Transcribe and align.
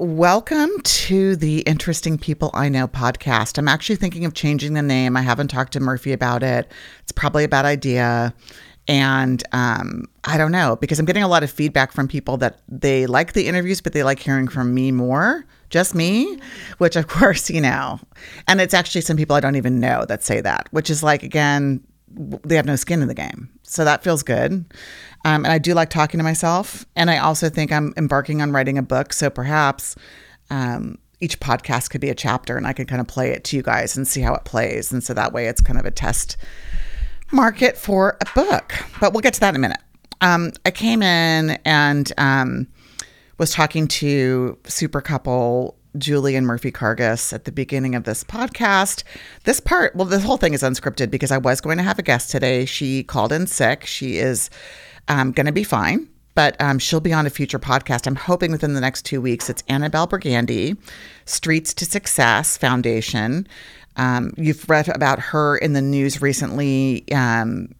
welcome 0.00 0.70
to 0.82 1.36
the 1.36 1.58
Interesting 1.60 2.16
People 2.16 2.50
I 2.54 2.70
Know 2.70 2.88
podcast. 2.88 3.58
I'm 3.58 3.68
actually 3.68 3.96
thinking 3.96 4.24
of 4.24 4.32
changing 4.32 4.72
the 4.72 4.80
name. 4.80 5.14
I 5.14 5.20
haven't 5.20 5.48
talked 5.48 5.74
to 5.74 5.80
Murphy 5.80 6.14
about 6.14 6.42
it. 6.42 6.72
It's 7.02 7.12
probably 7.12 7.44
a 7.44 7.48
bad 7.48 7.66
idea. 7.66 8.32
And 8.88 9.42
um, 9.52 10.06
I 10.24 10.38
don't 10.38 10.52
know 10.52 10.76
because 10.76 10.98
I'm 10.98 11.04
getting 11.04 11.22
a 11.22 11.28
lot 11.28 11.42
of 11.42 11.50
feedback 11.50 11.92
from 11.92 12.08
people 12.08 12.38
that 12.38 12.62
they 12.66 13.04
like 13.04 13.34
the 13.34 13.46
interviews, 13.46 13.82
but 13.82 13.92
they 13.92 14.02
like 14.02 14.18
hearing 14.18 14.48
from 14.48 14.72
me 14.72 14.90
more, 14.90 15.44
just 15.68 15.94
me, 15.94 16.38
which 16.78 16.96
of 16.96 17.06
course, 17.08 17.50
you 17.50 17.60
know, 17.60 18.00
and 18.48 18.58
it's 18.58 18.72
actually 18.72 19.02
some 19.02 19.18
people 19.18 19.36
I 19.36 19.40
don't 19.40 19.56
even 19.56 19.80
know 19.80 20.06
that 20.06 20.24
say 20.24 20.40
that, 20.40 20.66
which 20.70 20.88
is 20.88 21.02
like, 21.02 21.22
again, 21.22 21.84
they 22.10 22.56
have 22.56 22.66
no 22.66 22.76
skin 22.76 23.02
in 23.02 23.08
the 23.08 23.14
game. 23.14 23.48
So 23.62 23.84
that 23.84 24.02
feels 24.02 24.22
good. 24.22 24.52
Um, 25.24 25.44
and 25.44 25.48
I 25.48 25.58
do 25.58 25.74
like 25.74 25.90
talking 25.90 26.18
to 26.18 26.24
myself. 26.24 26.84
And 26.96 27.10
I 27.10 27.18
also 27.18 27.48
think 27.48 27.72
I'm 27.72 27.92
embarking 27.96 28.42
on 28.42 28.52
writing 28.52 28.78
a 28.78 28.82
book. 28.82 29.12
So 29.12 29.30
perhaps 29.30 29.96
um, 30.50 30.98
each 31.20 31.38
podcast 31.40 31.90
could 31.90 32.00
be 32.00 32.10
a 32.10 32.14
chapter 32.14 32.56
and 32.56 32.66
I 32.66 32.72
could 32.72 32.88
kind 32.88 33.00
of 33.00 33.06
play 33.06 33.30
it 33.30 33.44
to 33.44 33.56
you 33.56 33.62
guys 33.62 33.96
and 33.96 34.08
see 34.08 34.20
how 34.20 34.34
it 34.34 34.44
plays. 34.44 34.92
And 34.92 35.04
so 35.04 35.14
that 35.14 35.32
way 35.32 35.46
it's 35.46 35.60
kind 35.60 35.78
of 35.78 35.86
a 35.86 35.90
test 35.90 36.36
market 37.30 37.76
for 37.76 38.16
a 38.20 38.34
book. 38.34 38.74
But 39.00 39.12
we'll 39.12 39.20
get 39.20 39.34
to 39.34 39.40
that 39.40 39.50
in 39.50 39.56
a 39.56 39.60
minute. 39.60 39.80
Um, 40.20 40.52
I 40.66 40.70
came 40.70 41.02
in 41.02 41.58
and 41.64 42.12
um, 42.18 42.66
was 43.38 43.52
talking 43.52 43.88
to 43.88 44.58
super 44.64 45.00
couple 45.00 45.76
Julie 45.98 46.36
and 46.36 46.46
Murphy 46.46 46.70
Kargas 46.70 47.32
at 47.32 47.44
the 47.44 47.52
beginning 47.52 47.94
of 47.94 48.04
this 48.04 48.24
podcast. 48.24 49.02
This 49.44 49.60
part, 49.60 49.94
well, 49.96 50.06
this 50.06 50.24
whole 50.24 50.36
thing 50.36 50.54
is 50.54 50.62
unscripted 50.62 51.10
because 51.10 51.30
I 51.30 51.38
was 51.38 51.60
going 51.60 51.78
to 51.78 51.82
have 51.82 51.98
a 51.98 52.02
guest 52.02 52.30
today. 52.30 52.64
She 52.64 53.02
called 53.02 53.32
in 53.32 53.46
sick. 53.46 53.86
She 53.86 54.18
is 54.18 54.50
um, 55.08 55.32
going 55.32 55.46
to 55.46 55.52
be 55.52 55.64
fine, 55.64 56.08
but 56.34 56.60
um, 56.60 56.78
she'll 56.78 57.00
be 57.00 57.12
on 57.12 57.26
a 57.26 57.30
future 57.30 57.58
podcast. 57.58 58.06
I'm 58.06 58.16
hoping 58.16 58.52
within 58.52 58.74
the 58.74 58.80
next 58.80 59.02
two 59.02 59.20
weeks. 59.20 59.50
It's 59.50 59.62
Annabelle 59.68 60.06
Burgandy, 60.06 60.76
Streets 61.24 61.74
to 61.74 61.84
Success 61.84 62.56
Foundation. 62.56 63.46
Um, 63.96 64.32
you've 64.36 64.68
read 64.70 64.88
about 64.88 65.18
her 65.18 65.56
in 65.56 65.72
the 65.72 65.82
news 65.82 66.22
recently. 66.22 67.04
Um, 67.12 67.74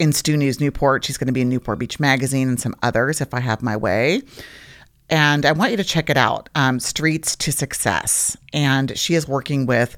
in 0.00 0.12
Stu 0.12 0.36
News 0.36 0.60
Newport, 0.60 1.04
she's 1.04 1.16
going 1.16 1.28
to 1.28 1.32
be 1.32 1.40
in 1.40 1.48
Newport 1.48 1.78
Beach 1.78 2.00
Magazine 2.00 2.48
and 2.48 2.60
some 2.60 2.74
others 2.82 3.20
if 3.20 3.32
I 3.32 3.38
have 3.38 3.62
my 3.62 3.76
way 3.76 4.22
and 5.10 5.44
I 5.44 5.52
want 5.52 5.70
you 5.70 5.76
to 5.76 5.84
check 5.84 6.08
it 6.08 6.16
out 6.16 6.48
um, 6.54 6.80
Streets 6.80 7.36
to 7.36 7.52
Success. 7.52 8.36
And 8.52 8.96
she 8.96 9.14
is 9.14 9.28
working 9.28 9.66
with 9.66 9.96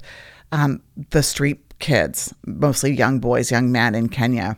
um, 0.51 0.81
the 1.11 1.23
street 1.23 1.59
kids, 1.79 2.33
mostly 2.45 2.91
young 2.91 3.19
boys, 3.19 3.51
young 3.51 3.71
men 3.71 3.95
in 3.95 4.09
Kenya, 4.09 4.57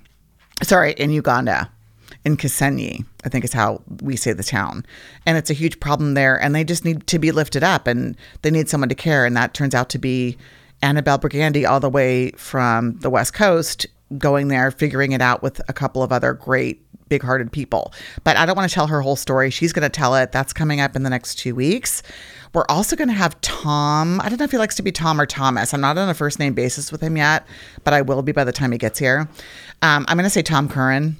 sorry, 0.64 0.94
in 0.94 1.11
Uganda, 1.11 1.72
in 2.25 2.38
Kisenyi, 2.38 3.05
I 3.23 3.30
think 3.30 3.44
is 3.44 3.53
how 3.53 3.81
we 4.02 4.16
say 4.16 4.33
the 4.33 4.44
town. 4.44 4.86
And 5.25 5.38
it's 5.38 5.50
a 5.50 5.53
huge 5.53 5.80
problem 5.80 6.14
there, 6.14 6.42
and 6.42 6.53
they 6.53 6.64
just 6.64 6.86
need 6.86 7.08
to 7.08 7.20
be 7.20 7.31
lifted 7.31 7.64
up 7.64 7.88
and 7.88 8.16
they 8.42 8.52
need 8.52 8.70
someone 8.70 8.89
to 8.89 8.95
care. 8.95 9.25
And 9.25 9.36
that 9.38 9.53
turns 9.53 9.75
out 9.75 9.89
to 9.89 10.00
be 10.00 10.38
Annabelle 10.82 11.20
Brigandi 11.20 11.68
all 11.68 11.80
the 11.80 11.90
way 11.90 12.32
from 12.32 12.98
the 13.00 13.10
West 13.10 13.34
Coast, 13.34 13.86
going 14.18 14.48
there, 14.48 14.72
figuring 14.72 15.12
it 15.12 15.22
out 15.22 15.44
with 15.44 15.62
a 15.70 15.74
couple 15.74 16.02
of 16.02 16.12
other 16.12 16.34
great 16.34 16.86
big 17.10 17.24
hearted 17.24 17.52
people. 17.52 17.92
But 18.24 18.38
I 18.38 18.46
don't 18.46 18.56
want 18.56 18.70
to 18.70 18.74
tell 18.74 18.88
her 18.88 19.02
whole 19.02 19.16
story. 19.16 19.50
She's 19.50 19.74
going 19.74 19.84
to 19.84 19.90
tell 19.90 20.16
it. 20.16 20.32
That's 20.32 20.54
coming 20.54 20.80
up 20.80 20.96
in 20.96 21.04
the 21.04 21.10
next 21.10 21.36
two 21.36 21.56
weeks. 21.56 22.04
We're 22.54 22.66
also 22.70 22.96
going 22.96 23.10
to 23.10 23.14
have 23.14 23.40
Tom. 23.42 24.22
I 24.22 24.30
don't 24.30 24.40
know 24.40 24.46
if 24.46 24.52
he 24.52 24.58
likes 24.58 24.76
to 24.76 24.84
be 24.84 24.92
Tom 24.92 25.20
or 25.20 25.26
Thomas. 25.26 25.74
I'm 25.74 25.82
not 25.82 25.98
on 25.98 26.10
a 26.10 26.14
first 26.14 26.40
name 26.40 26.54
basis 26.54 26.92
with 26.92 27.02
him 27.02 27.18
yet, 27.18 27.46
but 27.84 27.94
I 27.94 28.02
will 28.02 28.22
be 28.22 28.32
by 28.32 28.44
the 28.44 28.52
time 28.52 28.72
he 28.72 28.78
gets 28.78 28.98
here. 28.98 29.28
Um, 29.82 30.06
I'm 30.08 30.18
going 30.18 30.24
to 30.24 30.30
say 30.30 30.42
Tom 30.42 30.70
Curran, 30.70 31.18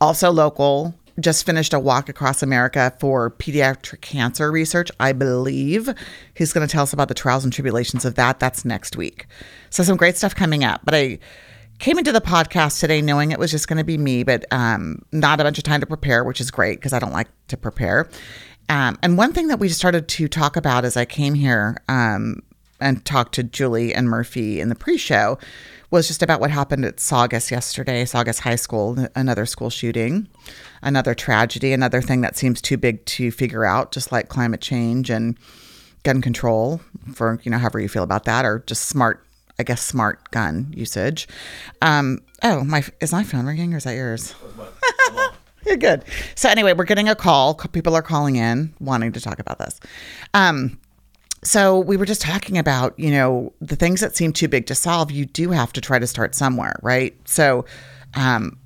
also 0.00 0.30
local. 0.30 0.94
Just 1.20 1.44
finished 1.44 1.74
a 1.74 1.78
walk 1.78 2.08
across 2.08 2.42
America 2.42 2.92
for 2.98 3.30
pediatric 3.30 4.00
cancer 4.00 4.50
research, 4.50 4.90
I 4.98 5.12
believe. 5.12 5.88
He's 6.34 6.52
going 6.52 6.66
to 6.66 6.70
tell 6.70 6.82
us 6.82 6.92
about 6.92 7.08
the 7.08 7.14
trials 7.14 7.44
and 7.44 7.52
tribulations 7.52 8.04
of 8.04 8.14
that. 8.14 8.40
That's 8.40 8.64
next 8.64 8.96
week. 8.96 9.26
So, 9.70 9.82
some 9.82 9.96
great 9.96 10.16
stuff 10.16 10.34
coming 10.34 10.64
up. 10.64 10.80
But 10.84 10.94
I 10.94 11.18
came 11.78 11.98
into 11.98 12.12
the 12.12 12.20
podcast 12.20 12.80
today 12.80 13.02
knowing 13.02 13.30
it 13.30 13.38
was 13.38 13.50
just 13.50 13.68
going 13.68 13.78
to 13.78 13.84
be 13.84 13.98
me, 13.98 14.22
but 14.22 14.44
um, 14.52 15.02
not 15.12 15.40
a 15.40 15.44
bunch 15.44 15.58
of 15.58 15.64
time 15.64 15.80
to 15.80 15.86
prepare, 15.86 16.24
which 16.24 16.40
is 16.40 16.50
great 16.50 16.78
because 16.78 16.92
I 16.92 16.98
don't 16.98 17.12
like 17.12 17.28
to 17.48 17.56
prepare. 17.56 18.08
Um, 18.68 18.98
and 19.02 19.18
one 19.18 19.32
thing 19.32 19.48
that 19.48 19.58
we 19.58 19.68
started 19.68 20.08
to 20.08 20.28
talk 20.28 20.56
about 20.56 20.84
as 20.84 20.96
I 20.96 21.04
came 21.04 21.34
here 21.34 21.76
um, 21.88 22.42
and 22.82 23.04
talked 23.04 23.34
to 23.36 23.42
Julie 23.42 23.94
and 23.94 24.08
Murphy 24.08 24.60
in 24.60 24.68
the 24.68 24.74
pre-show 24.74 25.38
was 25.90 26.08
just 26.08 26.22
about 26.22 26.40
what 26.40 26.50
happened 26.50 26.84
at 26.84 27.00
Saugus 27.00 27.50
yesterday, 27.50 28.04
Saugus 28.04 28.40
High 28.40 28.56
School, 28.56 29.06
another 29.14 29.44
school 29.44 29.70
shooting, 29.70 30.26
another 30.82 31.14
tragedy, 31.14 31.72
another 31.72 32.00
thing 32.00 32.22
that 32.22 32.36
seems 32.36 32.62
too 32.62 32.78
big 32.78 33.04
to 33.06 33.30
figure 33.30 33.64
out, 33.64 33.92
just 33.92 34.10
like 34.10 34.28
climate 34.28 34.60
change 34.60 35.10
and 35.10 35.38
gun 36.02 36.20
control 36.20 36.80
for 37.14 37.38
you 37.44 37.50
know 37.50 37.58
however 37.58 37.78
you 37.78 37.88
feel 37.88 38.02
about 38.02 38.24
that, 38.24 38.44
or 38.44 38.64
just 38.66 38.86
smart 38.86 39.24
I 39.58 39.64
guess, 39.64 39.82
smart 39.82 40.30
gun 40.30 40.72
usage. 40.74 41.28
Um, 41.80 42.20
oh, 42.42 42.64
my 42.64 42.82
is 43.00 43.12
my 43.12 43.22
phone 43.22 43.46
ringing 43.46 43.74
or 43.74 43.76
is 43.76 43.84
that 43.84 43.94
yours? 43.94 44.34
You're 45.66 45.76
good. 45.76 46.04
So 46.34 46.48
anyway, 46.48 46.72
we're 46.72 46.84
getting 46.84 47.08
a 47.08 47.14
call. 47.14 47.54
People 47.54 47.94
are 47.94 48.02
calling 48.02 48.36
in 48.36 48.74
wanting 48.80 49.12
to 49.12 49.20
talk 49.20 49.38
about 49.38 49.58
this. 49.58 49.78
Um, 50.34 50.80
so 51.44 51.78
we 51.78 51.96
were 51.96 52.06
just 52.06 52.22
talking 52.22 52.56
about, 52.56 52.98
you 52.98 53.10
know, 53.10 53.52
the 53.60 53.76
things 53.76 54.00
that 54.00 54.16
seem 54.16 54.32
too 54.32 54.48
big 54.48 54.66
to 54.66 54.74
solve. 54.74 55.10
You 55.10 55.26
do 55.26 55.50
have 55.50 55.72
to 55.72 55.80
try 55.80 55.98
to 55.98 56.06
start 56.06 56.34
somewhere, 56.34 56.76
right? 56.82 57.16
So, 57.28 57.64
um, 58.14 58.58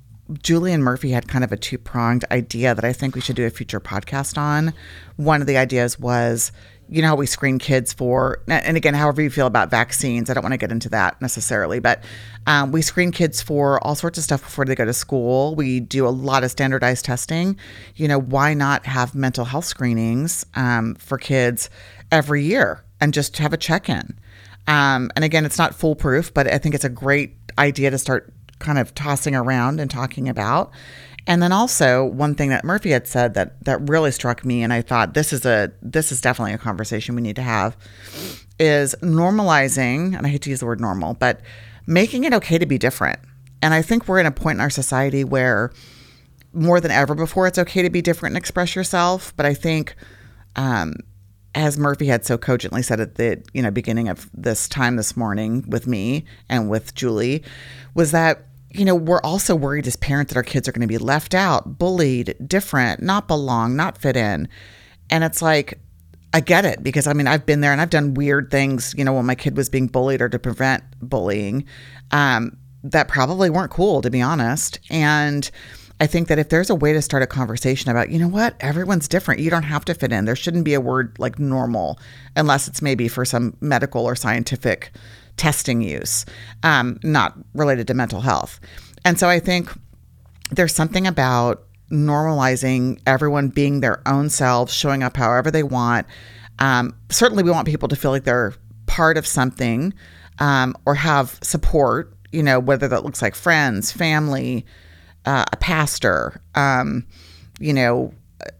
Julie 0.43 0.73
and 0.73 0.83
Murphy 0.83 1.11
had 1.11 1.27
kind 1.27 1.43
of 1.43 1.53
a 1.53 1.57
two 1.57 1.77
pronged 1.77 2.25
idea 2.31 2.75
that 2.75 2.83
I 2.83 2.91
think 2.91 3.15
we 3.15 3.21
should 3.21 3.37
do 3.37 3.45
a 3.45 3.49
future 3.49 3.79
podcast 3.79 4.37
on. 4.37 4.73
One 5.15 5.39
of 5.39 5.47
the 5.47 5.57
ideas 5.57 5.97
was, 5.97 6.51
you 6.89 7.01
know 7.01 7.09
how 7.09 7.15
we 7.15 7.25
screen 7.25 7.59
kids 7.59 7.93
for 7.93 8.41
and 8.47 8.77
again 8.77 8.93
however 8.93 9.21
you 9.21 9.29
feel 9.29 9.47
about 9.47 9.69
vaccines 9.69 10.29
i 10.29 10.33
don't 10.33 10.43
want 10.43 10.53
to 10.53 10.57
get 10.57 10.71
into 10.71 10.89
that 10.89 11.21
necessarily 11.21 11.79
but 11.79 12.03
um, 12.45 12.71
we 12.71 12.81
screen 12.81 13.11
kids 13.11 13.41
for 13.41 13.83
all 13.85 13.93
sorts 13.93 14.17
of 14.17 14.23
stuff 14.23 14.41
before 14.41 14.63
they 14.63 14.75
go 14.75 14.85
to 14.85 14.93
school 14.93 15.53
we 15.55 15.79
do 15.79 16.07
a 16.07 16.09
lot 16.09 16.43
of 16.43 16.51
standardized 16.51 17.03
testing 17.03 17.57
you 17.95 18.07
know 18.07 18.19
why 18.19 18.53
not 18.53 18.85
have 18.85 19.13
mental 19.13 19.45
health 19.45 19.65
screenings 19.65 20.45
um, 20.55 20.95
for 20.95 21.17
kids 21.17 21.69
every 22.11 22.43
year 22.43 22.83
and 22.99 23.13
just 23.13 23.37
have 23.37 23.53
a 23.53 23.57
check-in 23.57 24.17
um, 24.67 25.11
and 25.15 25.23
again 25.23 25.45
it's 25.45 25.57
not 25.57 25.75
foolproof 25.75 26.33
but 26.33 26.51
i 26.51 26.57
think 26.57 26.75
it's 26.75 26.85
a 26.85 26.89
great 26.89 27.35
idea 27.57 27.89
to 27.89 27.97
start 27.97 28.33
kind 28.59 28.77
of 28.77 28.93
tossing 28.95 29.35
around 29.35 29.79
and 29.79 29.91
talking 29.91 30.27
about 30.27 30.71
and 31.29 31.43
then 31.43 31.51
also 31.51 32.05
one 32.05 32.35
thing 32.35 32.49
that 32.51 32.63
Murphy 32.63 32.91
had 32.91 33.05
said 33.05 33.33
that 33.33 33.61
that 33.65 33.89
really 33.89 34.11
struck 34.11 34.45
me 34.45 34.63
and 34.63 34.71
I 34.71 34.81
thought 34.81 35.13
this 35.13 35.33
is 35.33 35.45
a 35.45 35.73
this 35.81 36.09
is 36.09 36.21
definitely 36.21 36.53
a 36.53 36.57
conversation 36.57 37.15
we 37.15 37.21
need 37.21 37.35
to 37.35 37.41
have 37.41 37.75
is 38.59 38.95
normalizing, 39.01 40.17
and 40.17 40.25
I 40.25 40.29
hate 40.29 40.41
to 40.43 40.49
use 40.49 40.61
the 40.61 40.65
word 40.65 40.81
normal, 40.81 41.13
but 41.13 41.41
making 41.85 42.23
it 42.23 42.33
okay 42.33 42.57
to 42.57 42.65
be 42.65 42.77
different. 42.77 43.19
And 43.61 43.73
I 43.73 43.81
think 43.81 44.07
we're 44.07 44.19
in 44.19 44.25
a 44.25 44.31
point 44.31 44.57
in 44.57 44.61
our 44.61 44.69
society 44.69 45.23
where 45.23 45.71
more 46.53 46.79
than 46.79 46.91
ever 46.91 47.13
before 47.13 47.47
it's 47.47 47.59
okay 47.59 47.81
to 47.81 47.89
be 47.89 48.01
different 48.01 48.31
and 48.31 48.37
express 48.37 48.75
yourself, 48.75 49.35
but 49.35 49.45
I 49.45 49.53
think 49.53 49.95
um, 50.55 50.93
as 51.57 51.77
Murphy 51.77 52.05
had 52.05 52.23
so 52.25 52.37
cogently 52.37 52.83
said 52.83 52.99
at 52.99 53.15
the 53.15 53.43
you 53.53 53.61
know 53.61 53.71
beginning 53.71 54.07
of 54.07 54.29
this 54.33 54.69
time 54.69 54.95
this 54.95 55.17
morning 55.17 55.65
with 55.67 55.87
me 55.87 56.25
and 56.49 56.69
with 56.69 56.93
Julie 56.93 57.43
was 57.93 58.11
that 58.11 58.43
you 58.69 58.85
know, 58.85 58.95
we're 58.95 59.21
also 59.21 59.55
worried 59.55 59.87
as 59.87 59.95
parents 59.95 60.31
that 60.31 60.37
our 60.37 60.43
kids 60.43 60.67
are 60.67 60.71
going 60.71 60.81
to 60.81 60.87
be 60.87 60.97
left 60.97 61.33
out, 61.33 61.79
bullied, 61.79 62.35
different, 62.45 63.01
not 63.01 63.27
belong, 63.27 63.75
not 63.75 63.97
fit 63.97 64.17
in. 64.17 64.47
And 65.09 65.23
it's 65.23 65.41
like, 65.41 65.79
I 66.33 66.41
get 66.41 66.65
it 66.65 66.83
because 66.83 67.07
I 67.07 67.13
mean, 67.13 67.27
I've 67.27 67.45
been 67.45 67.61
there 67.61 67.71
and 67.71 67.81
I've 67.81 67.89
done 67.89 68.13
weird 68.13 68.51
things, 68.51 68.93
you 68.97 69.03
know, 69.03 69.13
when 69.13 69.25
my 69.25 69.35
kid 69.35 69.55
was 69.55 69.69
being 69.69 69.87
bullied 69.87 70.21
or 70.21 70.29
to 70.29 70.37
prevent 70.37 70.83
bullying 71.01 71.65
um, 72.11 72.57
that 72.83 73.07
probably 73.07 73.49
weren't 73.49 73.71
cool, 73.71 74.01
to 74.01 74.09
be 74.09 74.21
honest. 74.21 74.79
And 74.89 75.49
I 75.99 76.07
think 76.07 76.27
that 76.27 76.37
if 76.37 76.49
there's 76.49 76.69
a 76.69 76.75
way 76.75 76.93
to 76.93 77.01
start 77.01 77.23
a 77.23 77.27
conversation 77.27 77.89
about, 77.89 78.09
you 78.11 78.19
know 78.19 78.27
what, 78.27 78.55
everyone's 78.59 79.07
different. 79.07 79.41
You 79.41 79.49
don't 79.49 79.63
have 79.63 79.85
to 79.85 79.95
fit 79.95 80.11
in. 80.11 80.25
There 80.25 80.35
shouldn't 80.35 80.63
be 80.63 80.75
a 80.75 80.81
word 80.81 81.17
like 81.17 81.39
normal 81.39 81.99
unless 82.35 82.67
it's 82.67 82.81
maybe 82.81 83.07
for 83.07 83.25
some 83.25 83.57
medical 83.61 84.05
or 84.05 84.15
scientific 84.15 84.91
testing 85.37 85.81
use, 85.81 86.25
um, 86.63 86.99
not 87.03 87.35
related 87.53 87.87
to 87.87 87.93
mental 87.93 88.21
health. 88.21 88.59
And 89.05 89.19
so 89.19 89.27
I 89.27 89.39
think 89.39 89.71
there's 90.51 90.73
something 90.73 91.07
about 91.07 91.63
normalizing 91.91 92.99
everyone 93.07 93.49
being 93.49 93.79
their 93.79 94.01
own 94.07 94.29
selves, 94.29 94.73
showing 94.73 95.03
up 95.03 95.17
however 95.17 95.49
they 95.49 95.63
want. 95.63 96.05
Um, 96.59 96.95
certainly, 97.09 97.43
we 97.43 97.51
want 97.51 97.67
people 97.67 97.87
to 97.87 97.95
feel 97.95 98.11
like 98.11 98.23
they're 98.23 98.53
part 98.85 99.17
of 99.17 99.25
something 99.25 99.93
um, 100.39 100.75
or 100.85 100.95
have 100.95 101.39
support, 101.41 102.13
you 102.31 102.43
know, 102.43 102.59
whether 102.59 102.87
that 102.87 103.03
looks 103.03 103.21
like 103.21 103.35
friends, 103.35 103.91
family, 103.91 104.65
uh, 105.27 105.43
a 105.51 105.57
pastor, 105.57 106.41
um, 106.55 107.05
you 107.59 107.73
know, 107.73 108.13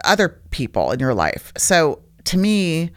other 0.04 0.28
people 0.52 0.92
in 0.92 1.00
your 1.00 1.14
life. 1.14 1.54
So 1.58 2.02
to 2.26 2.38
me, 2.38 2.92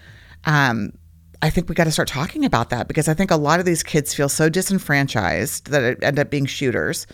um, 0.44 0.92
I 1.40 1.50
think 1.50 1.68
we 1.68 1.76
got 1.76 1.84
to 1.84 1.92
start 1.92 2.08
talking 2.08 2.44
about 2.44 2.70
that 2.70 2.88
because 2.88 3.08
I 3.08 3.14
think 3.14 3.30
a 3.30 3.36
lot 3.36 3.60
of 3.60 3.66
these 3.66 3.84
kids 3.84 4.12
feel 4.12 4.28
so 4.28 4.48
disenfranchised 4.48 5.70
that 5.70 5.82
it 5.84 6.02
end 6.02 6.18
up 6.18 6.30
being 6.30 6.46
shooters. 6.46 7.06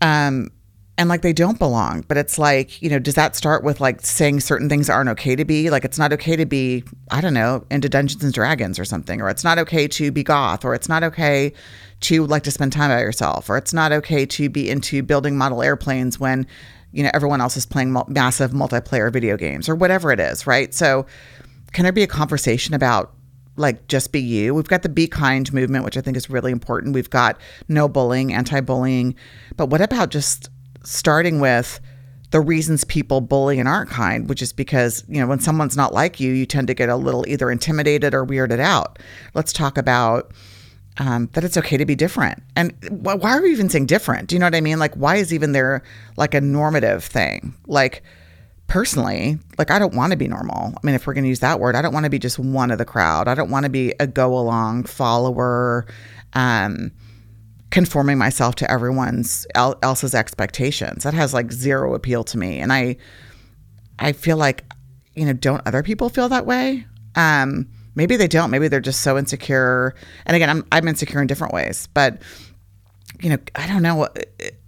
Um, 0.00 0.50
and 0.98 1.08
like 1.08 1.22
they 1.22 1.32
don't 1.32 1.58
belong. 1.58 2.04
But 2.08 2.16
it's 2.16 2.36
like, 2.36 2.82
you 2.82 2.90
know, 2.90 2.98
does 2.98 3.14
that 3.14 3.36
start 3.36 3.62
with 3.62 3.80
like 3.80 4.00
saying 4.00 4.40
certain 4.40 4.68
things 4.68 4.90
aren't 4.90 5.10
okay 5.10 5.36
to 5.36 5.44
be? 5.44 5.70
Like 5.70 5.84
it's 5.84 5.98
not 5.98 6.12
okay 6.12 6.34
to 6.34 6.46
be, 6.46 6.82
I 7.12 7.20
don't 7.20 7.34
know, 7.34 7.64
into 7.70 7.88
Dungeons 7.88 8.24
and 8.24 8.32
Dragons 8.32 8.78
or 8.78 8.84
something, 8.84 9.20
or 9.20 9.28
it's 9.30 9.44
not 9.44 9.58
okay 9.58 9.86
to 9.88 10.10
be 10.10 10.24
goth, 10.24 10.64
or 10.64 10.74
it's 10.74 10.88
not 10.88 11.04
okay 11.04 11.52
to 12.00 12.26
like 12.26 12.42
to 12.44 12.50
spend 12.50 12.72
time 12.72 12.90
by 12.90 13.00
yourself, 13.00 13.48
or 13.48 13.56
it's 13.56 13.72
not 13.72 13.92
okay 13.92 14.26
to 14.26 14.48
be 14.48 14.68
into 14.68 15.02
building 15.02 15.36
model 15.36 15.62
airplanes 15.62 16.18
when, 16.18 16.46
you 16.92 17.02
know, 17.02 17.10
everyone 17.14 17.40
else 17.40 17.56
is 17.56 17.66
playing 17.66 17.96
massive 18.08 18.52
multiplayer 18.52 19.12
video 19.12 19.36
games 19.36 19.68
or 19.68 19.74
whatever 19.74 20.12
it 20.12 20.20
is, 20.20 20.46
right? 20.46 20.74
So, 20.74 21.06
can 21.72 21.82
there 21.82 21.92
be 21.92 22.02
a 22.02 22.08
conversation 22.08 22.74
about 22.74 23.14
like 23.56 23.86
just 23.88 24.12
be 24.12 24.20
you. 24.20 24.54
We've 24.54 24.66
got 24.66 24.82
the 24.82 24.88
be 24.88 25.06
kind 25.06 25.50
movement, 25.52 25.84
which 25.84 25.96
I 25.96 26.00
think 26.00 26.16
is 26.16 26.28
really 26.28 26.52
important. 26.52 26.94
We've 26.94 27.10
got 27.10 27.38
no 27.68 27.88
bullying, 27.88 28.32
anti 28.32 28.60
bullying. 28.60 29.14
But 29.56 29.66
what 29.66 29.80
about 29.80 30.10
just 30.10 30.50
starting 30.82 31.40
with 31.40 31.80
the 32.30 32.40
reasons 32.40 32.82
people 32.84 33.20
bully 33.20 33.60
and 33.60 33.68
aren't 33.68 33.90
kind, 33.90 34.28
which 34.28 34.42
is 34.42 34.52
because, 34.52 35.04
you 35.08 35.20
know, 35.20 35.26
when 35.26 35.38
someone's 35.38 35.76
not 35.76 35.94
like 35.94 36.18
you, 36.18 36.32
you 36.32 36.46
tend 36.46 36.66
to 36.66 36.74
get 36.74 36.88
a 36.88 36.96
little 36.96 37.24
either 37.28 37.50
intimidated 37.50 38.12
or 38.12 38.26
weirded 38.26 38.58
out. 38.58 38.98
Let's 39.34 39.52
talk 39.52 39.78
about 39.78 40.32
um, 40.98 41.28
that 41.32 41.44
it's 41.44 41.56
okay 41.56 41.76
to 41.76 41.84
be 41.84 41.94
different. 41.94 42.42
And 42.56 42.72
why 42.90 43.36
are 43.36 43.42
we 43.42 43.50
even 43.50 43.68
saying 43.68 43.86
different? 43.86 44.28
Do 44.28 44.34
you 44.34 44.38
know 44.38 44.46
what 44.46 44.54
I 44.54 44.60
mean? 44.60 44.78
Like, 44.78 44.94
why 44.94 45.16
is 45.16 45.32
even 45.32 45.52
there 45.52 45.82
like 46.16 46.34
a 46.34 46.40
normative 46.40 47.04
thing? 47.04 47.54
Like, 47.66 48.02
personally, 48.66 49.38
like, 49.58 49.70
I 49.70 49.78
don't 49.78 49.94
want 49.94 50.12
to 50.12 50.16
be 50.16 50.28
normal. 50.28 50.72
I 50.76 50.86
mean, 50.86 50.94
if 50.94 51.06
we're 51.06 51.14
going 51.14 51.24
to 51.24 51.28
use 51.28 51.40
that 51.40 51.60
word, 51.60 51.74
I 51.74 51.82
don't 51.82 51.92
want 51.92 52.04
to 52.04 52.10
be 52.10 52.18
just 52.18 52.38
one 52.38 52.70
of 52.70 52.78
the 52.78 52.84
crowd. 52.84 53.28
I 53.28 53.34
don't 53.34 53.50
want 53.50 53.64
to 53.64 53.70
be 53.70 53.92
a 54.00 54.06
go 54.06 54.38
along 54.38 54.84
follower. 54.84 55.86
Um, 56.34 56.92
conforming 57.74 58.16
myself 58.16 58.54
to 58.54 58.70
everyone's 58.70 59.48
else's 59.56 60.14
expectations. 60.14 61.02
That 61.02 61.12
has 61.12 61.34
like 61.34 61.50
zero 61.50 61.94
appeal 61.94 62.22
to 62.22 62.38
me. 62.38 62.60
And 62.60 62.72
I 62.72 62.96
I 63.98 64.12
feel 64.12 64.36
like, 64.36 64.64
you 65.16 65.26
know, 65.26 65.32
don't 65.32 65.60
other 65.66 65.82
people 65.82 66.08
feel 66.08 66.28
that 66.28 66.46
way? 66.46 66.86
Um, 67.16 67.68
maybe 67.94 68.16
they 68.16 68.28
don't. 68.28 68.50
Maybe 68.50 68.68
they're 68.68 68.80
just 68.80 69.00
so 69.02 69.18
insecure. 69.18 69.94
And 70.26 70.36
again, 70.36 70.50
I'm 70.50 70.64
I'm 70.72 70.88
insecure 70.88 71.20
in 71.20 71.26
different 71.26 71.52
ways, 71.52 71.88
but 71.94 72.20
you 73.20 73.30
know, 73.30 73.38
I 73.54 73.66
don't 73.66 73.82
know. 73.82 74.08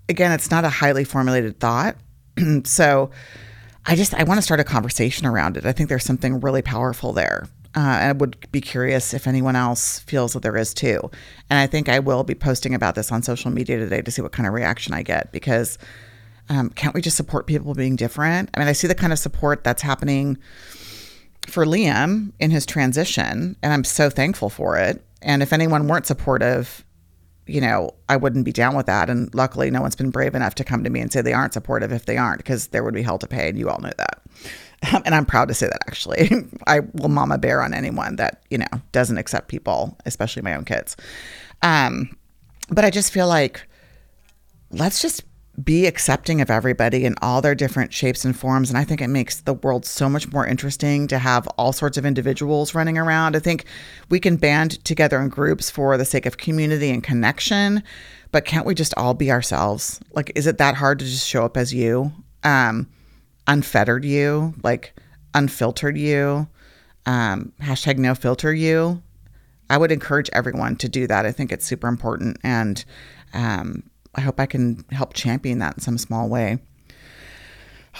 Again, 0.08 0.32
it's 0.32 0.50
not 0.50 0.64
a 0.64 0.68
highly 0.68 1.04
formulated 1.04 1.58
thought. 1.58 1.96
so 2.64 3.10
I 3.86 3.96
just 3.96 4.14
I 4.14 4.24
want 4.24 4.38
to 4.38 4.42
start 4.42 4.60
a 4.60 4.64
conversation 4.64 5.26
around 5.26 5.56
it. 5.56 5.66
I 5.66 5.72
think 5.72 5.88
there's 5.88 6.04
something 6.04 6.40
really 6.40 6.62
powerful 6.62 7.12
there. 7.12 7.48
Uh, 7.74 7.80
I 7.80 8.12
would 8.12 8.50
be 8.52 8.62
curious 8.62 9.12
if 9.12 9.26
anyone 9.26 9.54
else 9.54 9.98
feels 9.98 10.32
that 10.32 10.42
there 10.42 10.56
is 10.56 10.72
too. 10.72 11.10
And 11.50 11.58
I 11.58 11.66
think 11.66 11.90
I 11.90 11.98
will 11.98 12.24
be 12.24 12.34
posting 12.34 12.74
about 12.74 12.94
this 12.94 13.12
on 13.12 13.22
social 13.22 13.50
media 13.50 13.76
today 13.76 14.00
to 14.00 14.10
see 14.10 14.22
what 14.22 14.32
kind 14.32 14.46
of 14.46 14.54
reaction 14.54 14.94
I 14.94 15.02
get 15.02 15.30
because 15.30 15.76
um, 16.48 16.70
can't 16.70 16.94
we 16.94 17.02
just 17.02 17.18
support 17.18 17.46
people 17.46 17.74
being 17.74 17.94
different? 17.96 18.48
I 18.54 18.60
mean, 18.60 18.68
I 18.68 18.72
see 18.72 18.86
the 18.86 18.94
kind 18.94 19.12
of 19.12 19.18
support 19.18 19.62
that's 19.62 19.82
happening 19.82 20.38
for 21.46 21.64
Liam 21.64 22.32
in 22.38 22.50
his 22.50 22.66
transition, 22.66 23.56
and 23.62 23.72
I'm 23.72 23.84
so 23.84 24.10
thankful 24.10 24.50
for 24.50 24.76
it. 24.76 25.04
And 25.22 25.42
if 25.42 25.52
anyone 25.52 25.88
weren't 25.88 26.06
supportive, 26.06 26.84
you 27.46 27.60
know, 27.60 27.94
I 28.08 28.16
wouldn't 28.16 28.44
be 28.44 28.52
down 28.52 28.76
with 28.76 28.86
that. 28.86 29.08
And 29.08 29.32
luckily, 29.34 29.70
no 29.70 29.80
one's 29.80 29.96
been 29.96 30.10
brave 30.10 30.34
enough 30.34 30.54
to 30.56 30.64
come 30.64 30.84
to 30.84 30.90
me 30.90 31.00
and 31.00 31.12
say 31.12 31.22
they 31.22 31.32
aren't 31.32 31.52
supportive 31.52 31.92
if 31.92 32.06
they 32.06 32.16
aren't, 32.16 32.38
because 32.38 32.68
there 32.68 32.84
would 32.84 32.94
be 32.94 33.02
hell 33.02 33.18
to 33.18 33.26
pay, 33.26 33.48
and 33.48 33.58
you 33.58 33.68
all 33.68 33.80
know 33.80 33.92
that. 33.96 34.22
Um, 34.92 35.02
and 35.06 35.14
I'm 35.14 35.26
proud 35.26 35.48
to 35.48 35.54
say 35.54 35.66
that 35.66 35.82
actually. 35.86 36.30
I 36.66 36.80
will 36.94 37.08
mama 37.08 37.38
bear 37.38 37.62
on 37.62 37.74
anyone 37.74 38.16
that, 38.16 38.42
you 38.50 38.58
know, 38.58 38.66
doesn't 38.92 39.18
accept 39.18 39.48
people, 39.48 39.96
especially 40.04 40.42
my 40.42 40.54
own 40.54 40.64
kids. 40.64 40.96
Um, 41.62 42.16
but 42.68 42.84
I 42.84 42.90
just 42.90 43.12
feel 43.12 43.28
like 43.28 43.66
let's 44.70 45.00
just 45.00 45.22
be 45.62 45.86
accepting 45.86 46.40
of 46.40 46.50
everybody 46.50 47.04
in 47.04 47.14
all 47.22 47.40
their 47.40 47.54
different 47.54 47.92
shapes 47.92 48.24
and 48.24 48.38
forms. 48.38 48.68
And 48.68 48.78
I 48.78 48.84
think 48.84 49.00
it 49.00 49.08
makes 49.08 49.40
the 49.40 49.54
world 49.54 49.86
so 49.86 50.08
much 50.08 50.30
more 50.30 50.46
interesting 50.46 51.08
to 51.08 51.18
have 51.18 51.46
all 51.56 51.72
sorts 51.72 51.96
of 51.96 52.04
individuals 52.04 52.74
running 52.74 52.98
around. 52.98 53.36
I 53.36 53.38
think 53.38 53.64
we 54.10 54.20
can 54.20 54.36
band 54.36 54.84
together 54.84 55.20
in 55.20 55.28
groups 55.28 55.70
for 55.70 55.96
the 55.96 56.04
sake 56.04 56.26
of 56.26 56.36
community 56.36 56.90
and 56.90 57.02
connection, 57.02 57.82
but 58.32 58.44
can't 58.44 58.66
we 58.66 58.74
just 58.74 58.94
all 58.96 59.14
be 59.14 59.30
ourselves? 59.30 59.98
Like, 60.12 60.30
is 60.34 60.46
it 60.46 60.58
that 60.58 60.74
hard 60.74 60.98
to 60.98 61.04
just 61.06 61.26
show 61.26 61.44
up 61.44 61.56
as 61.56 61.72
you? 61.72 62.12
Um, 62.42 62.88
unfettered 63.46 64.04
you, 64.04 64.54
like 64.62 64.94
unfiltered 65.34 65.96
you, 65.96 66.48
um, 67.06 67.52
hashtag 67.60 67.98
no 67.98 68.14
filter 68.14 68.52
you. 68.52 69.02
I 69.70 69.78
would 69.78 69.90
encourage 69.90 70.30
everyone 70.32 70.76
to 70.76 70.88
do 70.88 71.06
that. 71.06 71.26
I 71.26 71.32
think 71.32 71.50
it's 71.50 71.66
super 71.66 71.88
important. 71.88 72.38
And 72.44 72.84
um, 73.32 73.82
I 74.16 74.20
hope 74.22 74.40
I 74.40 74.46
can 74.46 74.84
help 74.90 75.14
champion 75.14 75.58
that 75.58 75.74
in 75.74 75.80
some 75.80 75.98
small 75.98 76.28
way. 76.28 76.58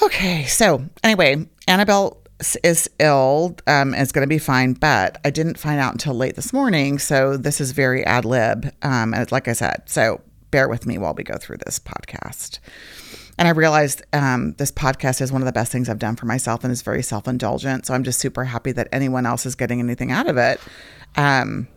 Okay, 0.02 0.44
so 0.44 0.84
anyway, 1.02 1.46
Annabelle 1.68 2.18
is 2.62 2.90
ill, 2.98 3.56
um, 3.66 3.94
is 3.94 4.12
going 4.12 4.24
to 4.24 4.28
be 4.28 4.38
fine, 4.38 4.74
but 4.74 5.18
I 5.24 5.30
didn't 5.30 5.58
find 5.58 5.80
out 5.80 5.92
until 5.92 6.14
late 6.14 6.36
this 6.36 6.52
morning. 6.52 6.98
So 6.98 7.36
this 7.36 7.60
is 7.60 7.72
very 7.72 8.04
ad 8.04 8.24
lib. 8.24 8.72
Um, 8.82 9.14
and 9.14 9.32
like 9.32 9.48
I 9.48 9.52
said, 9.54 9.82
so 9.86 10.20
bear 10.50 10.68
with 10.68 10.86
me 10.86 10.98
while 10.98 11.14
we 11.14 11.24
go 11.24 11.36
through 11.36 11.58
this 11.64 11.78
podcast. 11.78 12.58
And 13.38 13.48
I 13.48 13.50
realized 13.50 14.02
um, 14.12 14.54
this 14.58 14.72
podcast 14.72 15.20
is 15.20 15.30
one 15.30 15.42
of 15.42 15.46
the 15.46 15.52
best 15.52 15.70
things 15.70 15.88
I've 15.88 15.98
done 15.98 16.16
for 16.16 16.26
myself 16.26 16.64
and 16.64 16.72
is 16.72 16.82
very 16.82 17.02
self 17.02 17.28
indulgent. 17.28 17.86
So 17.86 17.94
I'm 17.94 18.02
just 18.02 18.19
super 18.19 18.44
happy 18.44 18.72
that 18.72 18.88
anyone 18.92 19.26
else 19.26 19.46
is 19.46 19.54
getting 19.54 19.80
anything 19.80 20.10
out 20.10 20.26
of 20.26 20.36
it. 20.36 20.60
Um, 21.16 21.69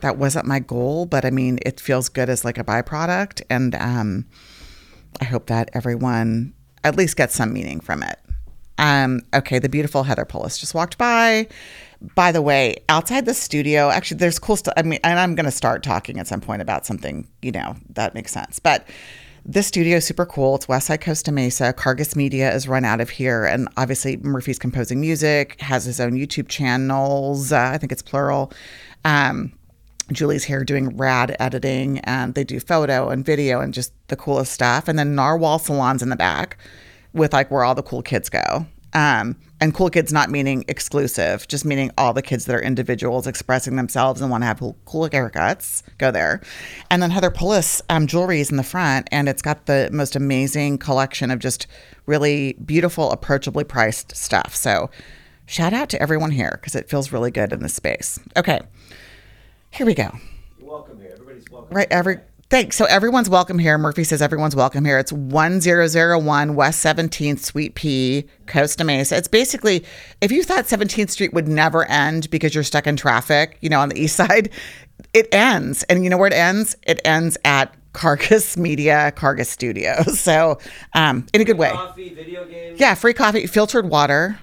that 0.00 0.16
wasn't 0.16 0.46
my 0.46 0.58
goal, 0.58 1.06
but 1.06 1.24
I 1.24 1.30
mean, 1.30 1.58
it 1.62 1.80
feels 1.80 2.08
good 2.08 2.28
as 2.28 2.44
like 2.44 2.58
a 2.58 2.64
byproduct. 2.64 3.42
And 3.50 3.74
um, 3.74 4.26
I 5.20 5.24
hope 5.24 5.46
that 5.46 5.70
everyone 5.72 6.54
at 6.84 6.96
least 6.96 7.16
gets 7.16 7.34
some 7.34 7.52
meaning 7.52 7.80
from 7.80 8.02
it. 8.02 8.18
Um, 8.78 9.22
okay, 9.34 9.58
the 9.58 9.68
beautiful 9.68 10.04
Heather 10.04 10.24
Pullis 10.24 10.58
just 10.58 10.74
walked 10.74 10.98
by. 10.98 11.48
By 12.14 12.30
the 12.30 12.40
way, 12.40 12.76
outside 12.88 13.26
the 13.26 13.34
studio, 13.34 13.90
actually, 13.90 14.18
there's 14.18 14.38
cool 14.38 14.54
stuff. 14.54 14.74
I 14.76 14.82
mean, 14.82 15.00
and 15.02 15.18
I'm 15.18 15.34
going 15.34 15.46
to 15.46 15.50
start 15.50 15.82
talking 15.82 16.20
at 16.20 16.28
some 16.28 16.40
point 16.40 16.62
about 16.62 16.86
something, 16.86 17.26
you 17.42 17.50
know, 17.50 17.74
that 17.90 18.14
makes 18.14 18.30
sense. 18.30 18.60
But 18.60 18.86
this 19.44 19.66
studio 19.66 19.96
is 19.96 20.06
super 20.06 20.26
cool. 20.26 20.54
It's 20.54 20.66
Westside 20.66 21.00
Costa 21.00 21.32
Mesa. 21.32 21.72
Cargus 21.72 22.14
Media 22.14 22.54
is 22.54 22.68
run 22.68 22.84
out 22.84 23.00
of 23.00 23.10
here. 23.10 23.46
And 23.46 23.68
obviously, 23.76 24.16
Murphy's 24.18 24.60
composing 24.60 25.00
music, 25.00 25.60
has 25.60 25.84
his 25.84 25.98
own 25.98 26.12
YouTube 26.12 26.48
channels. 26.48 27.50
Uh, 27.50 27.70
I 27.74 27.78
think 27.78 27.90
it's 27.90 28.02
plural. 28.02 28.52
Um, 29.04 29.52
Julie's 30.12 30.44
here 30.44 30.64
doing 30.64 30.96
rad 30.96 31.36
editing, 31.38 31.98
and 32.00 32.34
they 32.34 32.44
do 32.44 32.60
photo 32.60 33.08
and 33.10 33.24
video 33.24 33.60
and 33.60 33.74
just 33.74 33.92
the 34.08 34.16
coolest 34.16 34.52
stuff. 34.52 34.88
And 34.88 34.98
then 34.98 35.14
Narwhal 35.14 35.58
Salons 35.58 36.02
in 36.02 36.08
the 36.08 36.16
back 36.16 36.58
with 37.12 37.32
like 37.32 37.50
where 37.50 37.64
all 37.64 37.74
the 37.74 37.82
cool 37.82 38.02
kids 38.02 38.28
go. 38.28 38.66
Um, 38.94 39.36
and 39.60 39.74
cool 39.74 39.90
kids 39.90 40.12
not 40.12 40.30
meaning 40.30 40.64
exclusive, 40.68 41.46
just 41.48 41.64
meaning 41.64 41.90
all 41.98 42.12
the 42.12 42.22
kids 42.22 42.46
that 42.46 42.54
are 42.54 42.62
individuals 42.62 43.26
expressing 43.26 43.76
themselves 43.76 44.20
and 44.20 44.30
want 44.30 44.42
to 44.42 44.46
have 44.46 44.60
cool, 44.60 44.76
cool 44.86 45.08
haircuts 45.08 45.82
go 45.98 46.10
there. 46.10 46.40
And 46.90 47.02
then 47.02 47.10
Heather 47.10 47.30
Pullis 47.30 47.82
um, 47.90 48.06
jewelry 48.06 48.40
is 48.40 48.50
in 48.50 48.56
the 48.56 48.62
front, 48.62 49.08
and 49.10 49.28
it's 49.28 49.42
got 49.42 49.66
the 49.66 49.90
most 49.92 50.16
amazing 50.16 50.78
collection 50.78 51.30
of 51.30 51.38
just 51.38 51.66
really 52.06 52.54
beautiful, 52.64 53.10
approachably 53.10 53.64
priced 53.64 54.16
stuff. 54.16 54.54
So 54.54 54.90
shout 55.46 55.72
out 55.72 55.88
to 55.90 56.00
everyone 56.00 56.30
here 56.30 56.52
because 56.54 56.74
it 56.74 56.88
feels 56.88 57.12
really 57.12 57.30
good 57.30 57.52
in 57.52 57.60
this 57.60 57.74
space. 57.74 58.18
Okay, 58.36 58.60
here 59.70 59.86
we 59.86 59.94
go. 59.94 60.10
You're 60.58 60.68
welcome 60.68 61.00
here. 61.00 61.10
Everybody's 61.12 61.50
welcome. 61.50 61.74
Right, 61.76 61.88
every 61.90 62.18
Thanks. 62.50 62.76
So 62.76 62.86
everyone's 62.86 63.28
welcome 63.28 63.58
here. 63.58 63.76
Murphy 63.76 64.04
says 64.04 64.22
everyone's 64.22 64.56
welcome 64.56 64.82
here. 64.82 64.98
It's 64.98 65.12
1001 65.12 66.54
West 66.54 66.82
17th, 66.82 67.40
Suite 67.40 67.74
P, 67.74 68.24
Costa 68.46 68.84
Mesa. 68.84 69.18
It's 69.18 69.28
basically, 69.28 69.84
if 70.22 70.32
you 70.32 70.42
thought 70.42 70.64
17th 70.64 71.10
Street 71.10 71.34
would 71.34 71.46
never 71.46 71.84
end 71.90 72.30
because 72.30 72.54
you're 72.54 72.64
stuck 72.64 72.86
in 72.86 72.96
traffic, 72.96 73.58
you 73.60 73.68
know, 73.68 73.80
on 73.80 73.90
the 73.90 74.00
east 74.00 74.16
side, 74.28 74.48
it 75.12 75.28
ends. 75.30 75.82
And 75.90 76.04
you 76.04 76.08
know 76.08 76.16
where 76.16 76.28
it 76.28 76.32
ends? 76.32 76.74
It 76.84 77.02
ends 77.04 77.36
at 77.44 77.74
Cargus 77.92 78.56
Media, 78.58 79.12
Cargus 79.14 79.50
Studios. 79.50 80.18
So, 80.28 80.58
um, 80.94 81.26
in 81.34 81.42
a 81.42 81.44
good 81.44 81.58
way. 81.58 81.72
Coffee, 81.72 82.14
video 82.14 82.46
games. 82.46 82.80
Yeah, 82.80 82.94
free 82.94 83.12
coffee, 83.12 83.46
filtered 83.46 83.90
water 83.90 84.38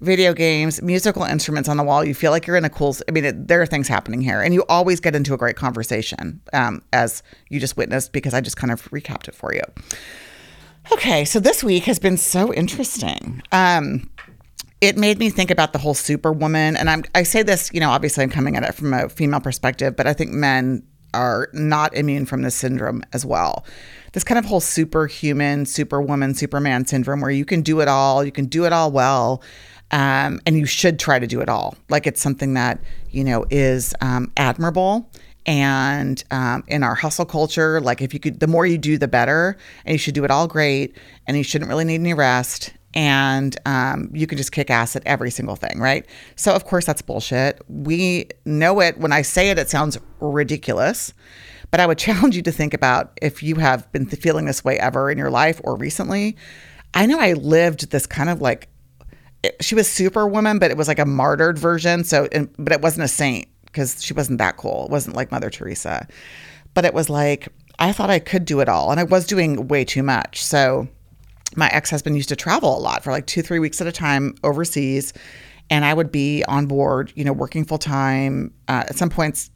video 0.00 0.32
games, 0.32 0.80
musical 0.82 1.24
instruments 1.24 1.68
on 1.68 1.76
the 1.76 1.82
wall. 1.82 2.04
You 2.04 2.14
feel 2.14 2.30
like 2.30 2.46
you're 2.46 2.56
in 2.56 2.64
a 2.64 2.70
cool. 2.70 2.96
I 3.08 3.12
mean, 3.12 3.24
it, 3.24 3.48
there 3.48 3.60
are 3.60 3.66
things 3.66 3.88
happening 3.88 4.20
here, 4.20 4.40
and 4.40 4.54
you 4.54 4.64
always 4.68 5.00
get 5.00 5.14
into 5.14 5.34
a 5.34 5.36
great 5.36 5.56
conversation, 5.56 6.40
um, 6.52 6.82
as 6.92 7.22
you 7.48 7.60
just 7.60 7.76
witnessed 7.76 8.12
because 8.12 8.34
I 8.34 8.40
just 8.40 8.56
kind 8.56 8.72
of 8.72 8.82
recapped 8.90 9.28
it 9.28 9.34
for 9.34 9.52
you. 9.54 9.62
Okay, 10.92 11.24
so 11.24 11.38
this 11.38 11.62
week 11.62 11.84
has 11.84 11.98
been 11.98 12.16
so 12.16 12.52
interesting. 12.52 13.42
Um, 13.52 14.08
it 14.80 14.96
made 14.96 15.18
me 15.18 15.28
think 15.28 15.50
about 15.50 15.72
the 15.72 15.78
whole 15.78 15.94
superwoman, 15.94 16.76
and 16.76 16.88
I'm 16.88 17.04
I 17.14 17.24
say 17.24 17.42
this, 17.42 17.70
you 17.72 17.80
know, 17.80 17.90
obviously 17.90 18.22
I'm 18.22 18.30
coming 18.30 18.56
at 18.56 18.62
it 18.62 18.74
from 18.74 18.94
a 18.94 19.08
female 19.08 19.40
perspective, 19.40 19.96
but 19.96 20.06
I 20.06 20.12
think 20.12 20.30
men 20.30 20.84
are 21.14 21.48
not 21.52 21.94
immune 21.94 22.26
from 22.26 22.42
this 22.42 22.54
syndrome 22.54 23.02
as 23.12 23.24
well. 23.24 23.64
This 24.12 24.24
kind 24.24 24.38
of 24.38 24.44
whole 24.44 24.60
superhuman, 24.60 25.66
superwoman, 25.66 26.34
superman 26.34 26.86
syndrome 26.86 27.20
where 27.20 27.30
you 27.30 27.44
can 27.44 27.62
do 27.62 27.80
it 27.80 27.88
all, 27.88 28.24
you 28.24 28.32
can 28.32 28.46
do 28.46 28.66
it 28.66 28.72
all 28.72 28.90
well, 28.90 29.42
um, 29.90 30.40
and 30.46 30.58
you 30.58 30.66
should 30.66 30.98
try 30.98 31.18
to 31.18 31.26
do 31.26 31.40
it 31.40 31.48
all. 31.48 31.76
Like 31.88 32.06
it's 32.06 32.20
something 32.20 32.54
that, 32.54 32.80
you 33.10 33.24
know, 33.24 33.46
is 33.50 33.94
um, 34.00 34.32
admirable 34.36 35.10
And 35.46 36.22
um, 36.30 36.62
in 36.68 36.82
our 36.82 36.94
hustle 36.94 37.24
culture, 37.24 37.80
like 37.80 38.02
if 38.02 38.12
you 38.12 38.20
could, 38.20 38.40
the 38.40 38.46
more 38.46 38.66
you 38.66 38.76
do, 38.76 38.98
the 38.98 39.08
better. 39.08 39.56
And 39.86 39.94
you 39.94 39.98
should 39.98 40.14
do 40.14 40.24
it 40.24 40.30
all 40.30 40.46
great. 40.46 40.96
And 41.26 41.38
you 41.38 41.42
shouldn't 41.42 41.70
really 41.70 41.84
need 41.84 42.00
any 42.00 42.12
rest. 42.12 42.74
And 42.92 43.56
um, 43.64 44.10
you 44.12 44.26
can 44.26 44.36
just 44.36 44.52
kick 44.52 44.70
ass 44.70 44.94
at 44.94 45.02
every 45.06 45.30
single 45.30 45.56
thing, 45.56 45.78
right? 45.78 46.04
So, 46.36 46.54
of 46.54 46.64
course, 46.64 46.84
that's 46.84 47.00
bullshit. 47.00 47.60
We 47.68 48.28
know 48.44 48.80
it. 48.80 48.98
When 48.98 49.12
I 49.12 49.22
say 49.22 49.50
it, 49.50 49.58
it 49.58 49.70
sounds 49.70 49.98
ridiculous. 50.20 51.14
But 51.70 51.80
I 51.80 51.86
would 51.86 51.98
challenge 52.06 52.36
you 52.36 52.42
to 52.42 52.52
think 52.52 52.74
about 52.74 53.18
if 53.22 53.42
you 53.42 53.56
have 53.56 53.90
been 53.92 54.06
feeling 54.06 54.44
this 54.44 54.64
way 54.64 54.78
ever 54.78 55.10
in 55.10 55.16
your 55.16 55.30
life 55.30 55.62
or 55.64 55.76
recently. 55.76 56.36
I 56.92 57.06
know 57.06 57.18
I 57.20 57.34
lived 57.34 57.90
this 57.90 58.06
kind 58.06 58.28
of 58.28 58.40
like 58.40 58.68
she 59.60 59.74
was 59.74 59.90
superwoman, 59.90 60.58
but 60.58 60.70
it 60.70 60.76
was 60.76 60.88
like 60.88 60.98
a 60.98 61.06
martyred 61.06 61.58
version. 61.58 62.04
So, 62.04 62.28
but 62.58 62.72
it 62.72 62.82
wasn't 62.82 63.04
a 63.04 63.08
saint 63.08 63.48
because 63.66 64.02
she 64.02 64.14
wasn't 64.14 64.38
that 64.38 64.56
cool. 64.56 64.86
It 64.86 64.90
wasn't 64.90 65.16
like 65.16 65.30
Mother 65.30 65.50
Teresa, 65.50 66.06
but 66.74 66.84
it 66.84 66.94
was 66.94 67.08
like 67.08 67.48
I 67.78 67.92
thought 67.92 68.10
I 68.10 68.18
could 68.18 68.44
do 68.44 68.60
it 68.60 68.68
all, 68.68 68.90
and 68.90 68.98
I 68.98 69.04
was 69.04 69.26
doing 69.26 69.68
way 69.68 69.84
too 69.84 70.02
much. 70.02 70.44
So, 70.44 70.88
my 71.56 71.68
ex 71.68 71.90
husband 71.90 72.16
used 72.16 72.28
to 72.30 72.36
travel 72.36 72.76
a 72.76 72.80
lot 72.80 73.04
for 73.04 73.12
like 73.12 73.26
two, 73.26 73.42
three 73.42 73.58
weeks 73.58 73.80
at 73.80 73.86
a 73.86 73.92
time 73.92 74.34
overseas, 74.42 75.12
and 75.70 75.84
I 75.84 75.94
would 75.94 76.10
be 76.10 76.44
on 76.44 76.66
board, 76.66 77.12
you 77.14 77.24
know, 77.24 77.32
working 77.32 77.64
full 77.64 77.78
time. 77.78 78.52
Uh, 78.66 78.84
at 78.88 78.96
some 78.96 79.10
points, 79.10 79.50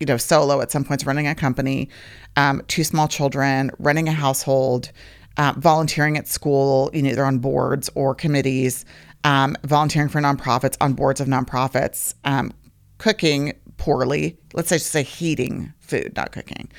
you 0.00 0.06
know, 0.06 0.16
solo. 0.16 0.60
At 0.60 0.72
some 0.72 0.84
points, 0.84 1.06
running 1.06 1.28
a 1.28 1.34
company, 1.34 1.88
um, 2.36 2.62
two 2.66 2.84
small 2.84 3.06
children, 3.06 3.70
running 3.78 4.08
a 4.08 4.12
household. 4.12 4.90
Uh, 5.36 5.54
volunteering 5.56 6.18
at 6.18 6.26
school, 6.26 6.90
you 6.92 7.00
know, 7.00 7.10
either 7.10 7.24
on 7.24 7.38
boards 7.38 7.88
or 7.94 8.12
committees, 8.12 8.84
um, 9.24 9.56
volunteering 9.64 10.08
for 10.08 10.20
nonprofits 10.20 10.76
on 10.80 10.94
boards 10.94 11.20
of 11.20 11.28
nonprofits, 11.28 12.14
um, 12.24 12.52
cooking 12.98 13.52
poorly. 13.76 14.38
Let's 14.54 14.68
say, 14.68 14.76
just 14.76 14.90
say 14.90 15.02
heating 15.02 15.72
food, 15.80 16.12
not 16.16 16.32
cooking, 16.32 16.70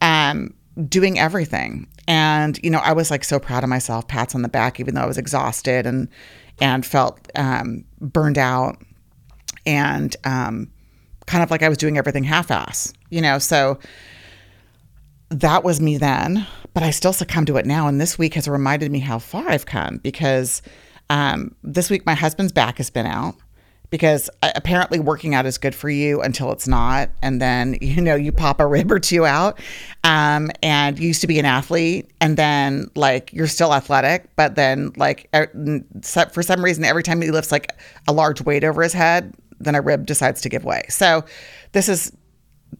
um, 0.00 0.54
doing 0.88 1.18
everything. 1.18 1.88
And 2.06 2.58
you 2.62 2.70
know, 2.70 2.80
I 2.80 2.92
was 2.92 3.10
like 3.10 3.24
so 3.24 3.38
proud 3.38 3.62
of 3.62 3.70
myself, 3.70 4.08
pats 4.08 4.34
on 4.34 4.42
the 4.42 4.48
back, 4.48 4.80
even 4.80 4.94
though 4.94 5.02
I 5.02 5.06
was 5.06 5.18
exhausted 5.18 5.86
and 5.86 6.08
and 6.60 6.86
felt 6.86 7.28
um, 7.34 7.84
burned 8.00 8.38
out, 8.38 8.76
and 9.66 10.14
um, 10.24 10.70
kind 11.26 11.42
of 11.42 11.50
like 11.50 11.62
I 11.62 11.68
was 11.68 11.78
doing 11.78 11.98
everything 11.98 12.24
half-ass. 12.24 12.92
You 13.10 13.20
know, 13.20 13.38
so 13.38 13.78
that 15.30 15.64
was 15.64 15.80
me 15.80 15.96
then, 15.96 16.46
but 16.74 16.82
I 16.82 16.90
still 16.90 17.12
succumb 17.12 17.46
to 17.46 17.56
it 17.56 17.66
now. 17.66 17.88
And 17.88 18.00
this 18.00 18.18
week 18.18 18.34
has 18.34 18.46
reminded 18.46 18.92
me 18.92 19.00
how 19.00 19.18
far 19.18 19.48
I've 19.48 19.66
come 19.66 19.98
because 19.98 20.62
um, 21.14 21.54
this 21.62 21.90
week, 21.90 22.04
my 22.04 22.14
husband's 22.14 22.50
back 22.50 22.78
has 22.78 22.90
been 22.90 23.06
out 23.06 23.36
because 23.88 24.28
uh, 24.42 24.50
apparently 24.56 24.98
working 24.98 25.32
out 25.32 25.46
is 25.46 25.58
good 25.58 25.72
for 25.72 25.88
you 25.88 26.20
until 26.20 26.50
it's 26.50 26.66
not. 26.66 27.08
And 27.22 27.40
then, 27.40 27.78
you 27.80 28.02
know, 28.02 28.16
you 28.16 28.32
pop 28.32 28.58
a 28.58 28.66
rib 28.66 28.90
or 28.90 28.98
two 28.98 29.24
out. 29.24 29.60
Um, 30.02 30.50
and 30.60 30.98
used 30.98 31.20
to 31.20 31.28
be 31.28 31.38
an 31.38 31.44
athlete, 31.44 32.10
and 32.20 32.36
then, 32.36 32.90
like, 32.96 33.32
you're 33.32 33.46
still 33.46 33.72
athletic, 33.72 34.28
but 34.36 34.54
then, 34.54 34.92
like, 34.96 35.30
for 36.32 36.42
some 36.42 36.62
reason, 36.62 36.84
every 36.84 37.02
time 37.02 37.22
he 37.22 37.30
lifts 37.30 37.52
like 37.52 37.68
a 38.08 38.12
large 38.12 38.42
weight 38.42 38.64
over 38.64 38.82
his 38.82 38.92
head, 38.92 39.32
then 39.60 39.74
a 39.74 39.80
rib 39.80 40.04
decides 40.04 40.42
to 40.42 40.48
give 40.48 40.64
way. 40.64 40.82
So, 40.88 41.24
this 41.72 41.88
is 41.88 42.12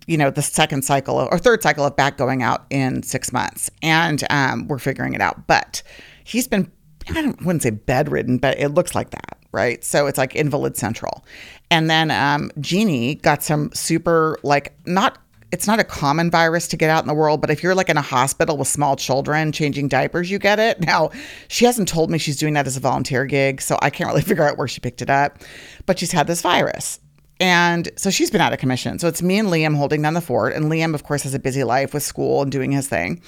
you 0.09 0.19
know 0.19 0.29
the 0.29 0.43
second 0.43 0.85
cycle 0.85 1.17
or 1.17 1.39
third 1.39 1.63
cycle 1.63 1.85
of 1.85 1.95
back 1.95 2.19
going 2.19 2.43
out 2.43 2.67
in 2.69 3.01
six 3.05 3.33
months 3.33 3.71
and 3.81 4.25
um, 4.29 4.67
we're 4.67 4.81
figuring 4.81 5.15
it 5.15 5.21
out 5.21 5.47
but 5.47 5.85
he's 6.25 6.49
been 6.49 6.69
I 7.09 7.35
wouldn't 7.45 7.63
say 7.63 7.71
bedridden, 7.71 8.39
but 8.39 8.59
it 8.59 8.71
looks 8.71 8.95
like 8.95 9.11
that, 9.11 9.39
right? 9.53 9.85
So 9.85 10.07
it's 10.07 10.19
like 10.19 10.35
invalid 10.35 10.77
central. 10.77 11.25
And 11.71 11.91
then 11.91 12.11
um, 12.11 12.51
Jeannie 12.61 13.17
got 13.17 13.43
some 13.43 13.71
super, 13.73 14.39
like, 14.43 14.75
not, 14.87 15.19
it's 15.53 15.67
not 15.67 15.79
a 15.79 15.85
common 15.85 16.31
virus 16.31 16.67
to 16.69 16.77
get 16.77 16.91
out 16.91 17.03
in 17.03 17.09
the 17.09 17.15
world, 17.15 17.41
but 17.41 17.51
if 17.51 17.63
you're 17.63 17.75
like 17.75 17.89
in 17.89 17.97
a 17.97 18.03
hospital 18.03 18.57
with 18.57 18.69
small 18.69 18.97
children 18.97 19.53
changing 19.53 19.89
diapers, 19.89 20.31
you 20.31 20.39
get 20.39 20.59
it. 20.59 20.81
Now, 20.81 21.11
she 21.49 21.65
hasn't 21.65 21.89
told 21.89 22.11
me 22.11 22.19
she's 22.19 22.37
doing 22.37 22.55
that 22.55 22.67
as 22.67 22.77
a 22.77 22.81
volunteer 22.81 23.27
gig, 23.27 23.61
so 23.61 23.79
I 23.83 23.91
can't 23.91 24.09
really 24.11 24.23
figure 24.23 24.49
out 24.49 24.57
where 24.57 24.69
she 24.69 24.81
picked 24.81 25.03
it 25.03 25.11
up, 25.11 25.39
but 25.87 25.99
she's 25.99 26.13
had 26.13 26.27
this 26.27 26.43
virus. 26.43 27.01
And 27.41 27.91
so 27.97 28.11
she's 28.11 28.31
been 28.31 28.41
out 28.41 28.53
of 28.53 28.61
commission. 28.61 28.99
So 28.99 29.09
it's 29.09 29.21
me 29.21 29.39
and 29.39 29.49
Liam 29.49 29.77
holding 29.77 30.01
down 30.01 30.15
the 30.15 30.21
fort. 30.21 30.55
And 30.55 30.67
Liam, 30.67 30.95
of 30.95 31.03
course, 31.03 31.25
has 31.25 31.35
a 31.35 31.39
busy 31.41 31.65
life 31.65 31.93
with 31.93 32.05
school 32.05 32.43
and 32.43 32.53
doing 32.53 32.71
his 32.71 32.89
thing 32.89 33.21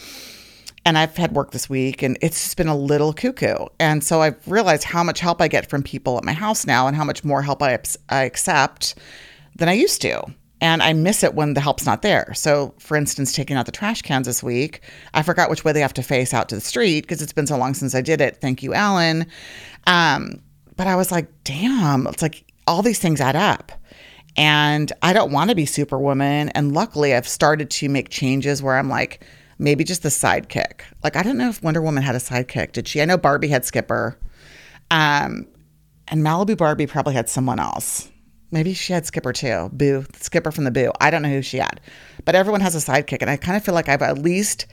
and 0.87 0.97
I've 0.97 1.17
had 1.17 1.33
work 1.33 1.51
this 1.51 1.69
week 1.69 2.01
and 2.01 2.17
it's 2.23 2.41
just 2.45 2.57
been 2.57 2.69
a 2.69 2.77
little 2.77 3.13
cuckoo. 3.13 3.67
And 3.81 4.05
so 4.05 4.23
I've 4.23 4.37
realized 4.47 4.85
how 4.85 5.03
much 5.03 5.19
help 5.19 5.43
I 5.43 5.49
get 5.49 5.69
from 5.69 5.83
people 5.83 6.17
at 6.17 6.23
my 6.23 6.33
house 6.33 6.65
now 6.65 6.87
and 6.87 6.97
how 6.97 7.03
much 7.03 7.25
more 7.25 7.43
help 7.43 7.61
I, 7.61 7.77
I 8.09 8.23
accept 8.23 8.95
than 9.57 9.69
I 9.69 9.73
used 9.73 10.01
to. 10.03 10.23
And 10.61 10.85
I 10.85 10.93
miss 10.93 11.25
it 11.25 11.35
when 11.35 11.55
the 11.55 11.61
help's 11.61 11.87
not 11.87 12.03
there. 12.03 12.33
So, 12.35 12.73
for 12.79 12.97
instance, 12.97 13.33
taking 13.33 13.57
out 13.57 13.67
the 13.67 13.73
trash 13.73 14.01
cans 14.01 14.29
this 14.29 14.45
week, 14.45 14.81
I 15.13 15.25
forgot 15.25 15.51
which 15.51 15.65
way 15.65 15.73
they 15.73 15.81
have 15.81 15.93
to 15.95 16.05
face 16.05 16.33
out 16.33 16.49
to 16.51 16.55
the 16.55 16.61
street 16.61 17.01
because 17.01 17.21
it's 17.21 17.33
been 17.33 17.49
so 17.49 17.59
long 17.59 17.75
since 17.75 17.95
I 17.95 18.01
did 18.01 18.21
it. 18.21 18.41
Thank 18.41 18.63
you, 18.63 18.73
Alan. 18.73 19.27
Um, 19.89 20.41
but 20.77 20.87
I 20.87 20.95
was 20.95 21.11
like, 21.11 21.29
damn, 21.43 22.07
it's 22.07 22.23
like 22.23 22.45
all 22.69 22.83
these 22.83 23.01
things 23.01 23.21
add 23.21 23.37
up. 23.37 23.73
And 24.37 24.93
I 25.03 25.13
don't 25.13 25.33
want 25.33 25.51
to 25.51 25.57
be 25.57 25.67
superwoman. 25.67 26.51
And 26.51 26.73
luckily, 26.73 27.13
I've 27.13 27.29
started 27.29 27.71
to 27.71 27.89
make 27.89 28.09
changes 28.09 28.63
where 28.63 28.79
I'm 28.79 28.89
like, 28.89 29.25
maybe 29.59 29.85
just 29.85 30.03
the 30.03 30.09
sidekick. 30.09 30.83
Like 31.03 31.17
I 31.17 31.23
don't 31.23 31.39
know 31.39 31.49
if 31.49 31.63
Wonder 31.63 31.83
Woman 31.83 32.03
had 32.03 32.15
a 32.15 32.19
sidekick. 32.19 32.73
Did 32.73 32.89
she? 32.89 33.01
I 33.01 33.05
know 33.05 33.17
Barbie 33.17 33.49
had 33.49 33.65
Skipper. 33.65 34.19
Um, 34.91 35.49
and 36.09 36.23
Malibu 36.23 36.57
Barbie 36.57 36.87
probably 36.87 37.15
had 37.15 37.29
someone 37.29 37.59
else. 37.59 38.11
Maybe 38.51 38.75
she 38.75 38.93
had 38.93 39.07
Skipper 39.07 39.33
too. 39.33 39.71
Boo, 39.73 40.07
Skipper 40.15 40.53
from 40.53 40.65
the 40.65 40.71
Boo. 40.71 40.93
I 41.01 41.11
don't 41.11 41.23
know 41.23 41.29
who 41.29 41.43
she 41.43 41.59
had. 41.59 41.81
But 42.25 42.37
everyone 42.37 42.61
has 42.61 42.75
a 42.75 42.79
sidekick. 42.79 43.19
And 43.21 43.31
I 43.31 43.37
kind 43.37 43.57
of 43.57 43.65
feel 43.65 43.75
like 43.75 43.89
I've 43.89 44.03
at 44.03 44.19
least 44.19 44.67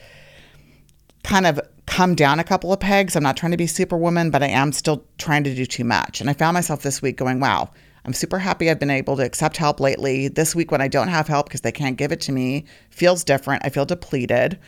kind 1.23 1.47
of 1.47 1.59
come 1.87 2.15
down 2.15 2.39
a 2.39 2.43
couple 2.43 2.71
of 2.71 2.79
pegs. 2.79 3.15
I'm 3.15 3.23
not 3.23 3.35
trying 3.35 3.51
to 3.51 3.57
be 3.57 3.67
superwoman, 3.67 4.29
but 4.29 4.43
I 4.43 4.47
am 4.47 4.71
still 4.71 5.03
trying 5.17 5.43
to 5.45 5.55
do 5.55 5.65
too 5.65 5.83
much. 5.83 6.21
And 6.21 6.29
I 6.29 6.33
found 6.33 6.53
myself 6.53 6.83
this 6.83 7.01
week 7.01 7.17
going, 7.17 7.39
wow, 7.39 7.71
I'm 8.05 8.13
super 8.13 8.39
happy 8.39 8.69
I've 8.69 8.79
been 8.79 8.89
able 8.89 9.15
to 9.17 9.23
accept 9.23 9.57
help 9.57 9.79
lately. 9.79 10.27
This 10.27 10.55
week, 10.55 10.71
when 10.71 10.81
I 10.81 10.87
don't 10.87 11.07
have 11.07 11.27
help 11.27 11.47
because 11.47 11.61
they 11.61 11.71
can't 11.71 11.97
give 11.97 12.11
it 12.11 12.21
to 12.21 12.31
me, 12.31 12.65
feels 12.89 13.23
different. 13.23 13.65
I 13.65 13.69
feel 13.69 13.85
depleted. 13.85 14.59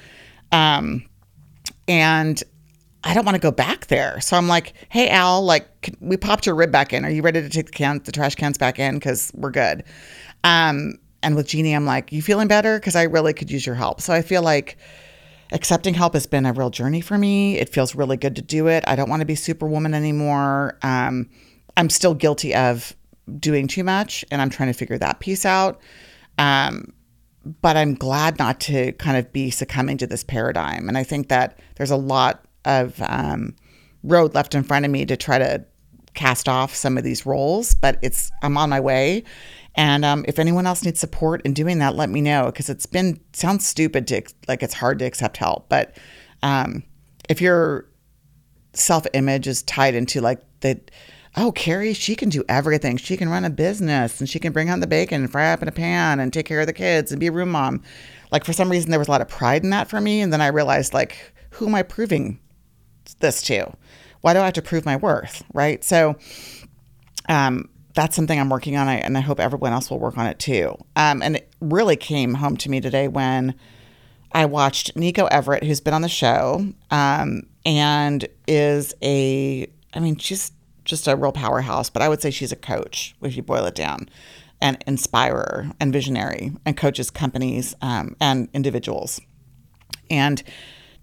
Um, 0.51 1.05
and 1.87 2.41
I 3.03 3.13
don't 3.13 3.25
want 3.25 3.35
to 3.35 3.41
go 3.41 3.51
back 3.51 3.87
there. 3.87 4.19
So 4.21 4.37
I'm 4.37 4.47
like, 4.47 4.73
hey, 4.89 5.09
Al, 5.09 5.43
like, 5.43 5.95
we 5.99 6.17
popped 6.17 6.45
your 6.45 6.55
rib 6.55 6.71
back 6.71 6.93
in. 6.93 7.05
Are 7.05 7.09
you 7.09 7.21
ready 7.21 7.41
to 7.41 7.49
take 7.49 7.67
the 7.67 7.71
can, 7.71 8.01
the 8.03 8.11
trash 8.11 8.35
cans 8.35 8.57
back 8.57 8.79
in? 8.79 8.95
Because 8.95 9.31
we're 9.35 9.51
good. 9.51 9.83
Um, 10.43 10.95
and 11.21 11.35
with 11.35 11.47
Jeannie, 11.47 11.75
I'm 11.75 11.85
like, 11.85 12.11
you 12.11 12.21
feeling 12.21 12.47
better? 12.47 12.79
Because 12.79 12.95
I 12.95 13.03
really 13.03 13.33
could 13.33 13.51
use 13.51 13.65
your 13.65 13.75
help. 13.75 14.01
So 14.01 14.13
I 14.13 14.21
feel 14.21 14.41
like 14.41 14.77
accepting 15.51 15.93
help 15.93 16.13
has 16.13 16.25
been 16.25 16.45
a 16.45 16.53
real 16.53 16.69
journey 16.69 17.01
for 17.01 17.17
me. 17.17 17.57
It 17.57 17.69
feels 17.69 17.95
really 17.95 18.17
good 18.17 18.35
to 18.37 18.41
do 18.41 18.67
it. 18.67 18.83
I 18.87 18.95
don't 18.95 19.09
want 19.09 19.19
to 19.19 19.25
be 19.25 19.35
superwoman 19.35 19.93
anymore. 19.93 20.77
Um, 20.81 21.29
I'm 21.77 21.89
still 21.89 22.13
guilty 22.13 22.55
of 22.55 22.95
doing 23.39 23.67
too 23.67 23.83
much 23.83 24.23
and 24.31 24.41
I'm 24.41 24.49
trying 24.49 24.71
to 24.71 24.77
figure 24.77 24.97
that 24.97 25.19
piece 25.19 25.45
out. 25.45 25.81
Um, 26.37 26.93
but 27.61 27.77
I'm 27.77 27.93
glad 27.93 28.39
not 28.39 28.59
to 28.61 28.91
kind 28.93 29.17
of 29.17 29.31
be 29.31 29.51
succumbing 29.51 29.97
to 29.97 30.07
this 30.07 30.23
paradigm. 30.23 30.87
And 30.87 30.97
I 30.97 31.03
think 31.03 31.29
that 31.29 31.59
there's 31.75 31.91
a 31.91 31.95
lot 31.95 32.45
of 32.65 32.99
um, 33.03 33.55
road 34.03 34.33
left 34.33 34.55
in 34.55 34.63
front 34.63 34.85
of 34.85 34.91
me 34.91 35.05
to 35.05 35.15
try 35.15 35.37
to 35.37 35.63
cast 36.15 36.49
off 36.49 36.73
some 36.73 36.97
of 36.97 37.03
these 37.03 37.25
roles, 37.25 37.75
but 37.75 37.99
it's 38.01 38.31
I'm 38.41 38.57
on 38.57 38.69
my 38.69 38.79
way. 38.79 39.23
And 39.75 40.05
um, 40.05 40.25
if 40.27 40.39
anyone 40.39 40.65
else 40.65 40.83
needs 40.83 40.99
support 40.99 41.41
in 41.43 41.53
doing 41.53 41.79
that, 41.79 41.95
let 41.95 42.09
me 42.09 42.21
know 42.21 42.45
because 42.45 42.69
it's 42.69 42.85
been 42.85 43.19
sounds 43.33 43.67
stupid 43.67 44.07
to 44.07 44.21
like 44.47 44.63
it's 44.63 44.73
hard 44.73 44.99
to 44.99 45.05
accept 45.05 45.37
help, 45.37 45.69
but 45.69 45.97
um, 46.41 46.83
if 47.29 47.41
your 47.41 47.87
self 48.73 49.05
image 49.13 49.47
is 49.47 49.63
tied 49.63 49.95
into 49.95 50.21
like 50.21 50.41
the 50.61 50.79
oh, 51.37 51.51
Carrie, 51.51 51.93
she 51.93 52.15
can 52.15 52.29
do 52.29 52.43
everything. 52.47 52.97
She 52.97 53.17
can 53.17 53.29
run 53.29 53.45
a 53.45 53.49
business 53.49 54.19
and 54.19 54.29
she 54.29 54.39
can 54.39 54.53
bring 54.53 54.67
home 54.67 54.79
the 54.79 54.87
bacon 54.87 55.21
and 55.21 55.31
fry 55.31 55.51
up 55.51 55.61
in 55.61 55.67
a 55.67 55.71
pan 55.71 56.19
and 56.19 56.31
take 56.31 56.45
care 56.45 56.61
of 56.61 56.67
the 56.67 56.73
kids 56.73 57.11
and 57.11 57.19
be 57.19 57.27
a 57.27 57.31
room 57.31 57.51
mom. 57.51 57.81
Like 58.31 58.45
for 58.45 58.53
some 58.53 58.71
reason, 58.71 58.89
there 58.89 58.99
was 58.99 59.07
a 59.07 59.11
lot 59.11 59.21
of 59.21 59.27
pride 59.27 59.63
in 59.63 59.69
that 59.71 59.89
for 59.89 59.99
me. 59.99 60.21
And 60.21 60.31
then 60.31 60.41
I 60.41 60.47
realized, 60.47 60.93
like, 60.93 61.17
who 61.51 61.67
am 61.67 61.75
I 61.75 61.83
proving 61.83 62.39
this 63.19 63.41
to? 63.43 63.71
Why 64.21 64.33
do 64.33 64.39
I 64.39 64.45
have 64.45 64.53
to 64.53 64.61
prove 64.61 64.85
my 64.85 64.95
worth? 64.95 65.43
Right. 65.53 65.83
So, 65.83 66.15
um, 67.29 67.69
that's 67.95 68.15
something 68.15 68.37
I'm 68.37 68.49
working 68.49 68.75
on, 68.75 68.89
and 68.89 69.17
I 69.17 69.21
hope 69.21 69.39
everyone 69.39 69.71
else 69.71 69.89
will 69.89 69.99
work 69.99 70.17
on 70.17 70.27
it 70.27 70.37
too. 70.37 70.75
Um, 70.97 71.21
and 71.21 71.37
it 71.37 71.49
really 71.61 71.95
came 71.95 72.33
home 72.33 72.57
to 72.57 72.69
me 72.69 72.81
today 72.81 73.07
when 73.07 73.55
I 74.33 74.45
watched 74.45 74.95
Niko 74.95 75.29
Everett, 75.31 75.63
who's 75.63 75.79
been 75.79 75.93
on 75.93 76.01
the 76.01 76.09
show, 76.09 76.67
um, 76.91 77.43
and 77.65 78.27
is 78.47 78.93
a, 79.01 79.65
I 79.93 79.99
mean, 80.01 80.17
she's 80.17 80.51
just 80.85 81.07
a 81.07 81.15
real 81.15 81.31
powerhouse, 81.31 81.89
but 81.89 82.01
I 82.01 82.09
would 82.09 82.21
say 82.21 82.31
she's 82.31 82.51
a 82.51 82.57
coach 82.57 83.15
if 83.21 83.35
you 83.35 83.43
boil 83.43 83.65
it 83.65 83.75
down, 83.75 84.09
and 84.61 84.81
inspirer 84.87 85.71
and 85.79 85.91
visionary, 85.91 86.53
and 86.65 86.77
coaches 86.77 87.11
companies 87.11 87.75
um, 87.81 88.15
and 88.21 88.47
individuals. 88.53 89.19
And 90.09 90.41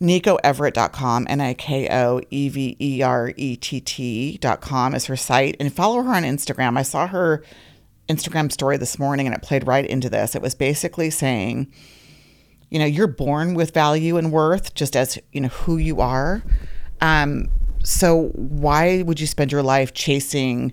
NikoEverett.com, 0.00 1.26
N 1.28 1.40
I 1.40 1.54
K 1.54 1.88
O 1.90 2.20
E 2.30 2.48
V 2.48 2.76
E 2.80 3.02
R 3.02 3.32
E 3.36 3.56
T 3.56 3.80
T.com 3.80 4.94
is 4.94 5.06
her 5.06 5.16
site. 5.16 5.56
And 5.60 5.72
follow 5.72 6.02
her 6.02 6.14
on 6.14 6.24
Instagram. 6.24 6.76
I 6.76 6.82
saw 6.82 7.06
her 7.06 7.44
Instagram 8.08 8.50
story 8.50 8.76
this 8.76 8.98
morning 8.98 9.26
and 9.26 9.34
it 9.34 9.42
played 9.42 9.66
right 9.66 9.86
into 9.86 10.10
this. 10.10 10.34
It 10.34 10.42
was 10.42 10.56
basically 10.56 11.10
saying, 11.10 11.72
you 12.68 12.80
know, 12.80 12.84
you're 12.84 13.06
born 13.06 13.54
with 13.54 13.72
value 13.72 14.16
and 14.16 14.32
worth 14.32 14.74
just 14.74 14.96
as, 14.96 15.18
you 15.30 15.40
know, 15.40 15.48
who 15.48 15.76
you 15.76 16.00
are. 16.00 16.42
Um, 17.00 17.48
so 17.84 18.28
why 18.34 19.02
would 19.02 19.20
you 19.20 19.26
spend 19.26 19.52
your 19.52 19.62
life 19.62 19.92
chasing 19.94 20.72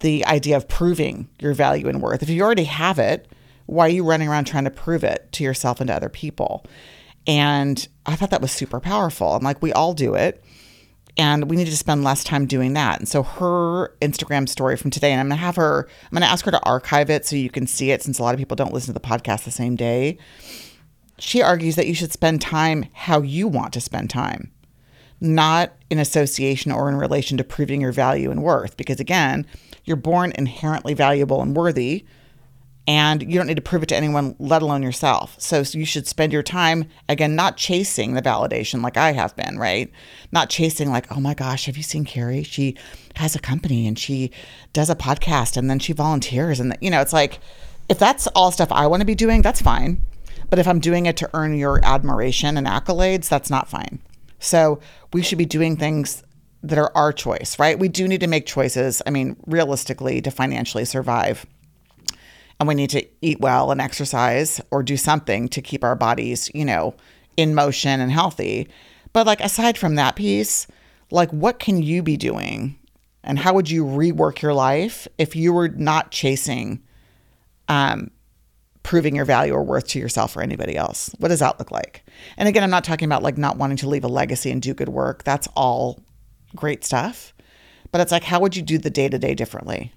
the 0.00 0.24
idea 0.26 0.56
of 0.56 0.68
proving 0.68 1.28
your 1.38 1.52
value 1.52 1.88
and 1.88 2.00
worth? 2.00 2.22
If 2.22 2.30
you 2.30 2.42
already 2.42 2.64
have 2.64 2.98
it, 2.98 3.28
why 3.66 3.86
are 3.86 3.90
you 3.90 4.04
running 4.04 4.28
around 4.28 4.46
trying 4.46 4.64
to 4.64 4.70
prove 4.70 5.04
it 5.04 5.30
to 5.32 5.44
yourself 5.44 5.80
and 5.80 5.88
to 5.88 5.94
other 5.94 6.08
people? 6.08 6.64
And 7.26 7.86
I 8.06 8.16
thought 8.16 8.30
that 8.30 8.40
was 8.40 8.52
super 8.52 8.80
powerful. 8.80 9.34
I'm 9.34 9.42
like, 9.42 9.60
we 9.60 9.72
all 9.72 9.92
do 9.92 10.14
it. 10.14 10.42
And 11.18 11.50
we 11.50 11.56
need 11.56 11.66
to 11.66 11.76
spend 11.76 12.04
less 12.04 12.22
time 12.24 12.46
doing 12.46 12.74
that. 12.74 13.00
And 13.00 13.08
so 13.08 13.24
her 13.24 13.94
Instagram 14.00 14.48
story 14.48 14.76
from 14.76 14.90
today, 14.90 15.10
and 15.10 15.20
I'm 15.20 15.28
gonna 15.28 15.40
have 15.40 15.56
her, 15.56 15.88
I'm 16.04 16.14
gonna 16.14 16.26
ask 16.26 16.44
her 16.44 16.52
to 16.52 16.62
archive 16.62 17.10
it 17.10 17.26
so 17.26 17.36
you 17.36 17.50
can 17.50 17.66
see 17.66 17.90
it 17.90 18.02
since 18.02 18.18
a 18.18 18.22
lot 18.22 18.34
of 18.34 18.38
people 18.38 18.54
don't 18.54 18.72
listen 18.72 18.94
to 18.94 19.00
the 19.00 19.06
podcast 19.06 19.44
the 19.44 19.50
same 19.50 19.74
day. 19.74 20.16
She 21.18 21.42
argues 21.42 21.74
that 21.74 21.88
you 21.88 21.94
should 21.94 22.12
spend 22.12 22.40
time 22.40 22.86
how 22.92 23.20
you 23.20 23.48
want 23.48 23.72
to 23.72 23.80
spend 23.80 24.10
time, 24.10 24.52
not 25.20 25.72
in 25.90 25.98
association 25.98 26.70
or 26.70 26.88
in 26.88 26.96
relation 26.96 27.36
to 27.38 27.44
proving 27.44 27.80
your 27.80 27.92
value 27.92 28.30
and 28.30 28.42
worth. 28.42 28.76
Because 28.76 29.00
again, 29.00 29.46
you're 29.84 29.96
born 29.96 30.32
inherently 30.36 30.94
valuable 30.94 31.42
and 31.42 31.56
worthy 31.56 32.04
and 32.88 33.22
you 33.22 33.38
don't 33.38 33.46
need 33.46 33.56
to 33.56 33.62
prove 33.62 33.82
it 33.82 33.90
to 33.90 33.96
anyone, 33.96 34.34
let 34.38 34.62
alone 34.62 34.82
yourself. 34.82 35.36
So, 35.38 35.62
so, 35.62 35.78
you 35.78 35.84
should 35.84 36.06
spend 36.06 36.32
your 36.32 36.42
time, 36.42 36.86
again, 37.06 37.36
not 37.36 37.58
chasing 37.58 38.14
the 38.14 38.22
validation 38.22 38.82
like 38.82 38.96
I 38.96 39.12
have 39.12 39.36
been, 39.36 39.58
right? 39.58 39.92
Not 40.32 40.48
chasing, 40.48 40.88
like, 40.88 41.14
oh 41.14 41.20
my 41.20 41.34
gosh, 41.34 41.66
have 41.66 41.76
you 41.76 41.82
seen 41.82 42.06
Carrie? 42.06 42.44
She 42.44 42.78
has 43.16 43.36
a 43.36 43.40
company 43.40 43.86
and 43.86 43.98
she 43.98 44.30
does 44.72 44.88
a 44.88 44.94
podcast 44.94 45.58
and 45.58 45.68
then 45.68 45.78
she 45.78 45.92
volunteers. 45.92 46.60
And, 46.60 46.78
you 46.80 46.90
know, 46.90 47.02
it's 47.02 47.12
like, 47.12 47.40
if 47.90 47.98
that's 47.98 48.26
all 48.28 48.50
stuff 48.50 48.72
I 48.72 48.86
want 48.86 49.02
to 49.02 49.06
be 49.06 49.14
doing, 49.14 49.42
that's 49.42 49.60
fine. 49.60 50.00
But 50.48 50.58
if 50.58 50.66
I'm 50.66 50.80
doing 50.80 51.04
it 51.04 51.18
to 51.18 51.28
earn 51.34 51.58
your 51.58 51.84
admiration 51.84 52.56
and 52.56 52.66
accolades, 52.66 53.28
that's 53.28 53.50
not 53.50 53.68
fine. 53.68 54.00
So, 54.38 54.80
we 55.12 55.22
should 55.22 55.38
be 55.38 55.46
doing 55.46 55.76
things 55.76 56.22
that 56.62 56.78
are 56.78 56.92
our 56.94 57.12
choice, 57.12 57.58
right? 57.58 57.78
We 57.78 57.88
do 57.88 58.08
need 58.08 58.20
to 58.20 58.26
make 58.26 58.46
choices, 58.46 59.00
I 59.06 59.10
mean, 59.10 59.36
realistically, 59.46 60.20
to 60.22 60.30
financially 60.30 60.84
survive 60.84 61.46
and 62.58 62.68
we 62.68 62.74
need 62.74 62.90
to 62.90 63.06
eat 63.22 63.40
well 63.40 63.70
and 63.70 63.80
exercise 63.80 64.60
or 64.70 64.82
do 64.82 64.96
something 64.96 65.48
to 65.48 65.62
keep 65.62 65.84
our 65.84 65.94
bodies, 65.94 66.50
you 66.54 66.64
know, 66.64 66.94
in 67.36 67.54
motion 67.54 68.00
and 68.00 68.10
healthy. 68.10 68.68
But 69.12 69.26
like 69.26 69.40
aside 69.40 69.78
from 69.78 69.94
that 69.94 70.16
piece, 70.16 70.66
like 71.10 71.30
what 71.30 71.58
can 71.58 71.82
you 71.82 72.02
be 72.02 72.16
doing 72.16 72.78
and 73.22 73.38
how 73.38 73.54
would 73.54 73.70
you 73.70 73.84
rework 73.84 74.42
your 74.42 74.54
life 74.54 75.06
if 75.18 75.36
you 75.36 75.52
were 75.52 75.68
not 75.68 76.10
chasing 76.10 76.82
um 77.68 78.10
proving 78.88 79.14
your 79.14 79.26
value 79.26 79.52
or 79.52 79.62
worth 79.62 79.86
to 79.86 79.98
yourself 79.98 80.34
or 80.34 80.40
anybody 80.40 80.74
else? 80.74 81.14
What 81.18 81.28
does 81.28 81.40
that 81.40 81.58
look 81.58 81.70
like? 81.70 82.06
And 82.38 82.48
again, 82.48 82.64
I'm 82.64 82.70
not 82.70 82.84
talking 82.84 83.04
about 83.04 83.22
like 83.22 83.36
not 83.36 83.58
wanting 83.58 83.76
to 83.78 83.88
leave 83.88 84.02
a 84.02 84.08
legacy 84.08 84.50
and 84.50 84.62
do 84.62 84.72
good 84.72 84.88
work. 84.88 85.24
That's 85.24 85.46
all 85.54 86.02
great 86.56 86.86
stuff. 86.86 87.34
But 87.92 88.00
it's 88.00 88.10
like 88.10 88.24
how 88.24 88.40
would 88.40 88.56
you 88.56 88.62
do 88.62 88.78
the 88.78 88.88
day-to-day 88.88 89.34
differently? 89.34 89.92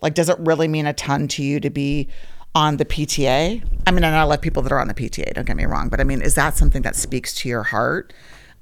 Like, 0.00 0.14
does 0.14 0.30
it 0.30 0.38
really 0.38 0.68
mean 0.68 0.86
a 0.86 0.94
ton 0.94 1.28
to 1.28 1.42
you 1.42 1.60
to 1.60 1.68
be 1.68 2.08
on 2.54 2.78
the 2.78 2.86
PTA? 2.86 3.62
I 3.86 3.90
mean, 3.90 4.04
I 4.04 4.10
know 4.10 4.16
I 4.16 4.22
love 4.22 4.40
people 4.40 4.62
that 4.62 4.72
are 4.72 4.80
on 4.80 4.88
the 4.88 4.94
PTA, 4.94 5.34
don't 5.34 5.46
get 5.46 5.58
me 5.58 5.66
wrong, 5.66 5.90
but 5.90 6.00
I 6.00 6.04
mean, 6.04 6.22
is 6.22 6.34
that 6.36 6.56
something 6.56 6.80
that 6.80 6.96
speaks 6.96 7.34
to 7.40 7.48
your 7.50 7.64
heart? 7.64 8.14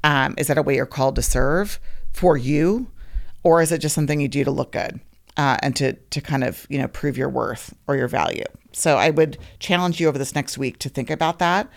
Um, 0.02 0.34
is 0.38 0.48
that 0.48 0.58
a 0.58 0.62
way 0.62 0.74
you're 0.74 0.86
called 0.86 1.14
to 1.14 1.22
serve 1.22 1.78
for 2.12 2.36
you? 2.36 2.88
Or 3.44 3.62
is 3.62 3.70
it 3.70 3.78
just 3.78 3.94
something 3.94 4.20
you 4.20 4.26
do 4.26 4.42
to 4.42 4.50
look 4.50 4.72
good 4.72 4.98
uh, 5.36 5.58
and 5.62 5.76
to, 5.76 5.92
to 5.92 6.20
kind 6.20 6.42
of, 6.42 6.66
you 6.68 6.78
know, 6.78 6.88
prove 6.88 7.16
your 7.16 7.28
worth 7.28 7.72
or 7.86 7.94
your 7.94 8.08
value? 8.08 8.42
So 8.78 8.96
I 8.96 9.10
would 9.10 9.38
challenge 9.58 10.00
you 10.00 10.08
over 10.08 10.18
this 10.18 10.34
next 10.34 10.56
week 10.56 10.78
to 10.80 10.88
think 10.88 11.10
about 11.10 11.38
that. 11.40 11.68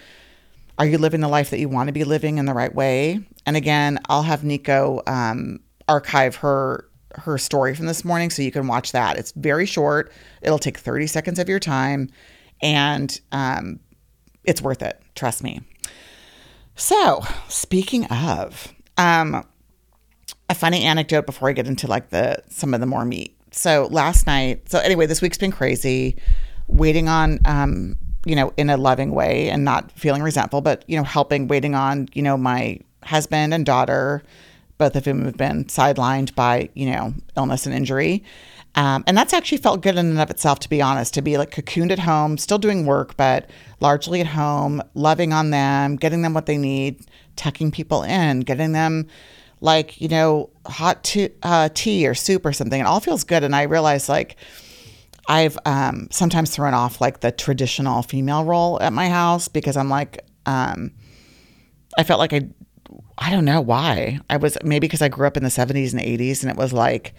Are 0.78 0.86
you 0.86 0.98
living 0.98 1.22
the 1.22 1.28
life 1.28 1.50
that 1.50 1.60
you 1.60 1.70
want 1.70 1.88
to 1.88 1.94
be 1.94 2.04
living 2.04 2.38
in 2.38 2.46
the 2.46 2.54
right 2.54 2.74
way? 2.74 3.20
And 3.46 3.58
again, 3.58 4.00
I'll 4.08 4.24
have 4.24 4.42
Niko 4.42 5.08
um, 5.08 5.60
archive 5.88 6.36
her 6.38 6.88
her 7.16 7.38
story 7.38 7.76
from 7.76 7.88
this 7.88 8.06
morning, 8.06 8.30
so 8.30 8.42
you 8.42 8.52
can 8.54 8.68
watch 8.68 8.94
that. 8.94 9.18
It's 9.18 9.34
very 9.34 9.66
short. 9.66 10.14
It'll 10.42 10.58
take 10.58 10.78
30 10.78 11.08
seconds 11.08 11.40
of 11.40 11.50
your 11.50 11.60
time, 11.60 12.10
and 12.62 13.20
um, 13.34 13.82
it's 14.46 14.62
worth 14.62 14.82
it. 14.82 15.02
Trust 15.14 15.44
me. 15.44 15.60
So, 16.76 17.22
speaking 17.50 18.06
of, 18.06 18.74
um, 18.98 19.46
a 20.50 20.56
funny 20.56 20.84
anecdote 20.84 21.26
before 21.26 21.50
I 21.50 21.54
get 21.54 21.68
into 21.68 21.88
like 21.88 22.10
the 22.10 22.38
some 22.50 22.74
of 22.74 22.80
the 22.80 22.86
more 22.86 23.06
meat. 23.06 23.36
So 23.52 23.88
last 23.92 24.28
night, 24.28 24.70
so 24.70 24.80
anyway, 24.80 25.06
this 25.06 25.22
week's 25.22 25.38
been 25.38 25.52
crazy. 25.52 26.18
Waiting 26.72 27.08
on, 27.08 27.40
um, 27.46 27.96
you 28.26 28.36
know, 28.36 28.54
in 28.58 28.70
a 28.70 28.78
loving 28.78 29.12
way 29.12 29.50
and 29.50 29.64
not 29.64 29.92
feeling 29.92 30.24
resentful, 30.24 30.62
but 30.62 30.84
you 30.88 30.98
know, 30.98 31.04
helping, 31.04 31.48
waiting 31.48 31.76
on, 31.76 32.08
you 32.14 32.22
know, 32.22 32.38
my 32.38 32.80
husband 33.04 33.54
and 33.54 33.66
daughter 33.66 34.24
both 34.82 34.96
of 34.96 35.06
whom 35.06 35.26
have 35.26 35.38
been 35.38 35.64
sidelined 35.66 36.34
by, 36.34 36.68
you 36.74 36.90
know, 36.90 37.14
illness 37.38 37.68
and 37.68 37.76
injury. 37.76 38.24
Um, 38.74 39.04
and 39.06 39.16
that's 39.16 39.32
actually 39.32 39.60
felt 39.60 39.82
good 39.82 39.96
in 39.96 40.08
and 40.08 40.20
of 40.20 40.32
itself, 40.32 40.58
to 40.62 40.70
be 40.70 40.82
honest, 40.82 41.14
to 41.14 41.22
be 41.22 41.38
like 41.38 41.52
cocooned 41.52 41.92
at 41.92 42.00
home, 42.00 42.36
still 42.40 42.58
doing 42.58 42.88
work, 42.88 43.16
but 43.16 43.48
largely 43.80 44.22
at 44.22 44.28
home, 44.28 44.82
loving 44.96 45.34
on 45.34 45.52
them, 45.52 45.98
getting 45.98 46.24
them 46.24 46.34
what 46.34 46.48
they 46.48 46.58
need, 46.58 47.06
tucking 47.36 47.70
people 47.70 48.02
in, 48.02 48.40
getting 48.40 48.72
them 48.72 49.08
like, 49.60 50.02
you 50.02 50.08
know, 50.08 50.50
hot 50.66 51.04
tea, 51.04 51.30
uh, 51.44 51.70
tea 51.76 52.08
or 52.08 52.16
soup 52.16 52.44
or 52.44 52.52
something. 52.52 52.82
It 52.82 52.88
all 52.88 53.00
feels 53.00 53.24
good. 53.24 53.44
And 53.44 53.56
I 53.56 53.64
realize 53.64 54.10
like, 54.10 54.36
I've 55.28 55.58
um, 55.66 56.08
sometimes 56.12 56.50
thrown 56.52 56.74
off 56.74 57.00
like 57.00 57.20
the 57.20 57.32
traditional 57.32 58.02
female 58.02 58.44
role 58.44 58.82
at 58.82 58.94
my 58.94 59.10
house 59.10 59.48
because 59.48 59.78
I'm 59.78 59.90
like, 59.90 60.26
um, 60.46 60.92
I 61.98 62.04
felt 62.04 62.20
like 62.20 62.34
I 62.34 62.50
I 63.18 63.30
don't 63.30 63.46
know 63.46 63.62
why. 63.62 64.20
I 64.30 64.38
was 64.38 64.58
maybe 64.64 64.88
because 64.88 65.02
I 65.02 65.10
grew 65.10 65.28
up 65.28 65.38
in 65.38 65.44
the 65.44 65.50
70s 65.50 65.94
and 65.94 66.02
80s 66.02 66.42
and 66.42 66.52
it 66.52 66.58
was 66.58 66.74
like 66.74 67.14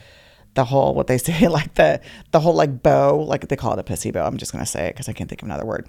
the 0.54 0.64
whole 0.64 0.94
what 0.94 1.06
they 1.06 1.16
say 1.18 1.48
like 1.48 1.74
the 1.74 2.00
the 2.30 2.40
whole 2.40 2.54
like 2.54 2.82
bow 2.82 3.16
like 3.16 3.48
they 3.48 3.56
call 3.56 3.72
it 3.72 3.78
a 3.78 3.82
pussy 3.82 4.10
bow. 4.10 4.26
I'm 4.26 4.36
just 4.36 4.52
going 4.52 4.64
to 4.64 4.70
say 4.70 4.88
it 4.88 4.94
because 4.94 5.08
i 5.08 5.12
can't 5.12 5.28
think 5.28 5.42
of 5.42 5.46
another 5.46 5.64
word. 5.64 5.88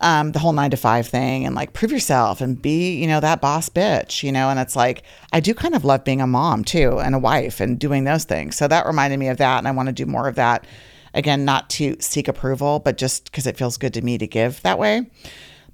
Um, 0.00 0.32
the 0.32 0.38
whole 0.38 0.52
nine 0.52 0.70
to 0.70 0.76
five 0.76 1.06
thing 1.06 1.44
and 1.44 1.54
like 1.54 1.72
prove 1.72 1.92
yourself 1.92 2.40
and 2.40 2.60
be 2.60 2.94
you 2.94 3.06
know 3.06 3.20
that 3.20 3.40
boss 3.40 3.68
bitch 3.68 4.22
you 4.22 4.32
know 4.32 4.48
and 4.48 4.58
it's 4.58 4.76
like 4.76 5.02
i 5.32 5.40
do 5.40 5.54
kind 5.54 5.74
of 5.74 5.84
love 5.84 6.04
being 6.04 6.20
a 6.20 6.26
mom 6.26 6.64
too 6.64 6.98
and 7.00 7.14
a 7.14 7.18
wife 7.18 7.60
and 7.60 7.78
doing 7.78 8.04
those 8.04 8.24
things. 8.24 8.56
So 8.56 8.68
that 8.68 8.86
reminded 8.86 9.18
me 9.18 9.28
of 9.28 9.38
that 9.38 9.58
and 9.58 9.68
i 9.68 9.72
want 9.72 9.88
to 9.88 9.92
do 9.92 10.06
more 10.06 10.28
of 10.28 10.36
that 10.36 10.66
again 11.14 11.44
not 11.44 11.68
to 11.70 11.96
seek 12.00 12.28
approval 12.28 12.78
but 12.78 12.98
just 12.98 13.24
because 13.24 13.46
it 13.46 13.56
feels 13.56 13.76
good 13.76 13.94
to 13.94 14.02
me 14.02 14.18
to 14.18 14.26
give 14.26 14.60
that 14.62 14.78
way 14.78 15.10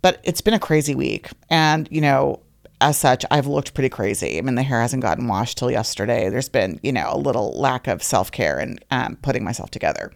but 0.03 0.21
it's 0.25 0.41
been 0.41 0.55
a 0.55 0.59
crazy 0.59 0.95
week 0.95 1.29
and 1.51 1.89
you 1.91 2.01
know 2.01 2.41
as 2.81 2.99
such, 2.99 3.25
I've 3.31 3.47
looked 3.47 3.73
pretty 3.73 3.89
crazy. 3.89 4.37
I 4.37 4.43
mean, 4.43 4.57
the 4.57 4.63
hair 4.63 4.81
hasn't 4.81 5.03
gotten 5.03 5.27
washed 5.27 5.57
till 5.57 5.71
yesterday. 5.71 6.29
There's 6.29 6.51
been, 6.51 6.79
you 6.83 6.93
know, 6.93 7.09
a 7.11 7.17
little 7.17 7.59
lack 7.59 7.87
of 7.87 8.03
self 8.03 8.31
care 8.31 8.59
and 8.59 8.85
um, 8.91 9.17
putting 9.23 9.43
myself 9.43 9.71
together. 9.71 10.13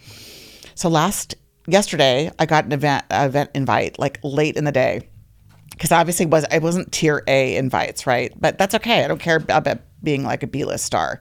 So 0.75 0.91
last 0.91 1.35
yesterday, 1.67 2.31
I 2.39 2.47
got 2.47 2.67
an 2.67 2.73
event 2.73 3.05
event 3.11 3.51
invite 3.55 3.99
like 3.99 4.21
late 4.23 4.57
in 4.57 4.65
the 4.65 4.73
day 4.73 5.09
because 5.71 5.93
obviously 5.93 6.27
was 6.27 6.45
I 6.51 6.59
wasn't 6.59 6.93
tier 6.93 7.23
A 7.27 7.57
invites, 7.57 8.07
right? 8.07 8.33
But 8.39 8.59
that's 8.59 8.75
okay. 8.75 9.05
I 9.05 9.09
don't 9.09 9.21
care 9.21 9.37
about 9.37 9.81
being 10.03 10.25
like 10.25 10.43
a 10.43 10.47
B 10.47 10.65
list 10.65 10.85
star. 10.85 11.21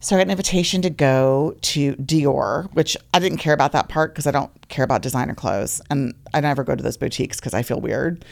So 0.00 0.14
I 0.14 0.20
got 0.20 0.26
an 0.26 0.30
invitation 0.30 0.80
to 0.82 0.90
go 0.90 1.56
to 1.60 1.96
Dior, 1.96 2.72
which 2.72 2.96
I 3.12 3.18
didn't 3.18 3.38
care 3.38 3.52
about 3.52 3.72
that 3.72 3.88
part 3.88 4.12
because 4.12 4.28
I 4.28 4.30
don't 4.30 4.50
care 4.68 4.84
about 4.84 5.02
designer 5.02 5.34
clothes, 5.34 5.80
and 5.90 6.14
I 6.32 6.40
never 6.40 6.62
go 6.62 6.76
to 6.76 6.82
those 6.82 6.96
boutiques 6.96 7.38
because 7.38 7.52
I 7.52 7.62
feel 7.62 7.80
weird. 7.80 8.24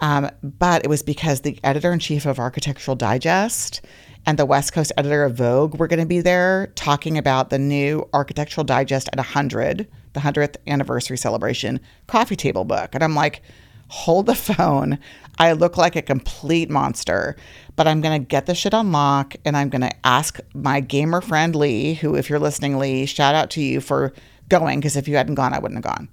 Um, 0.00 0.30
but 0.42 0.84
it 0.84 0.88
was 0.88 1.02
because 1.02 1.40
the 1.40 1.58
editor 1.64 1.92
in 1.92 1.98
chief 1.98 2.24
of 2.24 2.38
Architectural 2.38 2.94
Digest 2.94 3.80
and 4.26 4.38
the 4.38 4.46
West 4.46 4.72
Coast 4.72 4.92
editor 4.96 5.24
of 5.24 5.34
Vogue 5.34 5.76
were 5.76 5.88
going 5.88 5.98
to 5.98 6.06
be 6.06 6.20
there 6.20 6.68
talking 6.76 7.18
about 7.18 7.50
the 7.50 7.58
new 7.58 8.08
Architectural 8.12 8.64
Digest 8.64 9.08
at 9.12 9.18
100, 9.18 9.88
the 10.12 10.20
100th 10.20 10.56
anniversary 10.68 11.18
celebration 11.18 11.80
coffee 12.06 12.36
table 12.36 12.64
book. 12.64 12.94
And 12.94 13.02
I'm 13.02 13.16
like, 13.16 13.42
hold 13.88 14.26
the 14.26 14.34
phone. 14.36 14.98
I 15.38 15.52
look 15.52 15.76
like 15.76 15.96
a 15.96 16.02
complete 16.02 16.70
monster, 16.70 17.36
but 17.78 17.86
I'm 17.86 18.00
going 18.00 18.20
to 18.20 18.26
get 18.26 18.46
the 18.46 18.56
shit 18.56 18.74
on 18.74 18.90
lock 18.90 19.36
and 19.44 19.56
I'm 19.56 19.68
going 19.68 19.82
to 19.82 19.94
ask 20.04 20.40
my 20.52 20.80
gamer 20.80 21.20
friend 21.20 21.54
Lee, 21.54 21.94
who, 21.94 22.16
if 22.16 22.28
you're 22.28 22.40
listening, 22.40 22.76
Lee, 22.76 23.06
shout 23.06 23.36
out 23.36 23.50
to 23.50 23.62
you 23.62 23.80
for 23.80 24.12
going 24.48 24.80
because 24.80 24.96
if 24.96 25.06
you 25.06 25.14
hadn't 25.14 25.36
gone, 25.36 25.54
I 25.54 25.60
wouldn't 25.60 25.84
have 25.84 25.94
gone. 25.94 26.08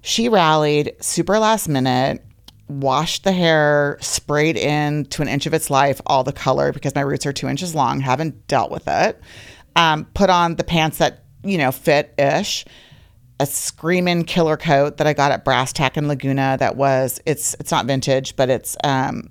She 0.00 0.28
rallied 0.28 0.94
super 1.00 1.40
last 1.40 1.68
minute 1.68 2.24
washed 2.68 3.24
the 3.24 3.32
hair, 3.32 3.98
sprayed 4.00 4.56
in 4.56 5.04
to 5.06 5.22
an 5.22 5.28
inch 5.28 5.46
of 5.46 5.52
its 5.52 5.70
life, 5.70 6.00
all 6.06 6.22
the 6.22 6.32
color 6.32 6.72
because 6.72 6.94
my 6.94 7.00
roots 7.00 7.26
are 7.26 7.32
two 7.32 7.48
inches 7.48 7.74
long, 7.74 7.98
haven't 7.98 8.46
dealt 8.46 8.70
with 8.70 8.84
it. 8.86 9.20
Um, 9.74 10.06
put 10.14 10.30
on 10.30 10.54
the 10.54 10.64
pants 10.64 10.98
that, 10.98 11.24
you 11.42 11.58
know, 11.58 11.72
fit 11.72 12.14
ish. 12.16 12.64
A 13.40 13.46
screaming 13.46 14.22
killer 14.22 14.56
coat 14.56 14.98
that 14.98 15.08
I 15.08 15.14
got 15.14 15.32
at 15.32 15.44
Brass 15.44 15.72
Tack 15.72 15.96
in 15.96 16.06
Laguna 16.06 16.56
that 16.60 16.76
was, 16.76 17.20
it's, 17.26 17.54
it's 17.58 17.72
not 17.72 17.86
vintage, 17.86 18.36
but 18.36 18.48
it's, 18.48 18.76
um, 18.84 19.30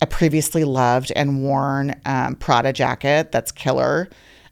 a 0.00 0.06
previously 0.06 0.64
loved 0.64 1.12
and 1.16 1.42
worn 1.42 1.94
um, 2.04 2.36
Prada 2.36 2.72
jacket 2.72 3.32
that's 3.32 3.50
killer 3.52 4.08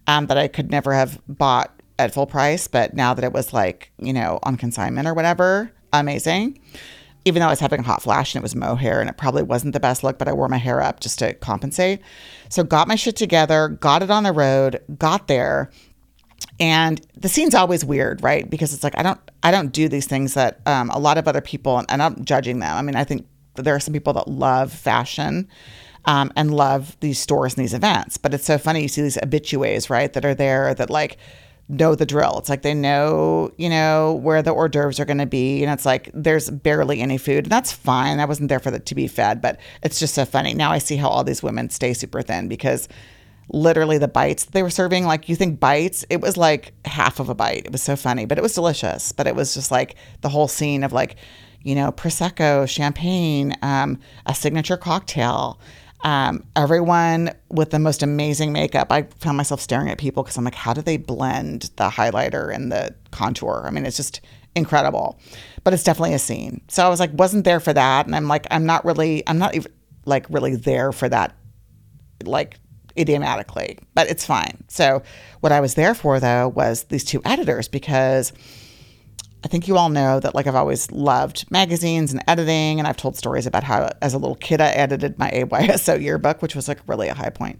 um, 0.06 0.26
that 0.26 0.38
I 0.38 0.48
could 0.48 0.70
never 0.70 0.92
have 0.92 1.20
bought 1.28 1.72
at 1.98 2.12
full 2.12 2.26
price, 2.26 2.68
but 2.68 2.94
now 2.94 3.14
that 3.14 3.24
it 3.24 3.32
was 3.32 3.52
like, 3.52 3.90
you 3.98 4.12
know, 4.12 4.38
on 4.42 4.56
consignment 4.56 5.08
or 5.08 5.14
whatever, 5.14 5.72
amazing. 5.92 6.58
Even 7.24 7.40
though 7.40 7.46
I 7.46 7.50
was 7.50 7.60
having 7.60 7.80
a 7.80 7.84
hot 7.84 8.02
flash 8.02 8.34
and 8.34 8.40
it 8.40 8.44
was 8.44 8.54
mohair 8.54 9.00
and 9.00 9.10
it 9.10 9.16
probably 9.16 9.42
wasn't 9.42 9.72
the 9.72 9.80
best 9.80 10.04
look, 10.04 10.18
but 10.18 10.28
I 10.28 10.32
wore 10.32 10.48
my 10.48 10.58
hair 10.58 10.80
up 10.80 11.00
just 11.00 11.18
to 11.20 11.34
compensate. 11.34 12.00
So 12.50 12.62
got 12.62 12.86
my 12.86 12.94
shit 12.94 13.16
together, 13.16 13.68
got 13.68 14.02
it 14.02 14.10
on 14.10 14.22
the 14.22 14.32
road, 14.32 14.80
got 14.96 15.26
there. 15.26 15.70
And 16.60 17.04
the 17.16 17.28
scene's 17.28 17.54
always 17.54 17.84
weird, 17.84 18.22
right? 18.22 18.48
Because 18.48 18.72
it's 18.72 18.84
like 18.84 18.96
I 18.96 19.02
don't 19.02 19.20
I 19.42 19.50
don't 19.50 19.72
do 19.72 19.88
these 19.88 20.06
things 20.06 20.34
that 20.34 20.60
um, 20.66 20.90
a 20.90 20.98
lot 20.98 21.18
of 21.18 21.26
other 21.26 21.40
people 21.40 21.82
and 21.88 22.02
I'm 22.02 22.24
judging 22.24 22.60
them. 22.60 22.76
I 22.76 22.82
mean, 22.82 22.94
I 22.94 23.04
think 23.04 23.26
there 23.64 23.74
are 23.74 23.80
some 23.80 23.94
people 23.94 24.12
that 24.14 24.28
love 24.28 24.72
fashion 24.72 25.48
um, 26.04 26.32
and 26.36 26.54
love 26.54 26.96
these 27.00 27.18
stores 27.18 27.54
and 27.54 27.62
these 27.62 27.74
events. 27.74 28.16
But 28.16 28.34
it's 28.34 28.44
so 28.44 28.58
funny 28.58 28.82
you 28.82 28.88
see 28.88 29.02
these 29.02 29.18
habitues, 29.20 29.90
right, 29.90 30.12
that 30.12 30.24
are 30.24 30.34
there 30.34 30.74
that 30.74 30.90
like 30.90 31.18
know 31.68 31.94
the 31.94 32.06
drill. 32.06 32.38
It's 32.38 32.48
like 32.48 32.62
they 32.62 32.74
know, 32.74 33.52
you 33.56 33.68
know, 33.68 34.14
where 34.22 34.42
the 34.42 34.52
hors 34.52 34.68
d'oeuvres 34.68 35.00
are 35.00 35.04
going 35.04 35.18
to 35.18 35.26
be. 35.26 35.64
And 35.64 35.72
it's 35.72 35.84
like 35.84 36.10
there's 36.14 36.48
barely 36.50 37.00
any 37.00 37.18
food. 37.18 37.44
And 37.44 37.52
that's 37.52 37.72
fine. 37.72 38.20
I 38.20 38.24
wasn't 38.24 38.48
there 38.48 38.60
for 38.60 38.70
that 38.70 38.86
to 38.86 38.94
be 38.94 39.08
fed, 39.08 39.40
but 39.40 39.58
it's 39.82 39.98
just 39.98 40.14
so 40.14 40.24
funny. 40.24 40.54
Now 40.54 40.70
I 40.70 40.78
see 40.78 40.96
how 40.96 41.08
all 41.08 41.24
these 41.24 41.42
women 41.42 41.70
stay 41.70 41.92
super 41.92 42.22
thin 42.22 42.48
because 42.48 42.88
literally 43.52 43.98
the 43.98 44.08
bites 44.08 44.44
they 44.46 44.62
were 44.62 44.70
serving, 44.70 45.04
like 45.06 45.28
you 45.28 45.36
think 45.36 45.60
bites, 45.60 46.04
it 46.10 46.20
was 46.20 46.36
like 46.36 46.72
half 46.84 47.20
of 47.20 47.28
a 47.28 47.34
bite. 47.34 47.66
It 47.66 47.72
was 47.72 47.82
so 47.82 47.96
funny, 47.96 48.26
but 48.26 48.38
it 48.38 48.42
was 48.42 48.54
delicious. 48.54 49.10
But 49.12 49.26
it 49.26 49.34
was 49.34 49.54
just 49.54 49.70
like 49.70 49.96
the 50.20 50.28
whole 50.28 50.48
scene 50.48 50.84
of 50.84 50.92
like, 50.92 51.16
you 51.66 51.74
know, 51.74 51.90
Prosecco, 51.90 52.68
champagne, 52.68 53.52
um, 53.60 53.98
a 54.24 54.32
signature 54.32 54.76
cocktail. 54.76 55.58
Um, 56.04 56.44
everyone 56.54 57.32
with 57.50 57.70
the 57.70 57.80
most 57.80 58.04
amazing 58.04 58.52
makeup. 58.52 58.92
I 58.92 59.02
found 59.18 59.36
myself 59.36 59.60
staring 59.60 59.90
at 59.90 59.98
people 59.98 60.22
because 60.22 60.36
I'm 60.36 60.44
like, 60.44 60.54
how 60.54 60.72
do 60.72 60.80
they 60.80 60.96
blend 60.96 61.70
the 61.74 61.88
highlighter 61.88 62.54
and 62.54 62.70
the 62.70 62.94
contour? 63.10 63.64
I 63.66 63.70
mean, 63.72 63.84
it's 63.84 63.96
just 63.96 64.20
incredible. 64.54 65.18
But 65.64 65.74
it's 65.74 65.82
definitely 65.82 66.14
a 66.14 66.20
scene. 66.20 66.60
So 66.68 66.86
I 66.86 66.88
was 66.88 67.00
like, 67.00 67.10
wasn't 67.14 67.44
there 67.44 67.58
for 67.58 67.72
that. 67.72 68.06
And 68.06 68.14
I'm 68.14 68.28
like, 68.28 68.46
I'm 68.52 68.64
not 68.64 68.84
really, 68.84 69.24
I'm 69.26 69.38
not 69.38 69.56
even 69.56 69.72
like 70.04 70.26
really 70.30 70.54
there 70.54 70.92
for 70.92 71.08
that, 71.08 71.34
like 72.22 72.60
idiomatically, 72.96 73.80
but 73.92 74.08
it's 74.08 74.24
fine. 74.24 74.62
So 74.68 75.02
what 75.40 75.50
I 75.50 75.58
was 75.58 75.74
there 75.74 75.96
for 75.96 76.20
though 76.20 76.46
was 76.46 76.84
these 76.84 77.04
two 77.04 77.20
editors 77.24 77.66
because 77.66 78.32
I 79.44 79.48
think 79.48 79.68
you 79.68 79.76
all 79.76 79.90
know 79.90 80.18
that 80.18 80.34
like 80.34 80.46
I've 80.46 80.54
always 80.54 80.90
loved 80.90 81.50
magazines 81.50 82.12
and 82.12 82.22
editing, 82.26 82.78
and 82.78 82.88
I've 82.88 82.96
told 82.96 83.16
stories 83.16 83.46
about 83.46 83.62
how 83.62 83.90
as 84.02 84.14
a 84.14 84.18
little 84.18 84.34
kid 84.36 84.60
I 84.60 84.70
edited 84.70 85.18
my 85.18 85.30
AYSO 85.30 86.00
yearbook, 86.00 86.42
which 86.42 86.56
was 86.56 86.68
like 86.68 86.80
really 86.86 87.08
a 87.08 87.14
high 87.14 87.30
point. 87.30 87.58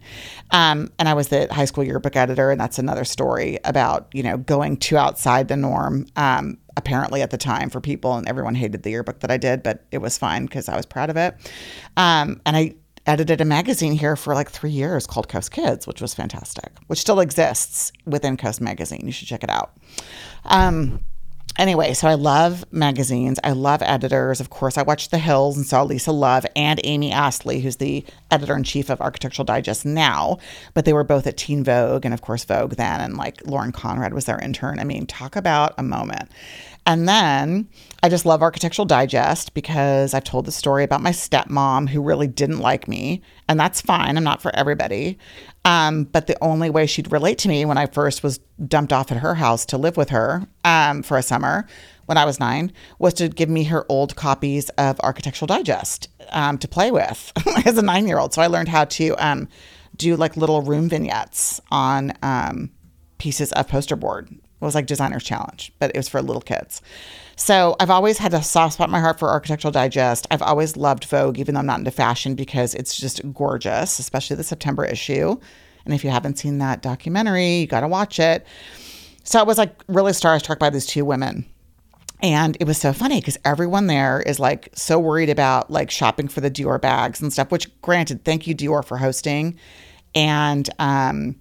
Um, 0.50 0.90
and 0.98 1.08
I 1.08 1.14
was 1.14 1.28
the 1.28 1.46
high 1.52 1.66
school 1.66 1.84
yearbook 1.84 2.16
editor, 2.16 2.50
and 2.50 2.60
that's 2.60 2.78
another 2.78 3.04
story 3.04 3.58
about 3.64 4.08
you 4.12 4.22
know 4.22 4.36
going 4.36 4.78
too 4.78 4.96
outside 4.96 5.48
the 5.48 5.56
norm. 5.56 6.06
Um, 6.16 6.58
apparently 6.76 7.22
at 7.22 7.30
the 7.30 7.38
time 7.38 7.70
for 7.70 7.80
people, 7.80 8.14
and 8.14 8.28
everyone 8.28 8.54
hated 8.54 8.82
the 8.82 8.90
yearbook 8.90 9.20
that 9.20 9.30
I 9.30 9.36
did, 9.36 9.62
but 9.62 9.84
it 9.90 9.98
was 9.98 10.18
fine 10.18 10.44
because 10.44 10.68
I 10.68 10.76
was 10.76 10.84
proud 10.84 11.08
of 11.08 11.16
it. 11.16 11.34
Um, 11.96 12.40
and 12.44 12.56
I 12.56 12.74
edited 13.06 13.40
a 13.40 13.44
magazine 13.44 13.92
here 13.92 14.16
for 14.16 14.34
like 14.34 14.50
three 14.50 14.70
years 14.70 15.06
called 15.06 15.28
Coast 15.28 15.52
Kids, 15.52 15.86
which 15.86 16.02
was 16.02 16.12
fantastic, 16.12 16.72
which 16.88 16.98
still 16.98 17.20
exists 17.20 17.92
within 18.04 18.36
Coast 18.36 18.60
Magazine. 18.60 19.02
You 19.04 19.12
should 19.12 19.28
check 19.28 19.44
it 19.44 19.50
out. 19.50 19.72
Anyway, 21.58 21.94
so 21.94 22.06
I 22.06 22.14
love 22.14 22.64
magazines. 22.70 23.38
I 23.42 23.52
love 23.52 23.80
editors. 23.82 24.40
Of 24.40 24.50
course, 24.50 24.76
I 24.76 24.82
watched 24.82 25.10
The 25.10 25.18
Hills 25.18 25.56
and 25.56 25.64
saw 25.64 25.82
Lisa 25.82 26.12
Love 26.12 26.44
and 26.54 26.80
Amy 26.84 27.12
Astley, 27.12 27.60
who's 27.60 27.76
the 27.76 28.04
editor 28.30 28.54
in 28.56 28.62
chief 28.62 28.90
of 28.90 29.00
Architectural 29.00 29.46
Digest 29.46 29.86
now. 29.86 30.38
But 30.74 30.84
they 30.84 30.92
were 30.92 31.04
both 31.04 31.26
at 31.26 31.38
Teen 31.38 31.64
Vogue 31.64 32.04
and, 32.04 32.12
of 32.12 32.20
course, 32.20 32.44
Vogue 32.44 32.74
then. 32.74 33.00
And 33.00 33.16
like 33.16 33.46
Lauren 33.46 33.72
Conrad 33.72 34.12
was 34.12 34.26
their 34.26 34.38
intern. 34.38 34.78
I 34.78 34.84
mean, 34.84 35.06
talk 35.06 35.34
about 35.34 35.74
a 35.78 35.82
moment. 35.82 36.30
And 36.86 37.08
then 37.08 37.68
I 38.04 38.08
just 38.08 38.24
love 38.24 38.42
Architectural 38.42 38.86
Digest 38.86 39.52
because 39.54 40.14
I've 40.14 40.24
told 40.24 40.44
the 40.44 40.52
story 40.52 40.84
about 40.84 41.02
my 41.02 41.10
stepmom 41.10 41.88
who 41.88 42.00
really 42.00 42.28
didn't 42.28 42.60
like 42.60 42.86
me. 42.86 43.22
And 43.48 43.58
that's 43.58 43.80
fine. 43.80 44.16
I'm 44.16 44.22
not 44.22 44.40
for 44.40 44.54
everybody. 44.54 45.18
Um, 45.64 46.04
but 46.04 46.28
the 46.28 46.42
only 46.42 46.70
way 46.70 46.86
she'd 46.86 47.10
relate 47.10 47.38
to 47.38 47.48
me 47.48 47.64
when 47.64 47.76
I 47.76 47.86
first 47.86 48.22
was 48.22 48.38
dumped 48.68 48.92
off 48.92 49.10
at 49.10 49.18
her 49.18 49.34
house 49.34 49.66
to 49.66 49.78
live 49.78 49.96
with 49.96 50.10
her 50.10 50.46
um, 50.64 51.02
for 51.02 51.18
a 51.18 51.22
summer 51.22 51.66
when 52.06 52.16
I 52.16 52.24
was 52.24 52.38
nine 52.38 52.72
was 53.00 53.14
to 53.14 53.28
give 53.28 53.48
me 53.48 53.64
her 53.64 53.84
old 53.88 54.14
copies 54.14 54.68
of 54.70 55.00
Architectural 55.00 55.48
Digest 55.48 56.08
um, 56.30 56.56
to 56.58 56.68
play 56.68 56.92
with 56.92 57.32
as 57.66 57.76
a 57.76 57.82
nine 57.82 58.06
year 58.06 58.18
old. 58.18 58.32
So 58.32 58.42
I 58.42 58.46
learned 58.46 58.68
how 58.68 58.84
to 58.84 59.10
um, 59.18 59.48
do 59.96 60.14
like 60.14 60.36
little 60.36 60.62
room 60.62 60.88
vignettes 60.88 61.60
on 61.72 62.12
um, 62.22 62.70
pieces 63.18 63.50
of 63.52 63.66
poster 63.66 63.96
board. 63.96 64.28
It 64.60 64.64
was 64.64 64.74
like 64.74 64.86
Designer's 64.86 65.24
Challenge, 65.24 65.70
but 65.78 65.90
it 65.94 65.96
was 65.98 66.08
for 66.08 66.22
little 66.22 66.40
kids. 66.40 66.80
So 67.36 67.76
I've 67.78 67.90
always 67.90 68.16
had 68.16 68.32
a 68.32 68.42
soft 68.42 68.74
spot 68.74 68.88
in 68.88 68.92
my 68.92 69.00
heart 69.00 69.18
for 69.18 69.28
Architectural 69.28 69.70
Digest. 69.70 70.26
I've 70.30 70.40
always 70.40 70.76
loved 70.76 71.04
Vogue, 71.04 71.38
even 71.38 71.54
though 71.54 71.60
I'm 71.60 71.66
not 71.66 71.78
into 71.78 71.90
fashion, 71.90 72.34
because 72.34 72.74
it's 72.74 72.96
just 72.96 73.20
gorgeous, 73.34 73.98
especially 73.98 74.36
the 74.36 74.44
September 74.44 74.84
issue. 74.86 75.38
And 75.84 75.92
if 75.92 76.02
you 76.02 76.10
haven't 76.10 76.38
seen 76.38 76.58
that 76.58 76.80
documentary, 76.80 77.58
you 77.58 77.66
got 77.66 77.80
to 77.80 77.88
watch 77.88 78.18
it. 78.18 78.46
So 79.24 79.38
I 79.38 79.42
was 79.42 79.58
like 79.58 79.82
really 79.88 80.12
starstruck 80.12 80.58
by 80.58 80.70
these 80.70 80.86
two 80.86 81.04
women. 81.04 81.44
And 82.22 82.56
it 82.58 82.64
was 82.66 82.78
so 82.78 82.94
funny 82.94 83.20
because 83.20 83.36
everyone 83.44 83.88
there 83.88 84.22
is 84.22 84.40
like 84.40 84.70
so 84.74 84.98
worried 84.98 85.28
about 85.28 85.70
like 85.70 85.90
shopping 85.90 86.28
for 86.28 86.40
the 86.40 86.50
Dior 86.50 86.80
bags 86.80 87.20
and 87.20 87.30
stuff, 87.30 87.50
which 87.50 87.68
granted, 87.82 88.24
thank 88.24 88.46
you, 88.46 88.54
Dior, 88.54 88.82
for 88.82 88.96
hosting. 88.96 89.58
And, 90.14 90.68
um, 90.78 91.36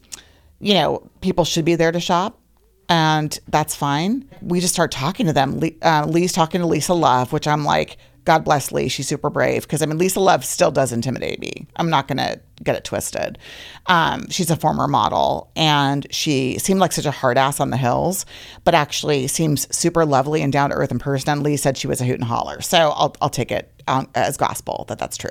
you 0.59 0.73
know, 0.73 1.09
people 1.21 1.45
should 1.45 1.63
be 1.63 1.75
there 1.75 1.93
to 1.93 1.99
shop 2.01 2.39
and 2.89 3.37
that's 3.47 3.75
fine. 3.75 4.29
We 4.41 4.59
just 4.59 4.73
start 4.73 4.91
talking 4.91 5.25
to 5.27 5.33
them. 5.33 5.59
Uh, 5.81 6.05
Lee's 6.07 6.33
talking 6.33 6.61
to 6.61 6.67
Lisa 6.67 6.93
Love, 6.93 7.33
which 7.33 7.47
I'm 7.47 7.63
like, 7.63 7.97
God 8.25 8.43
bless 8.43 8.71
Lee. 8.71 8.89
She's 8.89 9.07
super 9.07 9.29
brave 9.29 9.61
because 9.61 9.83
I 9.83 9.85
mean, 9.85 9.99
Lisa 9.99 10.19
Love 10.19 10.43
still 10.43 10.71
does 10.71 10.91
intimidate 10.91 11.39
me. 11.39 11.67
I'm 11.75 11.91
not 11.91 12.07
going 12.07 12.17
to 12.17 12.41
get 12.63 12.75
it 12.75 12.83
twisted. 12.83 13.37
Um, 13.85 14.27
she's 14.29 14.49
a 14.49 14.55
former 14.55 14.87
model 14.87 15.51
and 15.55 16.07
she 16.09 16.57
seemed 16.57 16.79
like 16.79 16.91
such 16.91 17.05
a 17.05 17.11
hard 17.11 17.37
ass 17.37 17.59
on 17.59 17.69
the 17.69 17.77
hills, 17.77 18.25
but 18.63 18.73
actually 18.73 19.27
seems 19.27 19.73
super 19.75 20.05
lovely 20.05 20.41
and 20.41 20.51
down 20.51 20.71
to 20.71 20.75
earth 20.75 20.91
in 20.91 20.97
person. 20.97 21.29
And 21.29 21.43
Lee 21.43 21.55
said 21.55 21.77
she 21.77 21.87
was 21.87 22.01
a 22.01 22.05
hoot 22.05 22.15
and 22.15 22.23
holler. 22.23 22.61
So 22.61 22.93
I'll, 22.95 23.15
I'll 23.21 23.29
take 23.29 23.51
it 23.51 23.71
as 23.87 24.37
gospel 24.37 24.85
that 24.87 24.97
that's 24.97 25.17
true. 25.17 25.29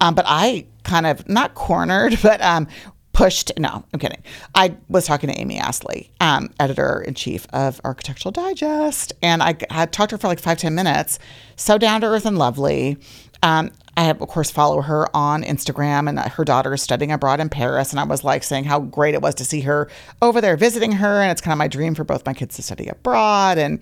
Um, 0.00 0.14
but 0.14 0.24
I 0.26 0.66
kind 0.84 1.06
of 1.06 1.28
not 1.28 1.54
cornered, 1.54 2.18
but 2.22 2.40
um, 2.40 2.66
pushed. 3.12 3.52
No, 3.58 3.84
I'm 3.92 4.00
kidding. 4.00 4.22
I 4.54 4.76
was 4.88 5.06
talking 5.06 5.30
to 5.30 5.38
Amy 5.38 5.58
Astley, 5.58 6.10
um, 6.20 6.50
editor 6.58 7.00
in 7.00 7.14
chief 7.14 7.46
of 7.52 7.80
Architectural 7.84 8.32
Digest, 8.32 9.12
and 9.22 9.42
I 9.42 9.56
had 9.70 9.92
talked 9.92 10.10
to 10.10 10.16
her 10.16 10.20
for 10.20 10.28
like 10.28 10.40
five 10.40 10.58
ten 10.58 10.74
minutes. 10.74 11.18
So 11.56 11.78
down 11.78 12.00
to 12.00 12.06
earth 12.06 12.26
and 12.26 12.38
lovely. 12.38 12.98
Um, 13.44 13.72
I 13.96 14.04
have, 14.04 14.22
of 14.22 14.28
course, 14.28 14.50
follow 14.50 14.80
her 14.82 15.14
on 15.14 15.42
Instagram, 15.42 16.08
and 16.08 16.18
her 16.18 16.44
daughter 16.44 16.72
is 16.72 16.80
studying 16.80 17.12
abroad 17.12 17.40
in 17.40 17.48
Paris. 17.48 17.90
And 17.90 18.00
I 18.00 18.04
was 18.04 18.24
like 18.24 18.42
saying 18.42 18.64
how 18.64 18.80
great 18.80 19.14
it 19.14 19.20
was 19.20 19.34
to 19.34 19.44
see 19.44 19.60
her 19.62 19.90
over 20.22 20.40
there 20.40 20.56
visiting 20.56 20.92
her. 20.92 21.20
And 21.20 21.30
it's 21.30 21.40
kind 21.40 21.52
of 21.52 21.58
my 21.58 21.68
dream 21.68 21.94
for 21.94 22.04
both 22.04 22.24
my 22.24 22.32
kids 22.32 22.56
to 22.56 22.62
study 22.62 22.88
abroad. 22.88 23.58
And 23.58 23.80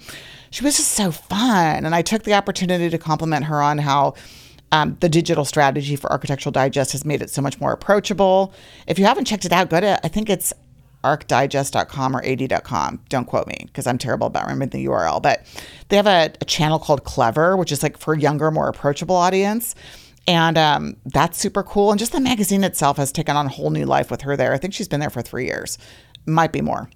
she 0.51 0.65
was 0.65 0.79
just 0.79 0.93
so 0.93 1.13
fun. 1.13 1.85
And 1.85 1.95
I 1.95 2.03
took 2.03 2.25
the 2.25 2.35
opportunity 2.35 2.91
to 2.91 2.99
compliment 2.99 3.45
her 3.45 3.63
on 3.63 3.79
how 3.79 4.15
um, 4.73 4.97
the 5.01 5.09
digital 5.09 5.45
strategy 5.45 5.97
for 5.97 6.11
Architectural 6.13 6.53
Digest 6.53 6.93
has 6.93 7.05
made 7.05 7.23
it 7.23 7.31
so 7.31 7.43
much 7.43 7.61
more 7.61 7.73
approachable. 7.73 8.55
If 8.87 8.99
you 8.99 9.05
haven't 9.05 9.25
checked 9.25 9.45
it 9.45 9.53
out, 9.53 9.71
go 9.71 9.81
to, 9.81 10.05
I 10.05 10.09
think 10.09 10.31
it's 10.31 10.53
arcdigest.com 11.03 12.17
or 12.17 12.25
ad.com. 12.25 13.01
Don't 13.09 13.25
quote 13.25 13.47
me 13.47 13.65
because 13.67 13.87
I'm 13.87 13.99
terrible 13.99 14.27
about 14.27 14.45
remembering 14.45 14.71
the 14.71 14.87
URL. 14.87 15.21
But 15.23 15.47
they 15.89 15.97
have 15.97 16.07
a, 16.07 16.33
a, 16.41 16.45
channel 16.45 16.79
called 16.79 17.05
Clever, 17.05 17.57
which 17.57 17.73
is 17.73 17.83
like 17.83 17.99
for 17.99 18.15
a 18.15 18.19
younger, 18.19 18.51
more 18.51 18.69
approachable 18.69 19.17
audience. 19.17 19.75
And 20.27 20.59
um, 20.59 20.97
that's 21.07 21.39
super 21.39 21.63
cool. 21.63 21.91
And 21.91 21.99
just 21.99 22.13
the 22.13 22.21
magazine 22.21 22.63
itself 22.63 22.99
has 22.99 23.11
taken 23.11 23.37
on 23.37 23.47
a 23.47 23.49
whole 23.49 23.71
new 23.71 23.87
life 23.87 24.11
with 24.11 24.21
her 24.23 24.37
there. 24.37 24.53
I 24.53 24.59
think 24.59 24.75
she's 24.75 24.89
been 24.89 25.01
there 25.01 25.11
for 25.11 25.23
three 25.23 25.47
years, 25.47 25.79
might 26.27 26.53
be 26.53 26.61
more. 26.61 26.91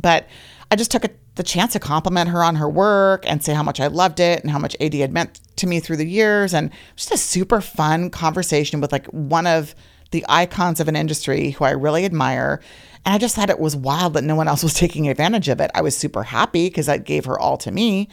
But 0.00 0.26
I 0.70 0.76
just 0.76 0.90
took 0.90 1.04
a, 1.04 1.10
the 1.36 1.42
chance 1.42 1.72
to 1.74 1.78
compliment 1.78 2.30
her 2.30 2.42
on 2.42 2.56
her 2.56 2.68
work 2.68 3.24
and 3.26 3.42
say 3.42 3.54
how 3.54 3.62
much 3.62 3.80
I 3.80 3.86
loved 3.86 4.20
it 4.20 4.42
and 4.42 4.50
how 4.50 4.58
much 4.58 4.76
AD 4.80 4.94
had 4.94 5.12
meant 5.12 5.40
to 5.56 5.66
me 5.66 5.80
through 5.80 5.98
the 5.98 6.08
years. 6.08 6.52
And 6.52 6.70
just 6.96 7.12
a 7.12 7.16
super 7.16 7.60
fun 7.60 8.10
conversation 8.10 8.80
with 8.80 8.92
like 8.92 9.06
one 9.06 9.46
of 9.46 9.74
the 10.10 10.24
icons 10.28 10.80
of 10.80 10.88
an 10.88 10.96
industry 10.96 11.50
who 11.50 11.64
I 11.64 11.70
really 11.70 12.04
admire. 12.04 12.60
And 13.04 13.14
I 13.14 13.18
just 13.18 13.36
thought 13.36 13.50
it 13.50 13.60
was 13.60 13.76
wild 13.76 14.14
that 14.14 14.24
no 14.24 14.34
one 14.34 14.48
else 14.48 14.62
was 14.62 14.74
taking 14.74 15.08
advantage 15.08 15.48
of 15.48 15.60
it. 15.60 15.70
I 15.74 15.82
was 15.82 15.96
super 15.96 16.24
happy 16.24 16.68
because 16.68 16.86
that 16.86 17.04
gave 17.04 17.24
her 17.26 17.38
all 17.38 17.56
to 17.58 17.70
me. 17.70 18.08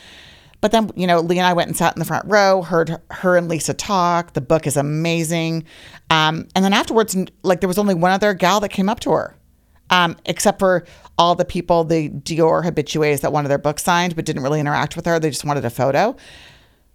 But 0.61 0.71
then, 0.71 0.91
you 0.95 1.07
know, 1.07 1.19
Lee 1.19 1.39
and 1.39 1.47
I 1.47 1.51
went 1.51 1.67
and 1.67 1.75
sat 1.75 1.93
in 1.93 1.99
the 1.99 2.05
front 2.05 2.25
row, 2.25 2.61
heard 2.61 2.97
her 3.11 3.35
and 3.35 3.49
Lisa 3.49 3.73
talk. 3.73 4.31
The 4.31 4.39
book 4.39 4.65
is 4.65 4.77
amazing. 4.77 5.65
Um, 6.09 6.47
and 6.55 6.63
then 6.63 6.71
afterwards, 6.71 7.17
like 7.41 7.59
there 7.59 7.67
was 7.67 7.77
only 7.77 7.95
one 7.95 8.11
other 8.11 8.33
gal 8.33 8.61
that 8.61 8.69
came 8.69 8.87
up 8.87 9.01
to 9.01 9.11
her 9.11 9.35
um, 9.89 10.17
except 10.25 10.59
for 10.59 10.85
all 11.17 11.35
the 11.35 11.45
people, 11.45 11.83
the 11.83 12.09
Dior 12.09 12.63
habitués 12.63 13.21
that 13.21 13.31
wanted 13.31 13.49
their 13.49 13.57
book 13.57 13.79
signed 13.79 14.15
but 14.15 14.25
didn't 14.25 14.43
really 14.43 14.59
interact 14.59 14.95
with 14.95 15.05
her. 15.05 15.19
They 15.19 15.29
just 15.29 15.45
wanted 15.45 15.65
a 15.65 15.69
photo. 15.69 16.15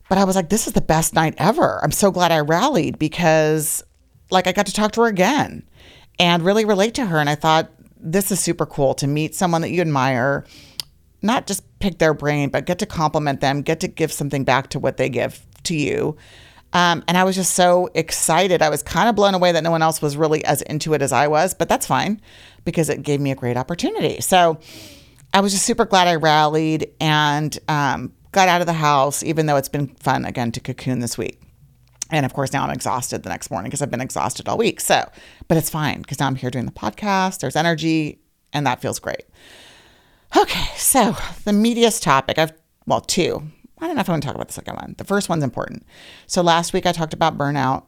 But 0.09 0.19
I 0.19 0.25
was 0.25 0.37
like, 0.37 0.49
this 0.49 0.67
is 0.67 0.73
the 0.73 0.81
best 0.81 1.15
night 1.15 1.35
ever. 1.39 1.81
I'm 1.83 1.93
so 1.93 2.11
glad 2.11 2.33
I 2.33 2.41
rallied 2.41 2.99
because, 2.99 3.85
like, 4.31 4.47
I 4.47 4.53
got 4.53 4.67
to 4.67 4.73
talk 4.73 4.93
to 4.93 5.03
her 5.03 5.07
again 5.07 5.69
and 6.19 6.43
really 6.43 6.65
relate 6.65 6.95
to 6.95 7.07
her. 7.07 7.19
And 7.19 7.29
I 7.29 7.35
thought 7.35 7.71
this 8.01 8.33
is 8.33 8.41
super 8.41 8.65
cool 8.65 8.95
to 8.95 9.07
meet 9.07 9.35
someone 9.35 9.61
that 9.61 9.71
you 9.71 9.81
admire, 9.81 10.47
not 11.21 11.47
just 11.47 11.63
pick 11.79 11.99
their 11.99 12.15
brain, 12.15 12.49
but 12.49 12.65
get 12.65 12.79
to 12.79 12.87
compliment 12.87 13.41
them, 13.41 13.61
get 13.63 13.81
to 13.81 13.89
give 13.89 14.11
something 14.11 14.45
back 14.45 14.71
to 14.71 14.79
what 14.79 14.97
they 14.97 15.09
give 15.11 15.45
to 15.65 15.77
you. 15.77 16.17
Um, 16.73 17.03
and 17.09 17.17
I 17.17 17.25
was 17.25 17.35
just 17.35 17.55
so 17.55 17.89
excited. 17.95 18.61
I 18.61 18.69
was 18.69 18.83
kind 18.83 19.09
of 19.09 19.15
blown 19.15 19.35
away 19.35 19.53
that 19.53 19.63
no 19.63 19.71
one 19.71 19.83
else 19.83 20.03
was 20.03 20.17
really 20.17 20.45
as 20.45 20.63
into 20.63 20.95
it 20.95 21.03
as 21.03 21.13
I 21.13 21.29
was, 21.29 21.55
but 21.55 21.69
that's 21.69 21.87
fine 21.87 22.21
because 22.69 22.91
it 22.91 23.03
gave 23.03 23.19
me 23.19 23.31
a 23.31 23.35
great 23.35 23.57
opportunity. 23.57 24.21
So 24.21 24.61
I 25.33 25.41
was 25.41 25.53
just 25.53 25.65
super 25.65 25.87
glad 25.87 26.07
I 26.07 26.17
rallied 26.17 26.91
and 27.01 27.59
um, 27.67 28.13
got 28.33 28.47
out 28.47 28.61
of 28.61 28.67
the 28.67 28.75
house, 28.75 29.23
even 29.23 29.47
though 29.47 29.57
it's 29.57 29.71
been 29.71 29.87
fun 29.95 30.27
again 30.27 30.53
to 30.53 30.61
cocoon 30.61 30.99
this 30.99 31.17
week. 31.17 31.41
And 32.11 32.27
of 32.27 32.35
course, 32.35 32.53
now 32.53 32.65
I'm 32.65 32.71
exhausted 32.71 33.23
the 33.23 33.31
next 33.31 33.51
morning 33.51 33.71
because 33.71 33.81
I've 33.81 33.91
been 33.91 34.03
exhausted 34.03 34.51
all 34.51 34.59
week. 34.59 34.81
So, 34.81 35.11
but 35.49 35.57
it's 35.57 35.71
fine 35.71 36.03
because 36.03 36.21
now 36.21 36.27
I'm 36.27 36.35
here 36.35 36.51
doing 36.51 36.67
the 36.67 36.73
podcast. 36.73 37.41
There's 37.41 37.57
energy, 37.57 38.21
and 38.53 38.67
that 38.67 38.83
feels 38.83 38.99
great. 38.99 39.25
Okay, 40.37 40.67
so 40.77 41.17
the 41.45 41.53
meatiest 41.53 42.03
topic 42.03 42.39
I've, 42.39 42.53
well, 42.87 43.01
two. 43.01 43.51
I 43.79 43.87
don't 43.87 43.95
know 43.95 44.03
if 44.03 44.11
I 44.11 44.13
want 44.13 44.23
to 44.25 44.27
talk 44.27 44.35
about 44.35 44.49
the 44.49 44.55
second 44.55 44.75
one. 44.75 44.95
The 44.99 45.05
first 45.05 45.31
one's 45.31 45.43
important. 45.43 45.87
So 46.27 46.43
last 46.43 46.75
week 46.75 46.85
I 46.85 46.93
talked 46.93 47.15
about 47.15 47.39
burnout, 47.39 47.85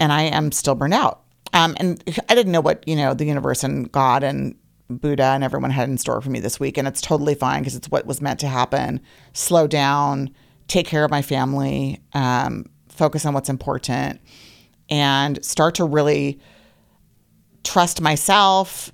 and 0.00 0.12
I 0.12 0.22
am 0.22 0.50
still 0.50 0.74
burned 0.74 0.94
out. 0.94 1.25
Um, 1.56 1.74
and 1.78 2.04
I 2.28 2.34
didn't 2.34 2.52
know 2.52 2.60
what, 2.60 2.86
you 2.86 2.94
know, 2.94 3.14
the 3.14 3.24
universe 3.24 3.64
and 3.64 3.90
God 3.90 4.22
and 4.22 4.54
Buddha 4.90 5.24
and 5.24 5.42
everyone 5.42 5.70
had 5.70 5.88
in 5.88 5.96
store 5.96 6.20
for 6.20 6.28
me 6.28 6.38
this 6.38 6.60
week. 6.60 6.76
And 6.76 6.86
it's 6.86 7.00
totally 7.00 7.34
fine 7.34 7.62
because 7.62 7.74
it's 7.74 7.88
what 7.88 8.04
was 8.04 8.20
meant 8.20 8.40
to 8.40 8.46
happen. 8.46 9.00
Slow 9.32 9.66
down, 9.66 10.28
take 10.68 10.86
care 10.86 11.02
of 11.02 11.10
my 11.10 11.22
family, 11.22 11.98
um, 12.12 12.66
focus 12.90 13.24
on 13.24 13.32
what's 13.32 13.48
important, 13.48 14.20
and 14.90 15.42
start 15.42 15.76
to 15.76 15.86
really 15.86 16.38
trust 17.64 18.02
myself, 18.02 18.92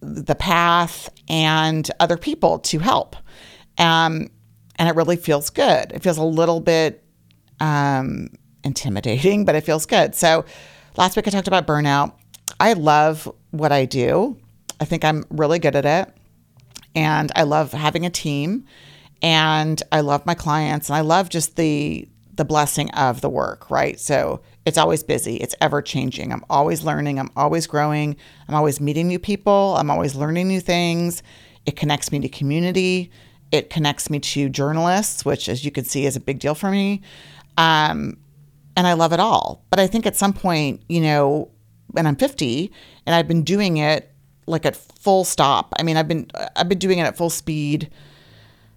the 0.00 0.34
path, 0.34 1.08
and 1.28 1.88
other 2.00 2.16
people 2.16 2.58
to 2.58 2.80
help. 2.80 3.14
Um, 3.78 4.30
and 4.76 4.88
it 4.88 4.96
really 4.96 5.16
feels 5.16 5.48
good. 5.48 5.92
It 5.92 6.02
feels 6.02 6.18
a 6.18 6.24
little 6.24 6.58
bit 6.58 7.04
um, 7.60 8.30
intimidating, 8.64 9.44
but 9.44 9.54
it 9.54 9.60
feels 9.60 9.86
good. 9.86 10.16
So 10.16 10.44
last 10.98 11.14
week 11.14 11.28
I 11.28 11.30
talked 11.30 11.46
about 11.46 11.66
burnout. 11.66 12.12
I 12.58 12.72
love 12.72 13.32
what 13.52 13.70
I 13.70 13.84
do. 13.84 14.36
I 14.80 14.84
think 14.84 15.04
I'm 15.04 15.24
really 15.30 15.60
good 15.60 15.76
at 15.76 15.86
it. 15.86 16.12
And 16.94 17.30
I 17.36 17.44
love 17.44 17.72
having 17.72 18.04
a 18.04 18.10
team 18.10 18.66
and 19.22 19.80
I 19.92 20.00
love 20.00 20.26
my 20.26 20.34
clients 20.34 20.88
and 20.88 20.96
I 20.96 21.00
love 21.00 21.30
just 21.30 21.56
the 21.56 22.06
the 22.34 22.44
blessing 22.44 22.88
of 22.92 23.20
the 23.20 23.28
work, 23.28 23.68
right? 23.68 23.98
So 23.98 24.42
it's 24.64 24.78
always 24.78 25.02
busy, 25.02 25.38
it's 25.38 25.56
ever 25.60 25.82
changing. 25.82 26.32
I'm 26.32 26.44
always 26.48 26.84
learning, 26.84 27.18
I'm 27.18 27.30
always 27.34 27.66
growing, 27.66 28.16
I'm 28.46 28.54
always 28.54 28.80
meeting 28.80 29.08
new 29.08 29.18
people, 29.18 29.74
I'm 29.76 29.90
always 29.90 30.14
learning 30.14 30.46
new 30.46 30.60
things. 30.60 31.24
It 31.66 31.74
connects 31.74 32.12
me 32.12 32.20
to 32.20 32.28
community, 32.28 33.10
it 33.50 33.70
connects 33.70 34.08
me 34.08 34.20
to 34.20 34.48
journalists, 34.48 35.24
which, 35.24 35.48
as 35.48 35.64
you 35.64 35.72
can 35.72 35.84
see, 35.84 36.06
is 36.06 36.14
a 36.14 36.20
big 36.20 36.38
deal 36.38 36.54
for 36.54 36.70
me. 36.70 37.02
Um, 37.56 38.18
and 38.78 38.86
I 38.86 38.92
love 38.92 39.12
it 39.12 39.18
all. 39.18 39.64
But 39.70 39.80
I 39.80 39.88
think 39.88 40.06
at 40.06 40.14
some 40.14 40.32
point, 40.32 40.82
you 40.88 41.00
know, 41.00 41.50
and 41.96 42.06
I'm 42.06 42.14
50 42.14 42.70
and 43.04 43.14
I've 43.14 43.26
been 43.26 43.42
doing 43.42 43.78
it 43.78 44.12
like 44.46 44.64
at 44.64 44.76
full 44.76 45.24
stop. 45.24 45.74
I 45.80 45.82
mean, 45.82 45.96
I've 45.96 46.06
been 46.06 46.30
I've 46.54 46.68
been 46.68 46.78
doing 46.78 46.98
it 46.98 47.02
at 47.02 47.16
full 47.16 47.28
speed 47.28 47.90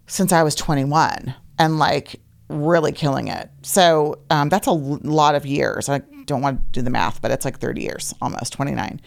since 0.08 0.34
I 0.34 0.42
was 0.42 0.56
21 0.56 1.36
and 1.60 1.78
like 1.78 2.20
really 2.50 2.92
killing 2.92 3.28
it. 3.28 3.52
So 3.62 4.18
um, 4.32 4.50
that's 4.50 4.66
a 4.66 4.72
lot 4.72 5.36
of 5.36 5.46
years. 5.46 5.88
I 5.88 6.00
don't 6.26 6.42
want 6.42 6.60
to 6.74 6.80
do 6.80 6.82
the 6.82 6.90
math, 6.90 7.22
but 7.22 7.30
it's 7.30 7.46
like 7.46 7.60
30 7.60 7.84
years, 7.84 8.14
almost 8.22 8.54
29 8.54 9.00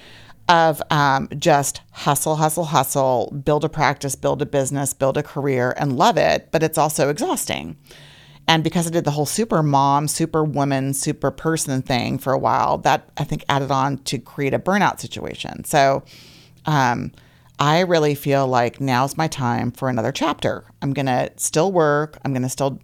of 0.46 0.82
um, 0.90 1.26
just 1.38 1.80
hustle, 1.90 2.36
hustle, 2.36 2.66
hustle, 2.66 3.34
build 3.44 3.64
a 3.64 3.68
practice, 3.68 4.14
build 4.14 4.42
a 4.42 4.46
business, 4.46 4.92
build 4.92 5.16
a 5.16 5.22
career, 5.22 5.74
and 5.78 5.96
love 5.96 6.18
it. 6.18 6.50
But 6.52 6.62
it's 6.62 6.78
also 6.78 7.08
exhausting. 7.08 7.78
And 8.46 8.62
because 8.62 8.86
I 8.86 8.90
did 8.90 9.04
the 9.04 9.10
whole 9.10 9.26
super 9.26 9.62
mom, 9.62 10.06
super 10.06 10.44
woman, 10.44 10.92
super 10.94 11.30
person 11.30 11.82
thing 11.82 12.18
for 12.18 12.32
a 12.32 12.38
while, 12.38 12.78
that 12.78 13.08
I 13.16 13.24
think 13.24 13.44
added 13.48 13.70
on 13.70 13.98
to 13.98 14.18
create 14.18 14.54
a 14.54 14.58
burnout 14.58 15.00
situation. 15.00 15.64
So 15.64 16.02
um, 16.66 17.12
I 17.58 17.80
really 17.80 18.14
feel 18.14 18.46
like 18.46 18.80
now's 18.80 19.16
my 19.16 19.28
time 19.28 19.70
for 19.70 19.88
another 19.88 20.12
chapter. 20.12 20.64
I'm 20.82 20.92
going 20.92 21.06
to 21.06 21.32
still 21.36 21.72
work, 21.72 22.18
I'm 22.24 22.32
going 22.32 22.42
to 22.42 22.48
still 22.48 22.80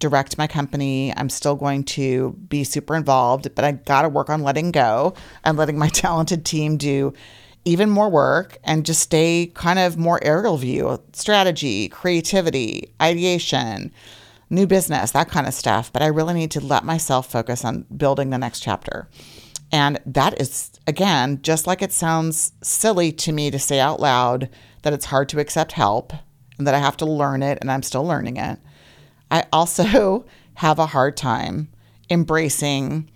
direct 0.00 0.38
my 0.38 0.46
company. 0.48 1.12
I'm 1.16 1.28
still 1.28 1.54
going 1.54 1.84
to 1.84 2.32
be 2.48 2.64
super 2.64 2.96
involved, 2.96 3.54
but 3.54 3.64
I 3.64 3.72
got 3.72 4.02
to 4.02 4.08
work 4.08 4.28
on 4.28 4.42
letting 4.42 4.72
go 4.72 5.14
and 5.44 5.56
letting 5.56 5.78
my 5.78 5.88
talented 5.92 6.44
team 6.44 6.76
do 6.76 7.12
even 7.66 7.90
more 7.90 8.08
work 8.08 8.56
and 8.64 8.86
just 8.86 9.02
stay 9.02 9.52
kind 9.54 9.78
of 9.78 9.98
more 9.98 10.18
aerial 10.24 10.56
view, 10.56 10.98
strategy, 11.12 11.88
creativity, 11.88 12.90
ideation, 13.00 13.92
new 14.50 14.66
business, 14.66 15.12
that 15.12 15.30
kind 15.30 15.46
of 15.46 15.54
stuff. 15.54 15.92
But 15.92 16.02
I 16.02 16.06
really 16.06 16.34
need 16.34 16.50
to 16.52 16.60
let 16.60 16.84
myself 16.84 17.30
focus 17.30 17.64
on 17.64 17.86
building 17.96 18.30
the 18.30 18.38
next 18.38 18.60
chapter. 18.60 19.08
And 19.72 20.00
that 20.04 20.40
is, 20.40 20.72
again, 20.86 21.40
just 21.42 21.66
like 21.66 21.80
it 21.80 21.92
sounds 21.92 22.52
silly 22.62 23.12
to 23.12 23.32
me 23.32 23.50
to 23.50 23.58
say 23.58 23.78
out 23.78 24.00
loud 24.00 24.50
that 24.82 24.92
it's 24.92 25.06
hard 25.06 25.28
to 25.30 25.38
accept 25.38 25.72
help 25.72 26.12
and 26.58 26.66
that 26.66 26.74
I 26.74 26.78
have 26.78 26.96
to 26.98 27.06
learn 27.06 27.42
it 27.42 27.58
and 27.60 27.70
I'm 27.70 27.82
still 27.82 28.04
learning 28.04 28.36
it. 28.36 28.58
I 29.30 29.44
also 29.52 30.26
have 30.54 30.78
a 30.78 30.86
hard 30.86 31.16
time 31.16 31.70
embracing 32.10 33.08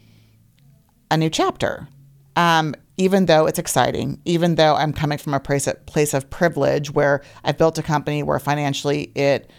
a 1.11 1.17
new 1.17 1.29
chapter. 1.29 1.89
Um, 2.37 2.75
even 2.97 3.27
though 3.27 3.47
it's 3.47 3.59
exciting, 3.59 4.21
even 4.25 4.55
though 4.55 4.77
I'm 4.77 4.93
coming 4.93 5.19
from 5.19 5.35
a 5.35 5.41
place, 5.41 5.69
place 5.87 6.15
of 6.15 6.31
privilege 6.31 6.93
where 6.93 7.23
I've 7.43 7.59
built 7.59 7.77
a 7.79 7.83
company 7.83 8.23
where 8.23 8.39
financially 8.39 9.11
it 9.17 9.51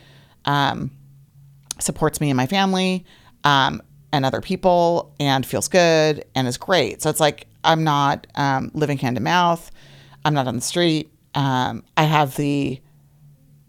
um, 0.45 0.91
supports 1.79 2.21
me 2.21 2.29
and 2.29 2.37
my 2.37 2.47
family 2.47 3.05
um, 3.43 3.81
and 4.11 4.25
other 4.25 4.41
people 4.41 5.13
and 5.19 5.45
feels 5.45 5.67
good 5.67 6.25
and 6.35 6.47
is 6.47 6.57
great. 6.57 7.01
So 7.01 7.09
it's 7.09 7.19
like 7.19 7.47
I'm 7.63 7.83
not 7.83 8.27
um, 8.35 8.71
living 8.73 8.97
hand 8.97 9.15
to 9.17 9.21
mouth, 9.21 9.71
I'm 10.23 10.33
not 10.33 10.47
on 10.47 10.55
the 10.55 10.61
street. 10.61 11.11
Um, 11.33 11.83
I 11.97 12.03
have 12.03 12.35
the 12.37 12.79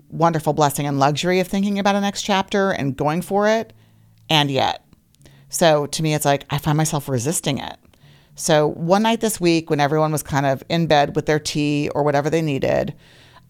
wonderful 0.09 0.53
blessing 0.53 0.87
and 0.87 0.99
luxury 0.99 1.41
of 1.41 1.49
thinking 1.49 1.79
about 1.79 1.97
a 1.97 2.01
next 2.01 2.23
chapter 2.23 2.71
and 2.71 2.97
going 2.97 3.23
for 3.23 3.49
it, 3.49 3.73
and 4.31 4.51
yet. 4.51 4.85
So 5.49 5.87
to 5.87 6.03
me, 6.03 6.15
it's 6.15 6.25
like 6.25 6.45
I 6.51 6.59
find 6.59 6.77
myself 6.77 7.09
resisting 7.09 7.59
it. 7.59 7.77
So 8.35 8.69
one 8.69 9.03
night 9.03 9.21
this 9.21 9.41
week, 9.41 9.71
when 9.71 9.81
everyone 9.81 10.13
was 10.13 10.23
kind 10.23 10.47
of 10.47 10.63
in 10.69 10.87
bed 10.87 11.17
with 11.17 11.27
their 11.27 11.39
tea 11.41 11.89
or 11.95 12.03
whatever 12.03 12.29
they 12.29 12.43
needed, 12.43 12.95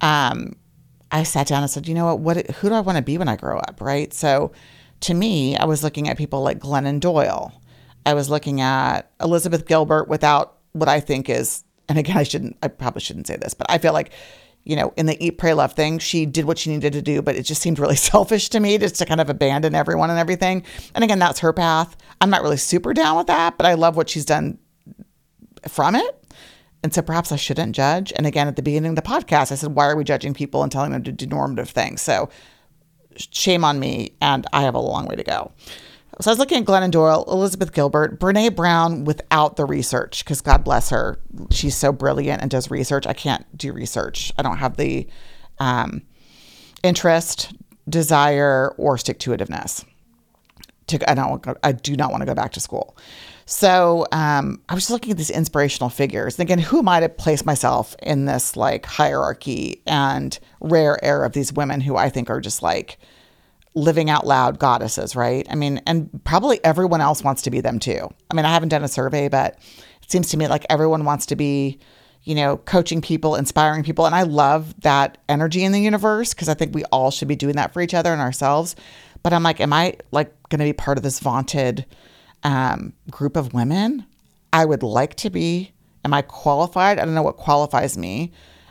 um, 0.00 0.56
I 1.10 1.22
sat 1.22 1.46
down 1.46 1.62
and 1.62 1.70
said, 1.70 1.86
you 1.86 1.94
know 1.94 2.14
what, 2.14 2.36
what 2.36 2.50
who 2.56 2.68
do 2.68 2.74
I 2.74 2.80
want 2.80 2.96
to 2.96 3.02
be 3.02 3.18
when 3.18 3.28
I 3.28 3.36
grow 3.36 3.58
up, 3.58 3.80
right? 3.80 4.12
So 4.12 4.52
to 5.00 5.14
me, 5.14 5.56
I 5.56 5.64
was 5.64 5.84
looking 5.84 6.08
at 6.08 6.18
people 6.18 6.42
like 6.42 6.58
Glennon 6.58 7.00
Doyle. 7.00 7.52
I 8.04 8.14
was 8.14 8.30
looking 8.30 8.60
at 8.60 9.10
Elizabeth 9.20 9.66
Gilbert 9.66 10.08
without 10.08 10.58
what 10.72 10.88
I 10.88 11.00
think 11.00 11.28
is, 11.28 11.64
and 11.88 11.98
again, 11.98 12.16
I 12.16 12.22
shouldn't, 12.22 12.56
I 12.62 12.68
probably 12.68 13.00
shouldn't 13.00 13.26
say 13.26 13.36
this, 13.36 13.54
but 13.54 13.68
I 13.70 13.78
feel 13.78 13.92
like 13.92 14.12
you 14.66 14.74
know, 14.74 14.92
in 14.96 15.06
the 15.06 15.24
eat, 15.24 15.38
pray, 15.38 15.54
love 15.54 15.74
thing, 15.74 16.00
she 16.00 16.26
did 16.26 16.44
what 16.44 16.58
she 16.58 16.70
needed 16.70 16.92
to 16.92 17.00
do, 17.00 17.22
but 17.22 17.36
it 17.36 17.44
just 17.44 17.62
seemed 17.62 17.78
really 17.78 17.96
selfish 18.10 18.48
to 18.50 18.60
me 18.60 18.76
just 18.76 18.96
to 18.96 19.06
kind 19.06 19.20
of 19.20 19.30
abandon 19.30 19.76
everyone 19.76 20.10
and 20.10 20.18
everything. 20.18 20.64
And 20.94 21.04
again, 21.04 21.20
that's 21.20 21.38
her 21.38 21.52
path. 21.52 21.96
I'm 22.20 22.30
not 22.30 22.42
really 22.42 22.56
super 22.56 22.92
down 22.92 23.16
with 23.16 23.28
that, 23.28 23.56
but 23.56 23.64
I 23.64 23.74
love 23.74 23.96
what 23.96 24.10
she's 24.10 24.24
done 24.24 24.58
from 25.68 25.94
it. 25.94 26.25
And 26.86 26.94
so 26.94 27.02
perhaps 27.02 27.32
I 27.32 27.36
shouldn't 27.36 27.74
judge. 27.74 28.12
And 28.14 28.28
again, 28.28 28.46
at 28.46 28.54
the 28.54 28.62
beginning 28.62 28.90
of 28.90 28.94
the 28.94 29.02
podcast, 29.02 29.50
I 29.50 29.56
said, 29.56 29.74
why 29.74 29.86
are 29.86 29.96
we 29.96 30.04
judging 30.04 30.34
people 30.34 30.62
and 30.62 30.70
telling 30.70 30.92
them 30.92 31.02
to 31.02 31.10
do 31.10 31.26
normative 31.26 31.68
things? 31.68 32.00
So 32.00 32.28
shame 33.16 33.64
on 33.64 33.80
me. 33.80 34.12
And 34.20 34.46
I 34.52 34.62
have 34.62 34.76
a 34.76 34.78
long 34.78 35.06
way 35.06 35.16
to 35.16 35.24
go. 35.24 35.50
So 36.20 36.30
I 36.30 36.32
was 36.32 36.38
looking 36.38 36.58
at 36.58 36.64
Glennon 36.64 36.92
Doyle, 36.92 37.24
Elizabeth 37.26 37.72
Gilbert, 37.72 38.20
Brene 38.20 38.54
Brown 38.54 39.02
without 39.02 39.56
the 39.56 39.64
research, 39.64 40.24
because 40.24 40.40
God 40.40 40.62
bless 40.62 40.90
her. 40.90 41.18
She's 41.50 41.76
so 41.76 41.90
brilliant 41.90 42.40
and 42.40 42.52
does 42.52 42.70
research. 42.70 43.04
I 43.04 43.14
can't 43.14 43.44
do 43.58 43.72
research. 43.72 44.32
I 44.38 44.42
don't 44.42 44.58
have 44.58 44.76
the 44.76 45.08
um, 45.58 46.02
interest, 46.84 47.52
desire, 47.88 48.76
or 48.78 48.96
stick 48.96 49.18
to 49.18 49.32
itiveness. 49.32 49.84
I 51.08 51.14
don't. 51.14 51.44
I 51.64 51.72
do 51.72 51.96
not 51.96 52.12
want 52.12 52.20
to 52.20 52.26
go 52.26 52.34
back 52.36 52.52
to 52.52 52.60
school. 52.60 52.96
So 53.46 54.06
um, 54.10 54.60
I 54.68 54.74
was 54.74 54.82
just 54.82 54.90
looking 54.90 55.12
at 55.12 55.18
these 55.18 55.30
inspirational 55.30 55.88
figures, 55.88 56.34
thinking, 56.34 56.58
who 56.58 56.82
might 56.82 57.02
have 57.04 57.16
place 57.16 57.46
myself 57.46 57.94
in 58.02 58.24
this 58.24 58.56
like 58.56 58.84
hierarchy 58.84 59.82
and 59.86 60.36
rare 60.60 61.02
air 61.04 61.24
of 61.24 61.32
these 61.32 61.52
women 61.52 61.80
who 61.80 61.96
I 61.96 62.10
think 62.10 62.28
are 62.28 62.40
just 62.40 62.60
like 62.60 62.98
living 63.74 64.10
out 64.10 64.26
loud 64.26 64.58
goddesses, 64.58 65.14
right? 65.14 65.46
I 65.48 65.54
mean, 65.54 65.80
and 65.86 66.10
probably 66.24 66.62
everyone 66.64 67.00
else 67.00 67.22
wants 67.22 67.42
to 67.42 67.50
be 67.50 67.60
them 67.60 67.78
too. 67.78 68.08
I 68.30 68.34
mean, 68.34 68.44
I 68.44 68.52
haven't 68.52 68.70
done 68.70 68.82
a 68.82 68.88
survey, 68.88 69.28
but 69.28 69.58
it 70.02 70.10
seems 70.10 70.28
to 70.30 70.36
me 70.36 70.48
like 70.48 70.66
everyone 70.68 71.04
wants 71.04 71.26
to 71.26 71.36
be, 71.36 71.78
you 72.24 72.34
know, 72.34 72.56
coaching 72.56 73.00
people, 73.00 73.36
inspiring 73.36 73.84
people. 73.84 74.06
And 74.06 74.14
I 74.14 74.22
love 74.24 74.74
that 74.80 75.18
energy 75.28 75.62
in 75.62 75.70
the 75.70 75.80
universe 75.80 76.34
because 76.34 76.48
I 76.48 76.54
think 76.54 76.74
we 76.74 76.82
all 76.86 77.12
should 77.12 77.28
be 77.28 77.36
doing 77.36 77.54
that 77.56 77.72
for 77.72 77.80
each 77.80 77.94
other 77.94 78.12
and 78.12 78.20
ourselves. 78.20 78.74
But 79.22 79.32
I'm 79.32 79.44
like, 79.44 79.60
am 79.60 79.72
I 79.72 79.98
like 80.10 80.34
going 80.48 80.58
to 80.58 80.64
be 80.64 80.72
part 80.72 80.96
of 80.96 81.04
this 81.04 81.20
vaunted 81.20 81.86
um, 82.42 82.92
group 83.10 83.36
of 83.36 83.54
women? 83.54 84.06
I 84.52 84.64
would 84.64 84.82
like 84.82 85.16
to 85.16 85.30
be 85.30 85.72
Am 86.06 86.14
I 86.14 86.22
qualified? 86.22 87.00
I 87.00 87.04
don't 87.04 87.16
know 87.16 87.22
what 87.24 87.36
qualifies 87.36 87.98
me 87.98 88.30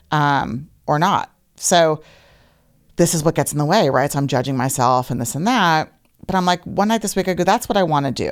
um, 0.10 0.70
or 0.88 0.98
not. 0.98 1.36
So 1.58 2.02
this 2.96 3.14
is 3.14 3.26
what 3.26 3.36
gets 3.36 3.52
in 3.52 3.58
the 3.58 3.66
way, 3.66 3.90
right? 3.90 4.10
So 4.10 4.18
I'm 4.20 4.28
judging 4.28 4.56
myself 4.56 5.12
and 5.12 5.20
this 5.20 5.36
and 5.36 5.46
that. 5.46 5.92
But 6.28 6.38
I'm 6.38 6.46
like, 6.46 6.64
one 6.64 6.88
night 6.88 7.02
this 7.02 7.14
week, 7.14 7.28
I 7.28 7.34
go, 7.34 7.44
that's 7.44 7.68
what 7.68 7.76
I 7.76 7.84
want 7.84 8.06
to 8.06 8.14
do. 8.14 8.32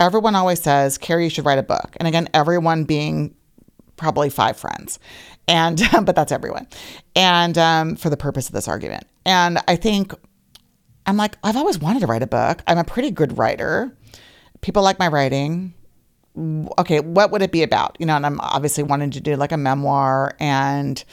Everyone 0.00 0.34
always 0.34 0.60
says, 0.60 0.98
Carrie, 0.98 1.22
you 1.22 1.30
should 1.30 1.44
write 1.44 1.60
a 1.60 1.62
book. 1.62 1.96
And 1.98 2.08
again, 2.08 2.28
everyone 2.34 2.82
being 2.82 3.32
probably 3.96 4.28
five 4.28 4.56
friends. 4.56 4.98
And, 5.46 5.80
but 6.02 6.16
that's 6.16 6.32
everyone. 6.32 6.66
And 7.14 7.56
um, 7.56 7.94
for 7.94 8.10
the 8.10 8.16
purpose 8.16 8.48
of 8.48 8.54
this 8.54 8.66
argument. 8.66 9.04
And 9.24 9.60
I 9.68 9.76
think, 9.76 10.14
I'm 11.06 11.16
like, 11.16 11.38
I've 11.44 11.56
always 11.56 11.78
wanted 11.78 12.00
to 12.00 12.08
write 12.08 12.22
a 12.22 12.26
book. 12.26 12.60
I'm 12.66 12.78
a 12.78 12.84
pretty 12.84 13.12
good 13.12 13.38
writer. 13.38 13.96
People 14.62 14.82
like 14.82 14.98
my 14.98 15.08
writing. 15.08 15.74
Okay, 16.78 17.00
what 17.00 17.30
would 17.30 17.42
it 17.42 17.52
be 17.52 17.62
about? 17.62 17.96
You 18.00 18.06
know, 18.06 18.16
and 18.16 18.24
I'm 18.24 18.40
obviously 18.40 18.82
wanting 18.82 19.10
to 19.10 19.20
do 19.20 19.36
like 19.36 19.52
a 19.52 19.56
memoir 19.58 20.34
and 20.40 21.04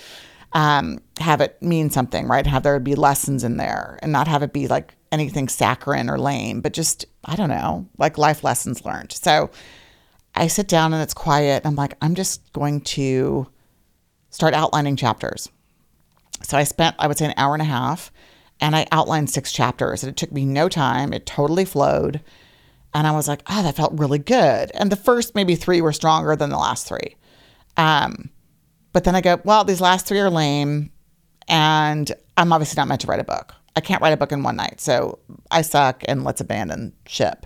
um, 0.54 1.02
have 1.20 1.42
it 1.42 1.62
mean 1.62 1.90
something, 1.90 2.28
right? 2.28 2.48
Have 2.48 2.64
there 2.64 2.80
be 2.80 2.96
lessons 2.96 3.44
in 3.44 3.58
there 3.58 4.00
and 4.02 4.12
not 4.12 4.28
have 4.28 4.44
it 4.44 4.54
be 4.54 4.68
like 4.68 4.96
anything 5.12 5.50
saccharine 5.50 6.10
or 6.10 6.18
lame, 6.18 6.62
but 6.62 6.74
just, 6.74 7.06
I 7.26 7.36
don't 7.36 7.50
know, 7.50 7.88
like 7.98 8.18
life 8.18 8.44
lessons 8.44 8.86
learned. 8.86 9.12
So 9.12 9.50
I 10.36 10.48
sit 10.48 10.68
down 10.68 10.94
and 10.94 11.04
it's 11.04 11.14
quiet. 11.14 11.64
And 11.64 11.68
I'm 11.68 11.76
like, 11.76 11.96
I'm 12.02 12.16
just 12.16 12.54
going 12.54 12.82
to 12.82 13.48
start 14.30 14.54
outlining 14.54 14.96
chapters. 14.96 15.50
So 16.44 16.58
I 16.58 16.64
spent, 16.64 16.96
I 17.00 17.08
would 17.08 17.18
say, 17.18 17.26
an 17.26 17.34
hour 17.36 17.54
and 17.54 17.62
a 17.62 17.66
half 17.66 18.12
and 18.62 18.76
I 18.76 18.88
outlined 18.92 19.30
six 19.30 19.52
chapters 19.52 20.04
and 20.04 20.10
it 20.10 20.18
took 20.18 20.32
me 20.32 20.46
no 20.46 20.70
time. 20.70 21.14
It 21.14 21.26
totally 21.26 21.66
flowed. 21.66 22.22
And 22.94 23.06
I 23.06 23.12
was 23.12 23.28
like, 23.28 23.44
oh, 23.48 23.64
that 23.64 23.76
felt 23.76 23.98
really 23.98 24.20
good. 24.20 24.72
And 24.74 24.92
the 24.92 24.96
first 24.96 25.36
maybe 25.36 25.56
three 25.56 25.82
were 25.82 25.94
stronger 25.94 26.36
than 26.36 26.50
the 26.50 26.58
last 26.58 26.88
three. 26.88 27.16
Um, 27.78 28.30
but 28.94 29.04
then 29.04 29.16
I 29.16 29.22
go, 29.22 29.40
well, 29.44 29.64
these 29.64 29.82
last 29.82 30.08
three 30.08 30.20
are 30.20 30.30
lame. 30.30 30.92
And 31.48 32.12
I'm 32.38 32.52
obviously 32.52 32.80
not 32.80 32.88
meant 32.88 33.02
to 33.02 33.08
write 33.08 33.20
a 33.20 33.24
book. 33.24 33.54
I 33.76 33.82
can't 33.82 34.02
write 34.02 34.14
a 34.14 34.18
book 34.18 34.32
in 34.32 34.44
one 34.44 34.56
night. 34.56 34.82
So 34.82 35.20
I 35.52 35.62
suck 35.62 36.04
and 36.08 36.24
let's 36.24 36.42
abandon 36.42 36.94
ship. 37.06 37.46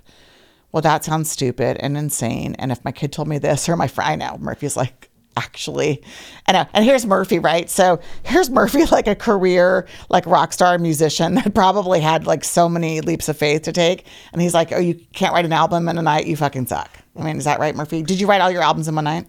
Well, 0.72 0.82
that 0.82 1.04
sounds 1.04 1.30
stupid 1.30 1.78
and 1.80 1.98
insane. 1.98 2.56
And 2.58 2.72
if 2.72 2.84
my 2.84 2.92
kid 2.92 3.12
told 3.12 3.28
me 3.28 3.38
this 3.38 3.70
or 3.70 3.76
my 3.76 3.88
friend, 3.88 4.24
I 4.24 4.28
know 4.28 4.38
Murphy's 4.40 4.76
like, 4.76 5.10
actually, 5.38 6.02
I 6.48 6.52
know. 6.52 6.66
And 6.74 6.86
here's 6.86 7.06
Murphy, 7.06 7.40
right? 7.40 7.70
So 7.70 8.00
here's 8.24 8.50
Murphy, 8.50 8.86
like 8.92 9.08
a 9.08 9.16
career, 9.16 9.88
like 10.10 10.26
rock 10.26 10.54
star 10.54 10.78
musician 10.78 11.36
that 11.36 11.54
probably 11.54 12.00
had 12.00 12.26
like 12.26 12.44
so 12.44 12.68
many 12.70 13.02
leaps 13.02 13.30
of 13.30 13.38
faith 13.38 13.64
to 13.64 13.72
take. 13.72 14.06
And 14.32 14.42
he's 14.42 14.54
like, 14.54 14.72
oh, 14.72 14.80
you 14.80 14.96
can't 15.14 15.34
write 15.34 15.46
an 15.46 15.54
album 15.54 15.88
in 15.90 15.98
a 15.98 16.02
night. 16.02 16.28
You 16.28 16.36
fucking 16.36 16.68
suck. 16.68 16.90
I 17.18 17.24
mean, 17.24 17.38
is 17.38 17.46
that 17.46 17.60
right, 17.60 17.76
Murphy? 17.76 18.02
Did 18.02 18.20
you 18.20 18.28
write 18.28 18.42
all 18.42 18.52
your 18.52 18.64
albums 18.64 18.88
in 18.88 18.96
one 18.96 19.04
night? 19.04 19.28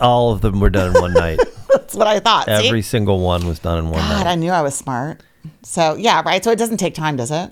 All 0.00 0.32
of 0.32 0.40
them 0.40 0.60
were 0.60 0.70
done 0.70 0.94
in 0.94 1.00
one 1.00 1.14
night. 1.14 1.38
That's 1.72 1.94
what 1.94 2.06
I 2.06 2.18
thought. 2.20 2.46
See? 2.46 2.68
Every 2.68 2.82
single 2.82 3.20
one 3.20 3.46
was 3.46 3.58
done 3.58 3.78
in 3.78 3.84
one 3.90 4.00
God, 4.00 4.24
night. 4.24 4.26
I 4.26 4.34
knew 4.34 4.50
I 4.50 4.62
was 4.62 4.74
smart. 4.74 5.22
So 5.62 5.94
yeah, 5.94 6.22
right. 6.24 6.42
So 6.42 6.50
it 6.50 6.58
doesn't 6.58 6.76
take 6.76 6.94
time, 6.94 7.16
does 7.16 7.30
it? 7.30 7.50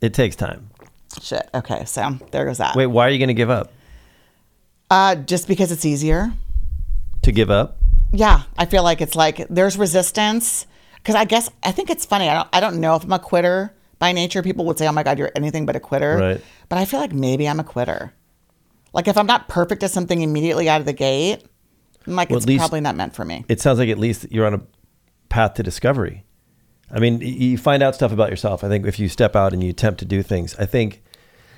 It 0.00 0.14
takes 0.14 0.36
time. 0.36 0.70
Shit. 1.20 1.48
Okay. 1.54 1.84
So 1.86 2.18
there 2.30 2.44
goes 2.44 2.58
that. 2.58 2.76
Wait, 2.76 2.86
why 2.86 3.06
are 3.06 3.10
you 3.10 3.18
going 3.18 3.28
to 3.28 3.34
give 3.34 3.50
up? 3.50 3.72
Uh, 4.90 5.16
just 5.16 5.48
because 5.48 5.72
it's 5.72 5.84
easier. 5.84 6.32
To 7.26 7.32
give 7.32 7.50
up? 7.50 7.78
Yeah, 8.12 8.42
I 8.56 8.66
feel 8.66 8.84
like 8.84 9.00
it's 9.00 9.16
like 9.16 9.48
there's 9.50 9.76
resistance 9.76 10.64
because 10.94 11.16
I 11.16 11.24
guess 11.24 11.50
I 11.64 11.72
think 11.72 11.90
it's 11.90 12.06
funny. 12.06 12.28
I 12.28 12.34
don't 12.34 12.48
I 12.52 12.60
don't 12.60 12.80
know 12.80 12.94
if 12.94 13.02
I'm 13.02 13.12
a 13.12 13.18
quitter 13.18 13.74
by 13.98 14.12
nature. 14.12 14.44
People 14.44 14.64
would 14.66 14.78
say, 14.78 14.86
"Oh 14.86 14.92
my 14.92 15.02
god, 15.02 15.18
you're 15.18 15.32
anything 15.34 15.66
but 15.66 15.74
a 15.74 15.80
quitter." 15.80 16.16
Right. 16.16 16.40
But 16.68 16.78
I 16.78 16.84
feel 16.84 17.00
like 17.00 17.12
maybe 17.12 17.48
I'm 17.48 17.58
a 17.58 17.64
quitter. 17.64 18.12
Like 18.92 19.08
if 19.08 19.18
I'm 19.18 19.26
not 19.26 19.48
perfect 19.48 19.82
at 19.82 19.90
something 19.90 20.22
immediately 20.22 20.68
out 20.68 20.78
of 20.78 20.86
the 20.86 20.92
gate, 20.92 21.42
I'm 22.06 22.14
like 22.14 22.30
Well, 22.30 22.38
it's 22.38 22.56
probably 22.58 22.80
not 22.80 22.94
meant 22.94 23.12
for 23.16 23.24
me. 23.24 23.44
It 23.48 23.60
sounds 23.60 23.80
like 23.80 23.88
at 23.88 23.98
least 23.98 24.30
you're 24.30 24.46
on 24.46 24.54
a 24.54 24.62
path 25.28 25.54
to 25.54 25.64
discovery. 25.64 26.22
I 26.92 27.00
mean, 27.00 27.20
you 27.20 27.58
find 27.58 27.82
out 27.82 27.96
stuff 27.96 28.12
about 28.12 28.30
yourself. 28.30 28.62
I 28.62 28.68
think 28.68 28.86
if 28.86 29.00
you 29.00 29.08
step 29.08 29.34
out 29.34 29.52
and 29.52 29.64
you 29.64 29.70
attempt 29.70 29.98
to 29.98 30.04
do 30.04 30.22
things, 30.22 30.54
I 30.60 30.66
think, 30.66 31.02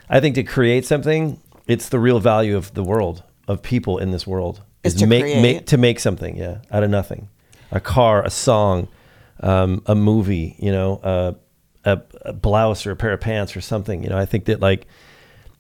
I 0.09 0.19
think 0.19 0.35
to 0.37 0.45
create 0.45 0.87
something, 0.87 1.43
it's 1.67 1.91
the 1.91 1.99
real 1.99 2.21
value 2.21 2.57
of 2.57 2.73
the 2.73 2.83
world 2.83 3.23
of 3.47 3.61
people 3.61 3.99
in 3.99 4.13
this 4.13 4.27
world 4.27 4.63
Is 4.85 4.95
to 4.95 5.07
make, 5.07 5.23
create. 5.23 5.43
make 5.43 5.67
to 5.67 5.77
make 5.77 6.01
something, 6.01 6.37
yeah, 6.37 6.59
out 6.71 6.83
of 6.83 6.91
nothing, 6.91 7.29
a 7.71 7.81
car, 7.81 8.25
a 8.25 8.31
song, 8.31 8.89
um, 9.41 9.83
a 9.87 9.95
movie, 9.95 10.57
you 10.59 10.71
know, 10.71 10.97
uh, 11.03 11.33
a, 11.85 12.01
a 12.23 12.33
blouse 12.33 12.87
or 12.87 12.93
a 12.93 12.97
pair 12.97 13.13
of 13.13 13.21
pants 13.21 13.57
or 13.57 13.61
something. 13.61 14.03
You 14.03 14.11
know, 14.11 14.19
I 14.19 14.25
think 14.25 14.45
that 14.47 14.61
like 14.61 14.87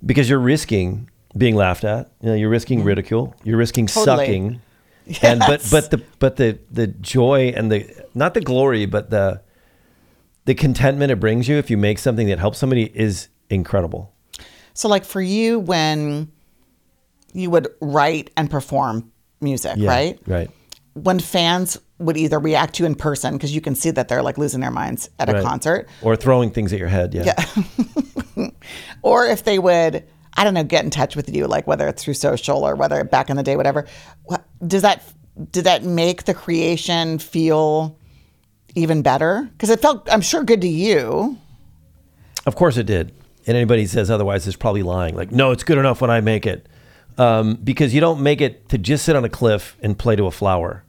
because 0.04 0.28
you're 0.30 0.38
risking 0.38 1.10
being 1.36 1.56
laughed 1.56 1.84
at, 1.84 2.10
you 2.22 2.28
know, 2.28 2.34
you're 2.34 2.48
risking 2.48 2.84
ridicule, 2.84 3.34
you're 3.44 3.58
risking 3.58 3.86
Mm-hmm. 3.86 4.04
Totally. 4.04 4.26
sucking, 4.26 4.60
and 5.22 5.40
but 5.40 5.66
but 5.70 5.90
the 5.90 6.02
but 6.18 6.36
the 6.36 6.58
the 6.70 6.86
joy 6.86 7.52
and 7.56 7.70
the 7.72 8.04
not 8.14 8.34
the 8.34 8.40
glory 8.40 8.86
but 8.86 9.10
the 9.10 9.40
the 10.44 10.54
contentment 10.54 11.10
it 11.10 11.18
brings 11.20 11.48
you 11.48 11.56
if 11.56 11.70
you 11.70 11.76
make 11.76 11.98
something 11.98 12.28
that 12.28 12.38
helps 12.38 12.58
somebody 12.58 12.84
is 12.94 13.28
incredible 13.50 14.12
So 14.74 14.88
like 14.88 15.04
for 15.04 15.20
you, 15.22 15.58
when 15.60 16.30
you 17.32 17.50
would 17.50 17.68
write 17.80 18.30
and 18.36 18.50
perform 18.50 19.10
music, 19.40 19.74
yeah 19.76 19.90
right? 19.90 20.18
right 20.26 20.50
When 20.94 21.18
fans 21.20 21.78
would 21.98 22.16
either 22.16 22.38
react 22.38 22.74
to 22.76 22.82
you 22.82 22.86
in 22.86 22.94
person 22.94 23.34
because 23.34 23.54
you 23.54 23.60
can 23.60 23.74
see 23.74 23.90
that 23.90 24.08
they're 24.08 24.22
like 24.22 24.38
losing 24.38 24.60
their 24.60 24.70
minds 24.70 25.10
at 25.18 25.28
a 25.28 25.42
concert, 25.42 25.88
or 26.02 26.16
throwing 26.16 26.50
things 26.50 26.72
at 26.72 26.78
your 26.78 26.88
head 26.88 27.12
yeah, 27.14 27.34
Yeah. 28.36 28.46
or 29.02 29.26
if 29.26 29.44
they 29.44 29.58
would, 29.58 30.04
I 30.34 30.44
don't 30.44 30.54
know, 30.54 30.64
get 30.64 30.84
in 30.84 30.90
touch 30.90 31.16
with 31.16 31.34
you, 31.34 31.46
like 31.46 31.66
whether 31.66 31.88
it's 31.88 32.02
through 32.04 32.14
social 32.14 32.64
or 32.64 32.76
whether 32.76 33.02
back 33.04 33.30
in 33.30 33.36
the 33.36 33.42
day, 33.42 33.56
whatever. 33.56 33.86
Does 34.66 34.82
that 34.82 35.02
did 35.52 35.64
that 35.64 35.84
make 35.84 36.24
the 36.24 36.34
creation 36.34 37.18
feel 37.18 37.96
even 38.74 39.02
better? 39.02 39.48
Because 39.52 39.70
it 39.70 39.80
felt, 39.80 40.08
I'm 40.12 40.20
sure, 40.20 40.42
good 40.42 40.60
to 40.62 40.68
you. 40.68 41.36
of 42.46 42.54
course 42.56 42.76
it 42.76 42.86
did 42.86 43.12
and 43.46 43.56
anybody 43.56 43.82
who 43.82 43.88
says 43.88 44.10
otherwise 44.10 44.46
is 44.46 44.56
probably 44.56 44.82
lying 44.82 45.14
like 45.14 45.30
no 45.32 45.50
it's 45.50 45.64
good 45.64 45.78
enough 45.78 46.00
when 46.00 46.10
i 46.10 46.20
make 46.20 46.46
it 46.46 46.66
um, 47.18 47.56
because 47.56 47.92
you 47.92 48.00
don't 48.00 48.20
make 48.20 48.40
it 48.40 48.68
to 48.70 48.78
just 48.78 49.04
sit 49.04 49.16
on 49.16 49.24
a 49.24 49.28
cliff 49.28 49.76
and 49.82 49.98
play 49.98 50.16
to 50.16 50.26
a 50.26 50.30
flower. 50.30 50.84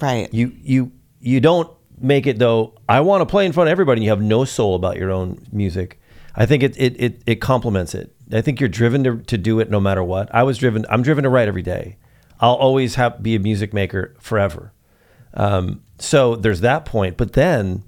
Right. 0.00 0.32
you 0.32 0.52
you 0.62 0.92
you 1.20 1.40
don't 1.40 1.70
make 2.00 2.26
it 2.26 2.38
though. 2.38 2.74
I 2.88 3.00
want 3.00 3.20
to 3.20 3.26
play 3.26 3.44
in 3.44 3.52
front 3.52 3.68
of 3.68 3.72
everybody 3.72 3.98
and 3.98 4.04
you 4.04 4.10
have 4.10 4.22
no 4.22 4.44
soul 4.44 4.74
about 4.76 4.96
your 4.96 5.10
own 5.10 5.44
music. 5.52 6.00
I 6.34 6.46
think 6.46 6.62
it 6.62 6.76
it 6.78 7.00
it, 7.00 7.22
it 7.26 7.34
complements 7.36 7.94
it. 7.94 8.14
I 8.32 8.40
think 8.40 8.60
you're 8.60 8.68
driven 8.68 9.04
to, 9.04 9.18
to 9.18 9.36
do 9.36 9.60
it 9.60 9.70
no 9.70 9.80
matter 9.80 10.02
what. 10.02 10.34
I 10.34 10.44
was 10.44 10.56
driven 10.56 10.86
i'm 10.88 11.02
driven 11.02 11.24
to 11.24 11.30
write 11.30 11.48
every 11.48 11.62
day. 11.62 11.98
I'll 12.40 12.54
always 12.54 12.94
have 12.94 13.22
be 13.22 13.34
a 13.34 13.40
music 13.40 13.74
maker 13.74 14.14
forever. 14.20 14.72
Um, 15.34 15.82
so 15.98 16.36
there's 16.36 16.60
that 16.60 16.84
point 16.84 17.16
but 17.16 17.32
then 17.34 17.82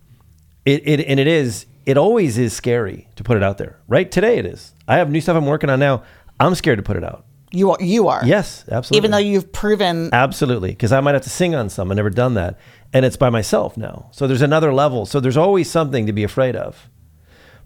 it, 0.64 0.87
it 0.87 1.07
and 1.07 1.20
it 1.20 1.29
is 1.29 1.66
it 1.87 1.96
always 1.96 2.37
is 2.37 2.53
scary 2.53 3.09
to 3.16 3.22
put 3.22 3.37
it 3.37 3.42
out 3.42 3.59
there. 3.59 3.79
Right 3.88 4.11
today 4.11 4.38
it 4.38 4.44
is. 4.44 4.75
I 4.88 4.99
have 4.99 5.11
new 5.11 5.20
stuff 5.20 5.37
i'm 5.37 5.46
working 5.46 5.70
on 5.70 5.79
now. 5.79 6.03
I'm 6.38 6.55
scared 6.55 6.79
to 6.79 6.83
put 6.83 6.96
it 6.96 7.05
out 7.05 7.25
You 7.57 7.71
are, 7.71 7.79
you 7.81 8.09
are. 8.09 8.21
yes 8.25 8.64
absolutely 8.71 8.99
Even 8.99 9.11
though 9.12 9.19
you've 9.19 9.51
proven 9.53 10.11
Absolutely, 10.12 10.71
because 10.71 10.92
I 10.92 11.01
might 11.01 11.14
have 11.14 11.23
to 11.23 11.31
sing 11.31 11.55
on 11.55 11.69
some. 11.71 11.90
I've 11.90 11.97
never 11.97 12.11
done 12.11 12.35
that, 12.35 12.59
and 12.92 13.05
it's 13.05 13.16
by 13.16 13.31
myself 13.31 13.77
now. 13.77 14.11
So 14.12 14.27
there's 14.27 14.42
another 14.42 14.73
level. 14.75 15.07
So 15.07 15.21
there's 15.21 15.37
always 15.37 15.71
something 15.71 16.07
to 16.07 16.12
be 16.12 16.23
afraid 16.23 16.55
of. 16.57 16.90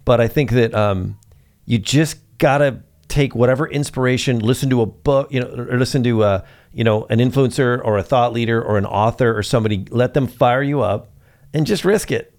But 0.05 0.20
I 0.20 0.29
think 0.29 0.50
that 0.53 0.74
um, 0.74 1.18
you 1.66 1.79
just 1.79 2.18
gotta 2.38 2.83
take 3.09 3.35
whatever 3.35 3.68
inspiration, 3.68 4.38
listen 4.38 4.70
to 4.70 4.81
a 4.81 4.87
book, 4.87 5.33
you 5.33 5.40
know, 5.40 5.48
or 5.48 5.79
listen 5.79 6.03
to 6.05 6.22
uh, 6.22 6.44
you 6.72 6.85
know 6.85 7.07
an 7.11 7.18
influencer 7.18 7.81
or 7.85 7.98
a 7.98 8.03
thought 8.03 8.33
leader 8.33 8.62
or 8.62 8.79
an 8.79 8.87
author 8.87 9.37
or 9.37 9.42
somebody. 9.42 9.87
Let 9.90 10.14
them 10.14 10.26
fire 10.26 10.62
you 10.62 10.81
up, 10.83 11.12
and 11.53 11.66
just 11.66 11.85
risk 11.85 12.11
it. 12.12 12.33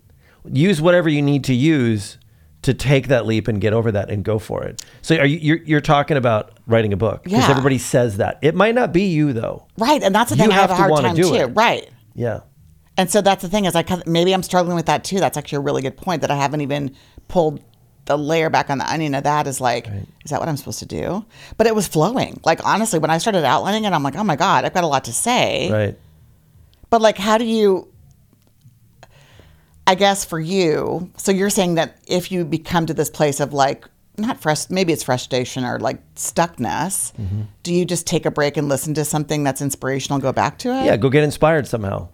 Use 0.45 0.81
whatever 0.81 1.09
you 1.09 1.21
need 1.21 1.43
to 1.45 1.53
use 1.53 2.17
to 2.63 2.73
take 2.73 3.07
that 3.07 3.25
leap 3.25 3.47
and 3.47 3.59
get 3.59 3.73
over 3.73 3.91
that 3.91 4.09
and 4.11 4.23
go 4.23 4.37
for 4.37 4.63
it. 4.63 4.83
So 5.01 5.15
are 5.17 5.25
you 5.25 5.37
you're, 5.39 5.57
you're 5.63 5.81
talking 5.81 6.15
about 6.17 6.51
writing 6.67 6.93
a 6.93 6.97
book 6.97 7.23
because 7.23 7.39
Yeah. 7.39 7.49
everybody 7.49 7.77
says 7.79 8.17
that. 8.17 8.37
It 8.41 8.53
might 8.55 8.75
not 8.75 8.93
be 8.93 9.03
you 9.07 9.33
though. 9.33 9.65
right, 9.77 10.01
and 10.03 10.13
that's 10.13 10.29
the 10.31 10.35
You 10.37 10.43
thing 10.43 10.51
I 10.51 10.55
have 10.55 10.69
have 10.69 10.79
a 10.79 10.83
to 10.83 10.93
hard 10.93 11.05
time 11.05 11.15
do 11.15 11.23
too. 11.29 11.35
it. 11.35 11.45
Right. 11.47 11.89
Yeah. 12.13 12.41
And 12.97 13.09
so 13.09 13.21
that's 13.21 13.41
the 13.41 13.49
thing 13.49 13.65
is 13.65 13.75
I 13.75 13.83
maybe 14.05 14.33
I'm 14.33 14.43
struggling 14.43 14.75
with 14.75 14.85
that 14.85 15.03
too. 15.03 15.19
That's 15.19 15.37
actually 15.37 15.57
a 15.57 15.61
really 15.61 15.81
good 15.81 15.97
point 15.97 16.21
that 16.21 16.29
I 16.29 16.35
haven't 16.35 16.61
even 16.61 16.95
pulled 17.29 17.61
the 18.05 18.17
layer 18.17 18.49
back 18.49 18.69
on 18.69 18.77
the 18.79 18.91
onion 18.91 19.13
of 19.15 19.23
that 19.23 19.47
is 19.47 19.61
like, 19.61 19.87
is 20.25 20.31
that 20.31 20.39
what 20.39 20.49
I'm 20.49 20.57
supposed 20.57 20.79
to 20.79 20.85
do? 20.87 21.23
But 21.57 21.67
it 21.67 21.73
was 21.75 21.87
flowing. 21.87 22.39
Like 22.43 22.63
honestly, 22.65 22.99
when 22.99 23.09
I 23.11 23.17
started 23.19 23.45
outlining 23.45 23.85
it, 23.85 23.93
I'm 23.93 24.03
like, 24.03 24.15
oh 24.15 24.23
my 24.23 24.35
God, 24.35 24.65
I've 24.65 24.73
got 24.73 24.83
a 24.83 24.87
lot 24.87 25.05
to 25.05 25.13
say. 25.13 25.71
Right. 25.71 25.97
But 26.89 27.01
like, 27.01 27.17
how 27.17 27.37
do 27.37 27.45
you? 27.45 27.87
I 29.87 29.95
guess 29.95 30.23
for 30.25 30.39
you, 30.39 31.11
so 31.17 31.31
you're 31.31 31.49
saying 31.49 31.75
that 31.75 31.97
if 32.07 32.31
you 32.31 32.45
become 32.45 32.85
to 32.85 32.93
this 32.93 33.09
place 33.09 33.39
of 33.39 33.51
like 33.53 33.85
not 34.17 34.39
frust, 34.39 34.69
maybe 34.69 34.93
it's 34.93 35.03
frustration 35.03 35.65
or 35.65 35.79
like 35.79 35.99
stuckness, 36.15 37.13
Mm-hmm. 37.15 37.41
do 37.63 37.73
you 37.73 37.85
just 37.85 38.05
take 38.07 38.25
a 38.25 38.31
break 38.31 38.57
and 38.57 38.69
listen 38.69 38.93
to 38.93 39.05
something 39.05 39.43
that's 39.43 39.61
inspirational, 39.61 40.19
go 40.19 40.31
back 40.31 40.57
to 40.59 40.69
it? 40.69 40.85
Yeah, 40.85 40.97
go 40.97 41.09
get 41.09 41.23
inspired 41.23 41.67
somehow. 41.67 42.09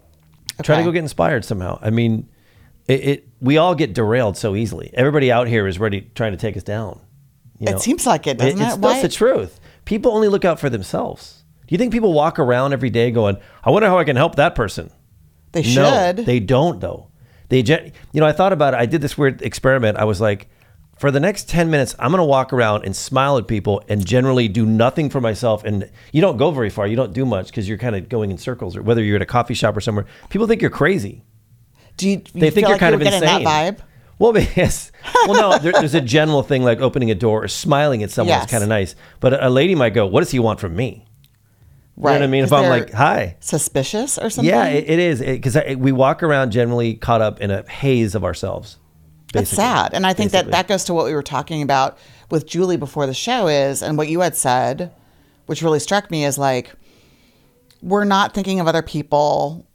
Try 0.63 0.77
to 0.77 0.83
go 0.83 0.91
get 0.91 0.99
inspired 0.99 1.45
somehow. 1.45 1.77
I 1.81 1.89
mean, 1.91 2.27
it, 2.87 3.03
it 3.07 3.27
we 3.41 3.57
all 3.57 3.75
get 3.75 3.93
derailed 3.93 4.37
so 4.37 4.55
easily. 4.55 4.89
Everybody 4.93 5.31
out 5.31 5.47
here 5.47 5.67
is 5.67 5.77
ready 5.77 6.09
trying 6.15 6.31
to 6.31 6.37
take 6.37 6.57
us 6.57 6.63
down. 6.63 6.99
you 7.59 7.67
It 7.67 7.71
know? 7.73 7.77
seems 7.77 8.07
like 8.07 8.25
it, 8.25 8.37
doesn't 8.39 8.59
it? 8.59 8.63
it's, 8.65 8.77
That's 8.77 9.01
the 9.03 9.09
truth. 9.09 9.59
People 9.85 10.13
only 10.13 10.29
look 10.29 10.45
out 10.45 10.59
for 10.59 10.69
themselves. 10.69 11.43
Do 11.67 11.73
you 11.73 11.77
think 11.77 11.91
people 11.93 12.13
walk 12.13 12.39
around 12.39 12.73
every 12.73 12.89
day 12.89 13.11
going, 13.11 13.37
"I 13.63 13.69
wonder 13.69 13.87
how 13.87 13.99
I 13.99 14.03
can 14.03 14.15
help 14.15 14.35
that 14.35 14.55
person"? 14.55 14.89
They 15.51 15.61
No, 15.61 15.67
should. 16.15 16.25
they 16.25 16.39
don't 16.39 16.79
though. 16.79 17.06
They, 17.49 17.63
gen- 17.63 17.91
you 18.11 18.19
know, 18.21 18.27
I 18.27 18.31
thought 18.33 18.53
about 18.53 18.73
it. 18.73 18.77
I 18.79 18.85
did 18.85 19.01
this 19.01 19.17
weird 19.17 19.41
experiment. 19.41 19.97
I 19.97 20.03
was 20.03 20.19
like, 20.19 20.47
for 20.97 21.11
the 21.11 21.19
next 21.19 21.47
ten 21.47 21.69
minutes, 21.69 21.95
I'm 21.99 22.09
going 22.11 22.19
to 22.19 22.25
walk 22.25 22.51
around 22.51 22.83
and 22.83 22.95
smile 22.95 23.37
at 23.37 23.47
people 23.47 23.83
and 23.87 24.05
generally 24.05 24.47
do 24.47 24.65
nothing 24.65 25.09
for 25.09 25.21
myself. 25.21 25.63
And 25.63 25.89
you 26.11 26.21
don't 26.21 26.37
go 26.37 26.51
very 26.51 26.69
far. 26.69 26.87
You 26.87 26.95
don't 26.95 27.13
do 27.13 27.25
much 27.25 27.47
because 27.47 27.69
you're 27.69 27.77
kind 27.77 27.95
of 27.95 28.09
going 28.09 28.31
in 28.31 28.37
circles. 28.37 28.75
Or 28.75 28.81
whether 28.81 29.03
you're 29.03 29.15
at 29.17 29.21
a 29.21 29.25
coffee 29.25 29.53
shop 29.53 29.77
or 29.77 29.81
somewhere, 29.81 30.05
people 30.29 30.47
think 30.47 30.61
you're 30.61 30.71
crazy. 30.71 31.23
Do 31.97 32.09
you, 32.09 32.21
They 32.33 32.49
think 32.51 32.67
you're 32.67 32.71
like 32.71 32.79
kind 32.79 32.93
you 32.93 33.01
of 33.07 33.13
insane. 33.13 33.21
that 33.21 33.41
vibe? 33.41 33.79
Well, 34.19 34.35
yes. 34.55 34.91
Well, 35.27 35.33
no. 35.51 35.57
There, 35.59 35.71
there's 35.71 35.95
a 35.95 36.01
general 36.01 36.41
thing 36.43 36.63
like 36.63 36.79
opening 36.79 37.11
a 37.11 37.15
door 37.15 37.43
or 37.43 37.47
smiling 37.47 38.03
at 38.03 38.11
someone 38.11 38.33
Yes. 38.35 38.45
is 38.45 38.51
kind 38.51 38.63
of 38.63 38.69
nice. 38.69 38.95
But 39.19 39.41
a 39.43 39.49
lady 39.49 39.73
might 39.75 39.93
go, 39.93 40.05
"What 40.07 40.21
does 40.21 40.31
he 40.31 40.39
want 40.39 40.59
from 40.59 40.75
me?" 40.75 41.05
Right. 41.99 42.13
You 42.13 42.19
know 42.19 42.23
what 42.23 42.27
I 42.27 42.31
mean? 42.31 42.43
If 42.43 42.53
I'm 42.53 42.69
like, 42.69 42.91
"Hi." 42.93 43.37
suspicious 43.39 44.19
or 44.19 44.29
something. 44.29 44.53
Yeah, 44.53 44.67
it, 44.67 44.87
it 44.87 44.99
is 44.99 45.19
because 45.19 45.57
we 45.77 45.91
walk 45.91 46.21
around 46.21 46.51
generally 46.51 46.93
caught 46.93 47.21
up 47.21 47.41
in 47.41 47.49
a 47.49 47.67
haze 47.67 48.13
of 48.13 48.23
ourselves. 48.23 48.77
Sad. 49.43 49.93
And 49.93 50.05
I 50.05 50.13
think 50.13 50.31
Basically. 50.31 50.51
that 50.51 50.67
that 50.67 50.67
goes 50.67 50.83
to 50.85 50.93
what 50.93 51.05
we 51.05 51.13
were 51.13 51.23
talking 51.23 51.61
about 51.61 51.97
with 52.31 52.47
Julie 52.47 52.77
before 52.77 53.05
the 53.07 53.13
show 53.13 53.47
is, 53.47 53.81
and 53.83 53.97
what 53.97 54.07
you 54.07 54.21
had 54.21 54.35
said, 54.35 54.91
which 55.47 55.61
really 55.61 55.79
struck 55.79 56.09
me 56.11 56.23
is 56.23 56.37
like, 56.37 56.71
we're 57.81 58.03
not 58.05 58.33
thinking 58.33 58.59
of 58.59 58.67
other 58.67 58.81
people 58.81 59.67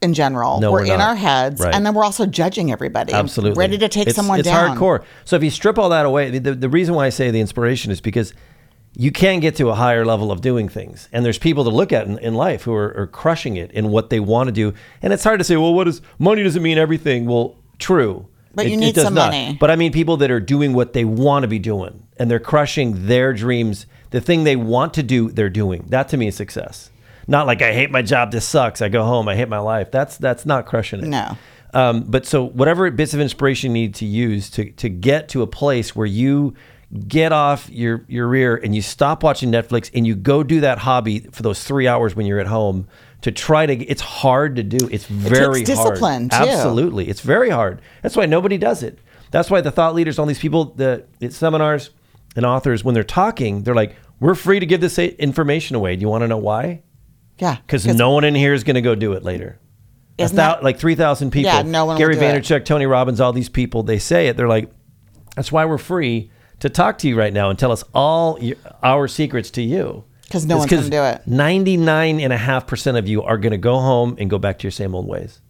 in 0.00 0.14
general. 0.14 0.60
No, 0.60 0.70
we're, 0.70 0.80
we're 0.80 0.92
in 0.92 0.98
not. 0.98 1.10
our 1.10 1.16
heads, 1.16 1.60
Right. 1.60 1.74
and 1.74 1.84
then 1.84 1.92
we're 1.94 2.04
also 2.04 2.24
judging 2.24 2.70
everybody. 2.70 3.12
Absolutely. 3.12 3.58
Ready 3.58 3.78
to 3.78 3.88
take 3.88 4.06
it's, 4.06 4.16
someone 4.16 4.38
it's 4.38 4.48
down. 4.48 4.76
hardcore. 4.76 5.04
So 5.24 5.36
if 5.36 5.42
you 5.42 5.50
strip 5.50 5.78
all 5.78 5.88
that 5.88 6.06
away, 6.06 6.38
the, 6.38 6.54
the 6.54 6.68
reason 6.68 6.94
why 6.94 7.06
I 7.06 7.10
say 7.10 7.30
the 7.30 7.40
inspiration 7.40 7.90
is 7.90 8.00
because 8.00 8.32
you 9.00 9.12
can 9.12 9.38
get 9.38 9.54
to 9.56 9.68
a 9.70 9.74
higher 9.74 10.04
level 10.04 10.32
of 10.32 10.40
doing 10.40 10.68
things. 10.68 11.08
And 11.12 11.24
there's 11.24 11.38
people 11.38 11.62
to 11.64 11.70
look 11.70 11.92
at 11.92 12.06
in, 12.08 12.18
in 12.18 12.34
life 12.34 12.64
who 12.64 12.74
are, 12.74 12.92
are 12.98 13.06
crushing 13.06 13.56
it 13.56 13.70
in 13.70 13.90
what 13.90 14.10
they 14.10 14.18
want 14.18 14.48
to 14.48 14.52
do. 14.52 14.74
And 15.00 15.12
it's 15.12 15.22
hard 15.22 15.38
to 15.38 15.44
say, 15.44 15.56
well, 15.56 15.72
what 15.72 15.86
is 15.86 16.02
money 16.18 16.42
doesn't 16.42 16.62
mean 16.62 16.78
everything. 16.78 17.24
Well, 17.24 17.54
true. 17.78 18.26
But 18.54 18.66
It- 18.66 18.70
you 18.72 18.76
need 18.76 18.96
some 18.96 19.14
not. 19.14 19.26
money. 19.32 19.56
But 19.60 19.70
I 19.70 19.76
mean 19.76 19.92
people 19.92 20.16
that 20.16 20.32
are 20.32 20.40
doing 20.40 20.72
what 20.72 20.94
they 20.94 21.04
want 21.04 21.44
to 21.44 21.48
be 21.48 21.60
doing 21.60 22.02
and 22.18 22.28
they're 22.28 22.40
crushing 22.40 23.06
their 23.06 23.32
dreams. 23.32 23.86
The 24.10 24.20
thing 24.20 24.42
they 24.42 24.56
want 24.56 24.94
to 24.94 25.04
do, 25.04 25.30
they're 25.30 25.48
doing. 25.48 25.84
That 25.90 26.08
to 26.08 26.16
me 26.16 26.26
is 26.26 26.34
success. 26.34 26.90
Not 27.28 27.46
like 27.46 27.62
I 27.62 27.72
hate 27.72 27.92
my 27.92 28.02
job, 28.02 28.32
this 28.32 28.44
sucks. 28.46 28.82
I 28.82 28.88
go 28.88 29.04
home, 29.04 29.28
I 29.28 29.36
hate 29.36 29.48
my 29.48 29.58
life. 29.58 29.90
That's 29.92 30.16
that's 30.16 30.44
not 30.44 30.66
crushing 30.66 31.00
it. 31.04 31.06
No. 31.08 31.36
Um, 31.74 32.04
but 32.08 32.24
so 32.26 32.42
whatever 32.48 32.90
bits 32.90 33.12
of 33.14 33.20
inspiration 33.20 33.76
you 33.76 33.82
need 33.82 33.94
to 33.96 34.06
use 34.06 34.48
to 34.50 34.70
to 34.72 34.88
get 34.88 35.28
to 35.28 35.42
a 35.42 35.46
place 35.46 35.94
where 35.94 36.06
you 36.06 36.54
get 37.06 37.32
off 37.32 37.68
your 37.68 38.04
your 38.08 38.26
rear 38.26 38.56
and 38.56 38.74
you 38.74 38.80
stop 38.80 39.22
watching 39.22 39.52
Netflix 39.52 39.90
and 39.94 40.06
you 40.06 40.14
go 40.14 40.42
do 40.42 40.60
that 40.62 40.78
hobby 40.78 41.20
for 41.32 41.42
those 41.42 41.62
three 41.62 41.86
hours 41.86 42.16
when 42.16 42.24
you're 42.24 42.40
at 42.40 42.46
home 42.46 42.88
to 43.20 43.30
try 43.30 43.66
to 43.66 43.74
it's 43.84 44.00
hard 44.00 44.56
to 44.56 44.62
do 44.62 44.88
it's 44.90 45.04
very 45.04 45.64
takes 45.64 45.70
discipline, 45.70 46.30
hard 46.30 46.44
too. 46.48 46.50
absolutely 46.50 47.06
it's 47.08 47.20
very 47.20 47.50
hard 47.50 47.82
that's 48.02 48.16
why 48.16 48.24
nobody 48.24 48.56
does 48.56 48.82
it 48.82 48.98
that's 49.30 49.50
why 49.50 49.60
the 49.60 49.70
thought 49.70 49.94
leaders 49.94 50.18
all 50.18 50.24
these 50.24 50.38
people 50.38 50.66
the 50.76 51.04
at 51.20 51.32
seminars 51.34 51.90
and 52.36 52.46
authors 52.46 52.82
when 52.84 52.94
they're 52.94 53.04
talking 53.04 53.64
they're 53.64 53.74
like 53.74 53.94
we're 54.18 54.34
free 54.34 54.58
to 54.58 54.64
give 54.66 54.80
this 54.80 54.98
information 54.98 55.76
away 55.76 55.94
do 55.94 56.00
you 56.00 56.08
want 56.08 56.22
to 56.22 56.28
know 56.28 56.38
why 56.38 56.82
Yeah. 57.38 57.56
because 57.66 57.86
no 57.86 58.12
one 58.12 58.24
in 58.24 58.34
here 58.34 58.54
is 58.54 58.64
going 58.64 58.76
to 58.76 58.80
go 58.82 58.94
do 58.94 59.12
it 59.12 59.22
later. 59.24 59.58
Isn't 60.16 60.36
thou- 60.36 60.54
that- 60.54 60.64
like 60.64 60.78
three 60.78 60.94
thousand 60.96 61.30
people. 61.32 61.52
Yeah, 61.52 61.62
no 61.62 61.84
one 61.84 61.94
will 61.94 61.98
Gary 61.98 62.14
do 62.14 62.20
it. 62.22 62.42
Vaynerchuk, 62.42 62.64
Tony 62.64 62.86
Robbins, 62.86 63.20
all 63.20 63.32
these 63.32 63.48
people. 63.50 63.82
They 63.84 63.98
say 64.00 64.26
it. 64.28 64.36
They're 64.36 64.48
like, 64.48 64.70
that's 65.36 65.52
why 65.52 65.64
we're 65.66 65.78
free 65.78 66.30
to 66.60 66.68
talk 66.68 66.98
to 66.98 67.08
you 67.08 67.16
right 67.18 67.32
now 67.32 67.50
and 67.50 67.58
tell 67.58 67.72
us 67.72 67.84
all 67.94 68.38
y- 68.40 68.54
our 68.82 69.08
secrets 69.08 69.50
to 69.52 69.62
you. 69.62 70.04
Because 70.24 70.44
no 70.44 70.58
one's 70.58 70.70
gonna 70.70 70.90
do 70.90 71.02
it. 71.02 71.26
Ninety-nine 71.26 72.20
and 72.20 72.32
a 72.32 72.36
half 72.36 72.66
percent 72.66 72.96
of 72.98 73.08
you 73.08 73.22
are 73.22 73.38
going 73.38 73.52
to 73.52 73.56
go 73.58 73.78
home 73.80 74.16
and 74.18 74.28
go 74.28 74.38
back 74.38 74.58
to 74.58 74.64
your 74.64 74.70
same 74.70 74.94
old 74.94 75.06
ways. 75.06 75.40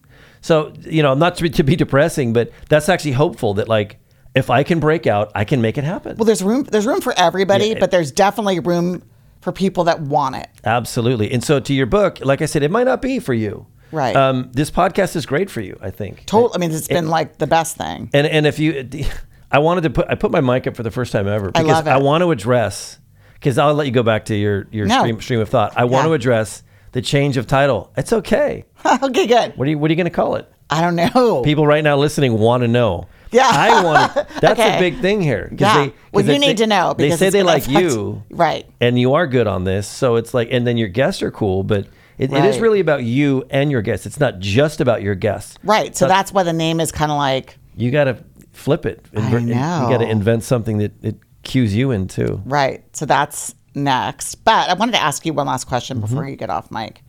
So 0.41 0.73
you 0.83 1.03
know, 1.03 1.15
not 1.15 1.35
to 1.37 1.43
be, 1.43 1.51
to 1.51 1.65
be 1.65 1.75
depressing, 1.75 2.33
but 2.33 2.53
that's 2.69 2.89
actually 2.89 3.13
hopeful 3.13 3.55
that 3.55 3.69
like 3.69 3.99
if 4.37 4.51
I 4.51 4.63
can 4.63 4.79
break 4.79 5.07
out, 5.09 5.33
I 5.35 5.45
can 5.45 5.61
make 5.61 5.79
it 5.79 5.85
happen. 5.85 6.17
Well, 6.17 6.27
there's 6.27 6.43
room. 6.45 6.63
There's 6.63 6.87
room 6.87 7.01
for 7.01 7.13
everybody, 7.17 7.69
Yeah. 7.71 7.79
but 7.81 7.91
there's 7.91 8.13
definitely 8.13 8.61
room 8.61 9.03
for 9.41 9.51
people 9.53 9.85
that 9.85 10.01
want 10.01 10.37
it. 10.37 10.49
Absolutely. 10.65 11.33
And 11.33 11.43
so 11.43 11.59
to 11.59 11.75
your 11.75 11.87
book, 11.87 12.19
like 12.25 12.41
I 12.43 12.47
said, 12.47 12.63
it 12.63 12.71
might 12.71 12.85
not 12.85 13.03
be 13.03 13.19
for 13.19 13.35
you. 13.35 13.67
Right. 13.91 14.15
Um, 14.15 14.51
this 14.53 14.71
podcast 14.71 15.17
is 15.17 15.27
great 15.27 15.51
for 15.51 15.61
you, 15.61 15.77
I 15.81 15.91
think. 15.91 16.27
Total. 16.27 16.53
I 16.55 16.59
mean, 16.59 16.71
it's 16.71 16.87
been 16.89 17.09
like 17.09 17.39
the 17.39 17.47
best 17.49 17.77
thing. 17.77 18.11
And 18.13 18.27
and 18.29 18.47
if 18.47 18.59
you, 18.61 18.89
I 19.51 19.59
wanted 19.61 19.83
to 19.83 19.91
put 19.91 20.07
I 20.09 20.15
put 20.15 20.31
my 20.31 20.41
mic 20.41 20.67
up 20.67 20.77
for 20.77 20.83
the 20.83 20.91
first 20.91 21.13
time 21.13 21.27
ever 21.29 21.49
I 21.55 21.63
because 21.63 21.67
love 21.69 21.87
it. 21.87 21.91
I 21.91 21.97
want 21.99 22.23
to 22.23 22.31
address 22.31 22.99
because 23.35 23.57
I'll 23.59 23.75
let 23.75 23.87
you 23.87 23.93
go 23.93 24.03
back 24.03 24.27
to 24.27 24.35
your 24.37 24.67
your 24.71 24.87
No. 24.87 24.99
stream 25.01 25.21
stream 25.21 25.41
of 25.41 25.49
thought. 25.49 25.73
I 25.77 25.85
want 25.85 26.05
Yeah. 26.05 26.09
to 26.09 26.13
address 26.15 26.63
the 26.93 27.03
change 27.03 27.37
of 27.37 27.47
title. 27.47 27.93
It's 27.97 28.13
okay. 28.13 28.65
okay, 29.03 29.27
good. 29.27 29.57
What 29.57 29.67
are 29.67 29.71
you 29.71 29.79
What 29.79 29.91
are 29.91 29.93
you 29.93 29.97
going 29.97 30.05
to 30.05 30.11
call 30.11 30.35
it? 30.37 30.51
I 30.71 30.83
don't 30.83 30.97
know. 30.97 31.41
People 31.43 31.67
right 31.67 31.83
now 31.83 31.97
listening 31.97 32.39
want 32.39 32.63
to 32.63 32.69
know. 32.69 33.07
Yeah. 33.33 33.49
I 33.51 33.83
want. 33.85 34.15
That's 34.41 34.59
Okay. 34.61 34.77
a 34.77 34.79
big 34.79 35.01
thing 35.01 35.23
here. 35.23 35.49
'cause 35.51 35.61
yeah. 35.61 35.75
they- 35.79 35.89
'cause 35.89 35.95
well, 36.13 36.25
you 36.25 36.33
they- 36.33 36.39
need 36.39 36.49
they- 36.59 36.65
to 36.65 36.67
know 36.67 36.95
They 36.97 37.05
because 37.05 37.19
say 37.21 37.27
it's 37.29 37.33
they 37.33 37.39
gonna 37.41 37.49
like 37.53 37.67
affect- 37.67 37.81
you, 37.95 38.23
right? 38.31 38.67
and 38.81 38.99
you 38.99 39.15
are 39.15 39.27
good 39.27 39.47
on 39.47 39.65
this. 39.65 39.87
So 39.87 40.17
it's 40.17 40.35
like, 40.35 40.49
and 40.51 40.67
then 40.67 40.77
your 40.77 40.89
guests 40.89 41.23
are 41.23 41.31
cool, 41.31 41.63
but 41.63 41.87
it, 42.19 42.33
it 42.33 42.45
is 42.45 42.57
Right. 42.57 42.61
really 42.63 42.81
about 42.81 43.05
you 43.05 43.45
and 43.51 43.71
your 43.71 43.81
guests. 43.81 44.05
It's 44.05 44.19
not 44.21 44.41
just 44.41 44.81
about 44.83 45.01
your 45.03 45.15
guests. 45.15 45.57
Right. 45.65 45.97
So 45.97 46.07
that's 46.09 46.33
why 46.33 46.43
the 46.43 46.53
name 46.53 46.81
is 46.81 46.91
kind 46.93 47.11
of 47.11 47.17
like 47.19 47.59
you 47.77 47.91
got 47.91 48.05
to 48.05 48.17
flip 48.59 48.85
it. 48.85 49.03
Inver- 49.13 49.47
You 49.47 49.55
got 49.55 49.99
to 49.99 50.09
invent 50.09 50.43
something 50.45 50.79
that 50.79 50.93
it 51.05 51.17
cues 51.43 51.75
you 51.75 51.91
into. 51.93 52.41
right. 52.45 52.85
So 52.97 53.07
that's 53.07 53.55
next. 53.75 54.35
But 54.45 54.69
I 54.69 54.75
wanted 54.75 54.93
to 54.93 55.01
ask 55.03 55.25
you 55.25 55.33
one 55.33 55.47
last 55.47 55.65
question 55.65 56.01
before 56.01 56.23
Mm-hmm. 56.23 56.31
you 56.31 56.37
get 56.37 56.51
off 56.51 56.71
mic. 56.71 57.03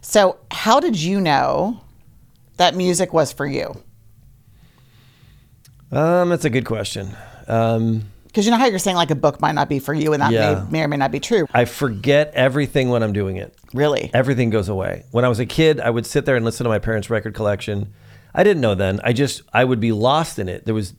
So, 0.00 0.36
how 0.50 0.80
did 0.80 0.96
you 0.96 1.20
know 1.20 1.80
that 2.58 2.74
music 2.76 3.12
was 3.12 3.32
for 3.32 3.46
you? 3.46 3.74
Um, 5.92 6.28
that's 6.30 6.44
a 6.44 6.50
good 6.50 6.64
question. 6.64 7.14
Um, 7.48 8.02
Because 8.26 8.44
you 8.46 8.50
know 8.50 8.58
how 8.58 8.66
you're 8.66 8.78
saying 8.80 8.96
like 8.96 9.10
a 9.10 9.14
book 9.16 9.40
might 9.40 9.52
not 9.54 9.68
be 9.68 9.78
for 9.78 9.94
you, 9.94 10.12
and 10.12 10.20
that 10.22 10.32
Yeah. 10.32 10.64
may, 10.70 10.70
may 10.78 10.82
or 10.84 10.88
may 10.88 10.96
not 10.96 11.10
be 11.12 11.20
true. 11.20 11.46
I 11.54 11.64
forget 11.66 12.32
everything 12.34 12.88
when 12.90 13.02
I'm 13.02 13.12
doing 13.12 13.36
it. 13.36 13.54
Really? 13.72 14.10
Everything 14.12 14.50
goes 14.50 14.68
away. 14.68 15.04
When 15.12 15.24
I 15.24 15.28
was 15.28 15.38
a 15.38 15.46
kid, 15.46 15.78
I 15.80 15.90
would 15.90 16.04
sit 16.06 16.26
there 16.26 16.34
and 16.36 16.44
listen 16.44 16.64
to 16.64 16.70
my 16.70 16.78
parents' 16.80 17.10
record 17.10 17.34
collection. 17.34 17.92
I 18.34 18.42
didn't 18.42 18.60
know 18.60 18.74
then. 18.74 19.00
I 19.04 19.12
just 19.12 19.42
I 19.52 19.64
would 19.64 19.80
be 19.80 19.92
lost 19.92 20.38
in 20.38 20.48
it. 20.48 20.64
There 20.64 20.74
was 20.74 20.94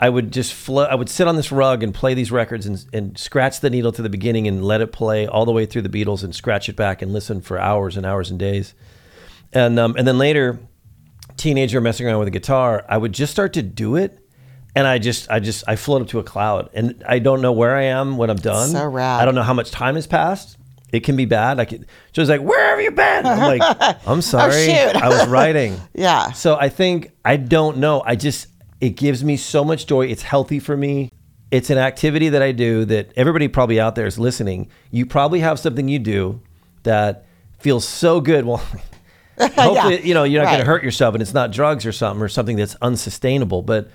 I 0.00 0.08
would 0.08 0.32
just 0.32 0.52
float. 0.52 0.90
I 0.90 0.94
would 0.94 1.08
sit 1.08 1.28
on 1.28 1.36
this 1.36 1.52
rug 1.52 1.82
and 1.82 1.94
play 1.94 2.14
these 2.14 2.32
records 2.32 2.66
and, 2.66 2.84
and 2.92 3.16
scratch 3.16 3.60
the 3.60 3.70
needle 3.70 3.92
to 3.92 4.02
the 4.02 4.08
beginning 4.08 4.48
and 4.48 4.64
let 4.64 4.80
it 4.80 4.90
play 4.90 5.26
all 5.26 5.44
the 5.44 5.52
way 5.52 5.66
through 5.66 5.82
the 5.82 5.88
Beatles 5.88 6.24
and 6.24 6.34
scratch 6.34 6.68
it 6.68 6.74
back 6.74 7.02
and 7.02 7.12
listen 7.12 7.40
for 7.40 7.58
hours 7.58 7.96
and 7.96 8.04
hours 8.04 8.30
and 8.30 8.38
days. 8.38 8.74
And 9.52 9.78
um, 9.78 9.94
and 9.96 10.08
then 10.08 10.18
later, 10.18 10.58
teenager 11.36 11.80
messing 11.80 12.06
around 12.06 12.18
with 12.18 12.28
a 12.28 12.32
guitar, 12.32 12.84
I 12.88 12.96
would 12.96 13.12
just 13.12 13.32
start 13.32 13.52
to 13.52 13.62
do 13.62 13.96
it, 13.96 14.18
and 14.74 14.86
I 14.86 14.98
just 14.98 15.30
I 15.30 15.40
just 15.40 15.62
I 15.68 15.76
float 15.76 16.02
up 16.02 16.08
to 16.08 16.18
a 16.18 16.24
cloud, 16.24 16.70
and 16.72 17.04
I 17.06 17.18
don't 17.18 17.42
know 17.42 17.52
where 17.52 17.76
I 17.76 17.84
am 17.84 18.16
when 18.16 18.30
I'm 18.30 18.38
done. 18.38 18.70
So 18.70 18.84
rad. 18.88 19.20
I 19.20 19.24
don't 19.24 19.34
know 19.34 19.42
how 19.42 19.54
much 19.54 19.70
time 19.70 19.94
has 19.96 20.06
passed. 20.06 20.56
It 20.92 21.00
can 21.04 21.16
be 21.16 21.24
bad. 21.24 21.58
I 21.58 21.64
could. 21.64 21.86
She 22.12 22.20
was 22.20 22.28
like, 22.28 22.42
"Where 22.42 22.70
have 22.70 22.80
you 22.80 22.90
been?" 22.90 23.26
I'm 23.26 23.38
like, 23.58 23.62
"I'm 24.06 24.18
oh, 24.18 24.20
sorry, 24.20 24.66
Oh. 24.70 24.92
I 24.94 25.08
was 25.08 25.26
writing." 25.26 25.80
Yeah. 25.94 26.32
So 26.32 26.56
I 26.56 26.68
think 26.68 27.10
I 27.24 27.36
don't 27.36 27.78
know. 27.78 28.02
I 28.04 28.14
just 28.14 28.48
it 28.80 28.90
gives 28.90 29.24
me 29.24 29.36
so 29.36 29.64
much 29.64 29.86
joy. 29.86 30.06
It's 30.06 30.22
healthy 30.22 30.58
for 30.60 30.76
me. 30.76 31.08
It's 31.50 31.70
an 31.70 31.78
activity 31.78 32.30
that 32.30 32.42
I 32.42 32.52
do 32.52 32.84
that 32.86 33.12
everybody 33.16 33.48
probably 33.48 33.78
out 33.80 33.94
there 33.94 34.06
is 34.06 34.18
listening. 34.18 34.68
You 34.90 35.06
probably 35.06 35.40
have 35.40 35.58
something 35.58 35.88
you 35.88 35.98
do 35.98 36.40
that 36.82 37.26
feels 37.58 37.86
so 37.88 38.20
good. 38.20 38.44
Well, 39.38 39.38
hopefully, 39.38 39.96
Yeah. 39.98 40.04
you 40.04 40.14
know, 40.14 40.24
you're 40.24 40.42
not 40.42 40.50
going 40.50 40.60
to 40.60 40.66
hurt 40.66 40.84
yourself 40.84 41.14
and 41.14 41.22
it's 41.22 41.32
not 41.34 41.52
drugs 41.52 41.86
or 41.86 41.90
something 41.92 42.22
or 42.22 42.28
something 42.28 42.56
that's 42.56 42.76
unsustainable, 42.82 43.62
but 43.62 43.90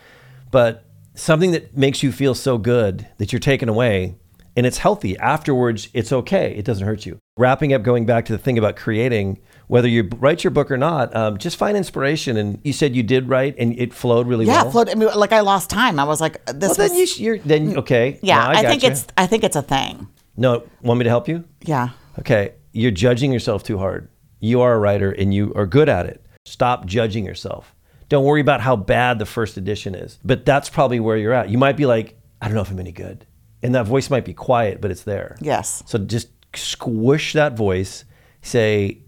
but 0.51 0.83
something 1.13 1.51
that 1.51 1.77
makes 1.77 2.01
you 2.03 2.11
feel 2.11 2.33
so 2.33 2.57
good 2.57 3.07
that 3.17 3.31
you're 3.31 3.39
taken 3.39 3.69
away 3.69 4.15
and 4.57 4.65
it's 4.65 4.79
healthy 4.79 5.17
afterwards 5.19 5.87
it's 5.93 6.11
okay 6.11 6.53
it 6.57 6.65
doesn't 6.65 6.85
hurt 6.85 7.05
you 7.05 7.17
wrapping 7.37 7.71
up 7.71 7.83
going 7.83 8.05
back 8.05 8.25
to 8.25 8.33
the 8.33 8.37
thing 8.37 8.57
about 8.57 8.75
creating 8.75 9.39
whether 9.67 9.87
you 9.87 10.09
write 10.17 10.43
your 10.43 10.51
book 10.51 10.71
or 10.71 10.77
not 10.77 11.15
um, 11.15 11.37
just 11.37 11.57
find 11.57 11.77
inspiration 11.77 12.35
and 12.37 12.59
you 12.63 12.73
said 12.73 12.95
you 12.95 13.03
did 13.03 13.29
write 13.29 13.55
and 13.57 13.77
it 13.79 13.93
flowed 13.93 14.27
really 14.27 14.45
well. 14.45 14.55
Yeah, 14.55 14.63
well 14.63 14.71
float. 14.71 14.89
I 14.89 14.95
mean, 14.95 15.09
like 15.15 15.33
I 15.33 15.41
lost 15.41 15.69
time. 15.69 15.99
I 15.99 16.05
was 16.05 16.21
like, 16.21 16.43
this. 16.45 16.71
Is. 16.71 16.77
Well 16.77 16.87
then 16.87 16.89
was- 16.91 16.99
you 16.99 17.05
sh- 17.05 17.19
you're 17.19 17.37
then 17.39 17.77
okay 17.77 18.19
yeah, 18.21 18.45
I, 18.47 18.51
I, 18.59 18.61
think 18.63 18.83
it's. 18.83 19.05
I 19.17 19.27
think 19.27 19.43
it's 19.43 19.55
a 19.55 19.61
thing. 19.61 20.07
no 20.35 20.63
want 20.81 20.99
me 20.99 21.03
to 21.03 21.09
help 21.09 21.27
you 21.27 21.43
Yeah. 21.63 21.89
Okay, 22.19 22.55
you're 22.71 22.91
judging 22.91 23.31
yourself 23.31 23.63
too 23.63 23.77
hard. 23.77 24.09
You 24.39 24.61
are 24.61 24.73
a 24.73 24.79
writer 24.79 25.11
and 25.11 25.33
you 25.33 25.53
are 25.55 25.67
good 25.67 25.89
at 25.89 26.05
it. 26.07 26.25
Stop 26.45 26.85
judging 26.85 27.25
yourself. 27.25 27.75
Don't 28.09 28.23
worry 28.23 28.41
about 28.41 28.61
how 28.61 28.75
bad 28.75 29.19
the 29.19 29.25
first 29.25 29.57
edition 29.57 29.93
is. 29.93 30.17
But 30.23 30.45
that's 30.45 30.69
probably 30.69 30.99
where 30.99 31.17
you're 31.17 31.33
at. 31.33 31.49
You 31.49 31.57
might 31.57 31.75
be 31.75 31.85
like, 31.85 32.17
I 32.41 32.47
don't 32.47 32.55
know 32.55 32.61
if 32.61 32.71
I'm 32.71 32.79
any 32.79 32.91
good. 32.91 33.27
And 33.63 33.73
that 33.75 33.85
voice 33.85 34.09
might 34.09 34.25
be 34.25 34.33
quiet, 34.33 34.81
but 34.81 34.91
it's 34.91 35.03
there. 35.03 35.35
Yes. 35.41 35.83
So 35.85 35.97
just 35.97 36.29
squish 36.55 37.33
that 37.33 37.57
voice. 37.57 38.05
Say, 38.41 38.99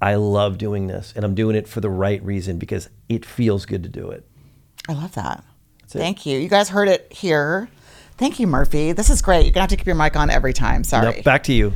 I 0.00 0.14
love 0.14 0.58
doing 0.58 0.86
this 0.86 1.12
and 1.16 1.24
I'm 1.24 1.34
doing 1.34 1.56
it 1.56 1.66
for 1.66 1.80
the 1.80 1.90
right 1.90 2.22
reason 2.22 2.58
because 2.58 2.88
it 3.08 3.24
feels 3.24 3.66
good 3.66 3.82
to 3.82 3.88
do 3.88 4.10
it. 4.10 4.26
I 4.88 4.92
love 4.92 5.14
that. 5.14 5.44
Thank 5.88 6.26
you. 6.26 6.38
You 6.38 6.48
guys 6.48 6.68
heard 6.68 6.88
it 6.88 7.12
here. 7.12 7.68
Thank 8.18 8.38
you, 8.38 8.46
Murphy. 8.46 8.92
This 8.92 9.10
is 9.10 9.22
great. 9.22 9.44
You're 9.44 9.52
gonna 9.52 9.62
have 9.62 9.70
to 9.70 9.76
keep 9.76 9.86
your 9.86 9.96
mic 9.96 10.16
on 10.16 10.30
every 10.30 10.52
time. 10.52 10.84
Sorry. 10.84 11.16
Now, 11.16 11.22
back 11.22 11.44
to 11.44 11.52
you. 11.52 11.72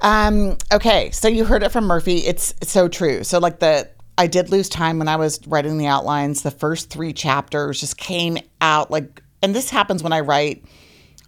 Um, 0.00 0.56
okay, 0.72 1.10
so 1.10 1.28
you 1.28 1.44
heard 1.44 1.62
it 1.62 1.70
from 1.70 1.84
Murphy. 1.84 2.18
It's, 2.18 2.54
it's 2.62 2.70
so 2.70 2.88
true. 2.88 3.22
So 3.22 3.38
like 3.38 3.58
the 3.58 3.88
I 4.20 4.26
did 4.26 4.50
lose 4.50 4.68
time 4.68 4.98
when 4.98 5.08
I 5.08 5.16
was 5.16 5.40
writing 5.46 5.78
the 5.78 5.86
outlines. 5.86 6.42
The 6.42 6.50
first 6.50 6.90
three 6.90 7.14
chapters 7.14 7.80
just 7.80 7.96
came 7.96 8.36
out 8.60 8.90
like, 8.90 9.22
and 9.42 9.54
this 9.54 9.70
happens 9.70 10.02
when 10.02 10.12
I 10.12 10.20
write 10.20 10.62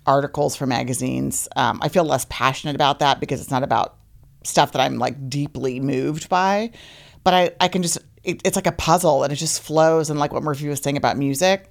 articles 0.06 0.56
for 0.56 0.66
magazines. 0.66 1.48
Um, 1.56 1.80
I 1.82 1.88
feel 1.88 2.04
less 2.04 2.26
passionate 2.28 2.74
about 2.74 2.98
that 3.00 3.20
because 3.20 3.40
it's 3.40 3.50
not 3.50 3.62
about 3.62 3.96
stuff 4.44 4.72
that 4.72 4.80
I'm 4.80 4.98
like 4.98 5.28
deeply 5.28 5.80
moved 5.80 6.28
by. 6.28 6.72
But 7.24 7.34
I, 7.34 7.50
I 7.60 7.68
can 7.68 7.82
just, 7.82 7.98
it, 8.24 8.42
it's 8.44 8.56
like 8.56 8.66
a 8.66 8.72
puzzle 8.72 9.22
and 9.22 9.32
it 9.32 9.36
just 9.36 9.62
flows. 9.62 10.10
And 10.10 10.18
like 10.18 10.32
what 10.32 10.42
Murphy 10.42 10.68
was 10.68 10.80
saying 10.80 10.96
about 10.96 11.16
music, 11.16 11.70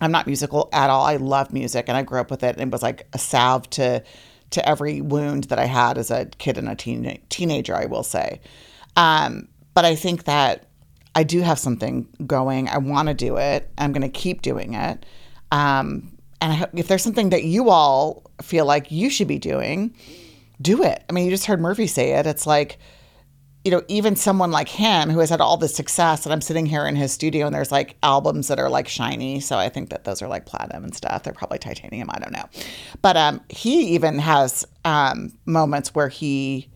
I'm 0.00 0.12
not 0.12 0.26
musical 0.26 0.68
at 0.72 0.90
all. 0.90 1.04
I 1.04 1.16
love 1.16 1.52
music 1.52 1.86
and 1.88 1.96
I 1.96 2.02
grew 2.02 2.20
up 2.20 2.30
with 2.30 2.42
it 2.42 2.56
and 2.56 2.68
it 2.68 2.72
was 2.72 2.82
like 2.82 3.06
a 3.12 3.18
salve 3.18 3.68
to 3.70 4.02
to 4.48 4.68
every 4.68 5.00
wound 5.00 5.44
that 5.44 5.58
I 5.58 5.64
had 5.64 5.98
as 5.98 6.10
a 6.10 6.26
kid 6.26 6.56
and 6.56 6.68
a 6.68 6.76
teen, 6.76 7.20
teenager, 7.28 7.74
I 7.74 7.86
will 7.86 8.04
say. 8.04 8.40
Um, 8.94 9.48
but 9.74 9.84
I 9.84 9.96
think 9.96 10.24
that 10.24 10.66
I 11.16 11.24
do 11.24 11.40
have 11.40 11.58
something 11.58 12.08
going. 12.26 12.68
I 12.68 12.78
want 12.78 13.08
to 13.08 13.14
do 13.14 13.38
it. 13.38 13.68
I'm 13.76 13.92
going 13.92 14.02
to 14.02 14.08
keep 14.08 14.42
doing 14.42 14.74
it. 14.74 15.04
Um, 15.50 16.15
and 16.40 16.66
if 16.74 16.88
there's 16.88 17.02
something 17.02 17.30
that 17.30 17.44
you 17.44 17.70
all 17.70 18.30
feel 18.42 18.66
like 18.66 18.90
you 18.90 19.10
should 19.10 19.28
be 19.28 19.38
doing, 19.38 19.94
do 20.60 20.82
it. 20.82 21.04
I 21.08 21.12
mean, 21.12 21.24
you 21.24 21.30
just 21.30 21.46
heard 21.46 21.60
Murphy 21.60 21.86
say 21.86 22.12
it. 22.12 22.26
It's 22.26 22.46
like, 22.46 22.78
you 23.64 23.70
know, 23.70 23.82
even 23.88 24.14
someone 24.14 24.50
like 24.52 24.68
him 24.68 25.10
who 25.10 25.18
has 25.18 25.30
had 25.30 25.40
all 25.40 25.56
this 25.56 25.74
success, 25.74 26.24
and 26.24 26.32
I'm 26.32 26.40
sitting 26.40 26.66
here 26.66 26.86
in 26.86 26.94
his 26.94 27.12
studio 27.12 27.46
and 27.46 27.54
there's 27.54 27.72
like 27.72 27.96
albums 28.02 28.48
that 28.48 28.60
are 28.60 28.70
like 28.70 28.86
shiny. 28.86 29.40
So 29.40 29.58
I 29.58 29.68
think 29.68 29.90
that 29.90 30.04
those 30.04 30.22
are 30.22 30.28
like 30.28 30.46
platinum 30.46 30.84
and 30.84 30.94
stuff. 30.94 31.24
They're 31.24 31.32
probably 31.32 31.58
titanium. 31.58 32.08
I 32.10 32.18
don't 32.18 32.32
know. 32.32 32.44
But 33.02 33.16
um, 33.16 33.40
he 33.48 33.94
even 33.94 34.18
has 34.18 34.64
um, 34.84 35.32
moments 35.46 35.94
where 35.94 36.08
he 36.08 36.68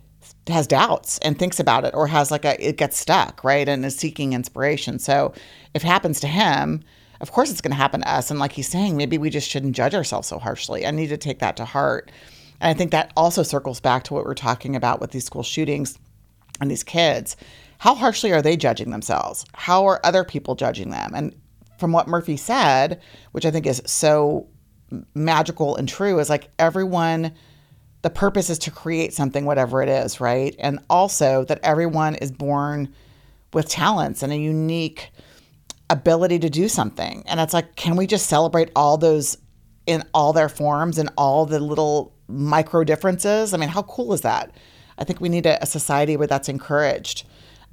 has 0.49 0.67
doubts 0.67 1.19
and 1.19 1.39
thinks 1.39 1.61
about 1.61 1.85
it 1.85 1.95
or 1.95 2.07
has 2.09 2.31
like 2.31 2.45
a, 2.45 2.61
it 2.67 2.77
gets 2.77 2.99
stuck, 2.99 3.45
right? 3.45 3.69
And 3.69 3.85
is 3.85 3.97
seeking 3.97 4.33
inspiration. 4.33 4.99
So 4.99 5.33
if 5.75 5.85
it 5.85 5.87
happens 5.87 6.19
to 6.21 6.27
him, 6.27 6.83
of 7.21 7.33
course 7.33 7.51
it's 7.51 7.61
going 7.61 7.73
to 7.73 7.77
happen 7.77 8.01
to 8.01 8.11
us. 8.11 8.31
And 8.31 8.41
like 8.41 8.53
he's 8.53 8.69
saying, 8.69 8.97
maybe 8.97 9.19
we 9.19 9.31
just 9.31 9.49
shouldn't 9.49 9.77
judge 9.77 9.95
ourselves 9.95 10.29
so 10.29 10.39
harshly. 10.39 10.87
I 10.87 10.91
need 10.91 11.09
to 11.09 11.17
take 11.17 11.39
that 11.41 11.57
to 11.59 11.65
heart. 11.65 12.11
And 12.61 12.71
I 12.71 12.75
think 12.75 12.91
that 12.91 13.13
also 13.17 13.43
circles 13.43 13.81
back 13.81 14.05
to 14.05 14.15
what 14.15 14.25
we're 14.25 14.35
talking 14.35 14.77
about 14.77 15.01
with 15.01 15.11
these 15.11 15.25
school 15.25 15.43
shootings 15.43 15.99
and 16.61 16.71
these 16.71 16.85
kids, 16.85 17.37
how 17.79 17.95
harshly 17.95 18.33
are 18.33 18.43
they 18.43 18.57
judging 18.57 18.91
themselves? 18.91 19.45
How 19.55 19.87
are 19.87 20.01
other 20.05 20.25
people 20.25 20.55
judging 20.55 20.91
them? 20.91 21.13
And 21.15 21.35
from 21.79 21.93
what 21.93 22.09
Murphy 22.09 22.37
said, 22.37 23.01
which 23.33 23.47
I 23.47 23.51
think 23.51 23.67
is 23.67 23.83
so 23.87 24.47
magical 25.15 25.77
and 25.77 25.89
true, 25.89 26.19
is 26.19 26.29
like 26.29 26.51
everyone, 26.59 27.33
the 28.03 28.11
purpose 28.11 28.51
is 28.51 28.59
to 28.61 28.71
create 28.71 29.15
something, 29.15 29.47
whatever 29.47 29.83
it 29.83 29.89
is, 29.89 30.21
right? 30.21 30.55
And 30.59 30.79
also 30.91 31.45
that 31.47 31.61
everyone 31.63 32.17
is 32.17 32.31
born 32.31 32.93
with 33.55 33.69
talents 33.69 34.23
and 34.23 34.33
a 34.33 34.37
unique 34.37 35.11
ability 35.91 36.39
to 36.39 36.49
do 36.49 36.69
something. 36.69 37.23
And 37.27 37.41
it's 37.41 37.53
like, 37.53 37.77
can 37.77 37.97
we 37.97 38.07
just 38.07 38.29
celebrate 38.29 38.71
all 38.75 38.97
those 38.97 39.37
in 39.87 40.05
all 40.15 40.33
their 40.33 40.49
forms 40.49 40.99
and 40.99 41.11
all 41.19 41.45
the 41.45 41.61
little 41.61 42.15
micro 42.29 42.85
differences? 42.85 43.53
I 43.53 43.59
mean, 43.59 43.69
how 43.69 43.83
cool 43.83 44.13
is 44.15 44.23
that? 44.23 44.55
I 44.97 45.05
think 45.05 45.21
we 45.21 45.29
need 45.29 45.47
a, 45.47 45.63
a 45.63 45.67
society 45.67 46.17
where 46.17 46.27
that's 46.27 46.49
encouraged. 46.49 47.27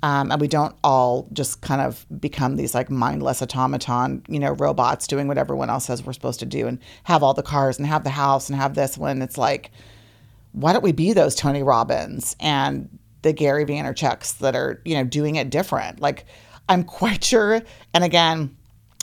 Um, 0.04 0.32
and 0.32 0.40
we 0.40 0.48
don't 0.48 0.76
all 0.84 1.28
just 1.34 1.62
kind 1.62 1.82
of 1.82 2.06
become 2.20 2.56
these 2.56 2.76
like 2.76 2.90
mindless 2.90 3.42
automaton, 3.42 4.24
you 4.28 4.40
know, 4.40 4.52
robots 4.52 5.08
doing 5.08 5.28
what 5.28 5.40
everyone 5.40 5.72
else 5.72 5.86
says 5.86 6.04
we're 6.06 6.14
supposed 6.14 6.40
to 6.42 6.46
do 6.46 6.68
and 6.68 6.80
have 7.04 7.24
all 7.24 7.34
the 7.34 7.42
cars 7.42 7.80
and 7.80 7.88
have 7.88 8.04
the 8.04 8.12
house 8.12 8.50
and 8.50 8.60
have 8.60 8.76
this 8.76 8.98
when 8.98 9.22
it's 9.22 9.40
like, 9.40 9.72
why 10.52 10.72
don't 10.72 10.84
we 10.84 10.92
be 10.92 11.14
those 11.14 11.34
Tony 11.34 11.64
Robbins 11.64 12.36
and 12.40 12.90
the 13.24 13.34
Gary 13.34 13.66
Vaynerchuks 13.66 14.38
that 14.38 14.56
are, 14.56 14.82
you 14.86 14.96
know, 14.96 15.04
doing 15.04 15.36
it 15.36 15.50
different? 15.50 16.00
Like, 16.00 16.26
I'm 16.70 16.84
quite 16.84 17.24
sure. 17.24 17.62
And 17.94 18.04
again, 18.04 18.56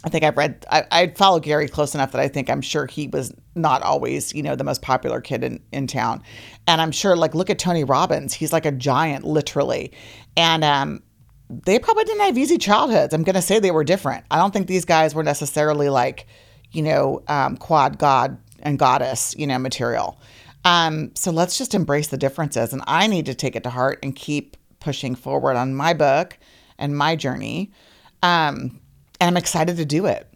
I 0.05 0.11
think 0.11 0.23
I've 0.23 0.37
read, 0.37 0.67
I, 0.71 0.85
I 0.91 1.07
follow 1.09 1.41
Gary 1.41 1.67
close 1.67 1.95
enough 1.95 2.13
that 2.13 2.21
I 2.21 2.29
think 2.29 2.51
I'm 2.51 2.61
sure 2.61 2.87
he 2.87 3.09
was 3.09 3.33
not 3.55 3.83
always, 3.83 4.35
you 4.35 4.43
know, 4.43 4.55
the 4.55 4.65
most 4.65 4.83
popular 4.83 5.21
kid 5.21 5.43
in, 5.43 5.63
in 5.73 5.87
town. 5.87 6.23
And 6.67 6.81
I'm 6.81 6.93
sure, 6.93 7.17
like, 7.17 7.35
look 7.35 7.49
at 7.49 7.59
Tony 7.59 7.85
Robbins. 7.85 8.35
He's 8.35 8.53
like 8.53 8.67
a 8.67 8.73
giant, 8.73 9.25
literally. 9.25 9.93
And 10.37 10.63
um, 10.63 11.03
they 11.49 11.79
probably 11.79 12.05
didn't 12.05 12.21
have 12.21 12.37
easy 12.37 12.59
childhoods. 12.59 13.15
I'm 13.15 13.23
going 13.23 13.35
to 13.35 13.43
say 13.43 13.59
they 13.59 13.71
were 13.71 13.85
different. 13.85 14.25
I 14.31 14.37
don't 14.37 14.53
think 14.53 14.67
these 14.67 14.85
guys 14.85 15.15
were 15.15 15.23
necessarily 15.23 15.89
like, 15.89 16.27
you 16.73 16.83
know, 16.83 17.23
um, 17.29 17.57
quad 17.57 17.99
god 17.99 18.37
and 18.61 18.79
goddess, 18.79 19.35
you 19.39 19.47
know, 19.47 19.59
material. 19.59 20.21
Um, 20.67 21.13
so 21.15 21.31
let's 21.31 21.57
just 21.57 21.75
embrace 21.75 22.09
the 22.09 22.19
differences. 22.19 22.75
And 22.75 22.83
I 22.87 23.07
need 23.07 23.27
to 23.27 23.35
take 23.35 23.57
it 23.57 23.63
to 23.65 23.71
heart 23.71 24.01
and 24.03 24.15
keep 24.15 24.57
pushing 24.81 25.15
forward 25.15 25.57
on 25.57 25.75
my 25.75 25.95
book 25.95 26.39
and 26.79 26.97
my 26.97 27.17
journey. 27.17 27.73
Um, 28.23 28.81
and 29.21 29.29
I'm 29.29 29.37
excited 29.37 29.77
to 29.77 29.85
do 29.85 30.07
it. 30.07 30.29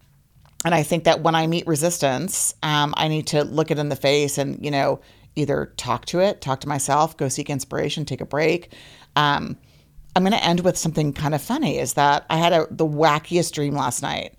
And 0.65 0.75
I 0.75 0.83
think 0.83 1.05
that 1.05 1.21
when 1.21 1.35
I 1.35 1.47
meet 1.47 1.65
resistance, 1.67 2.53
um, 2.63 2.93
I 2.97 3.07
need 3.07 3.27
to 3.27 3.43
look 3.43 3.71
it 3.71 3.79
in 3.79 3.89
the 3.89 3.95
face 3.95 4.37
and, 4.37 4.63
you 4.63 4.71
know, 4.71 4.99
either 5.35 5.73
talk 5.77 6.05
to 6.07 6.19
it, 6.19 6.41
talk 6.41 6.59
to 6.61 6.67
myself, 6.67 7.15
go 7.15 7.29
seek 7.29 7.49
inspiration, 7.49 8.03
take 8.03 8.21
a 8.21 8.25
break. 8.25 8.73
Um, 9.15 9.57
I'm 10.15 10.23
going 10.23 10.33
to 10.33 10.43
end 10.43 10.61
with 10.61 10.77
something 10.77 11.13
kind 11.13 11.33
of 11.33 11.41
funny 11.41 11.77
is 11.79 11.93
that 11.93 12.25
I 12.29 12.37
had 12.37 12.51
a, 12.51 12.67
the 12.69 12.85
wackiest 12.85 13.53
dream 13.53 13.73
last 13.73 14.01
night. 14.01 14.35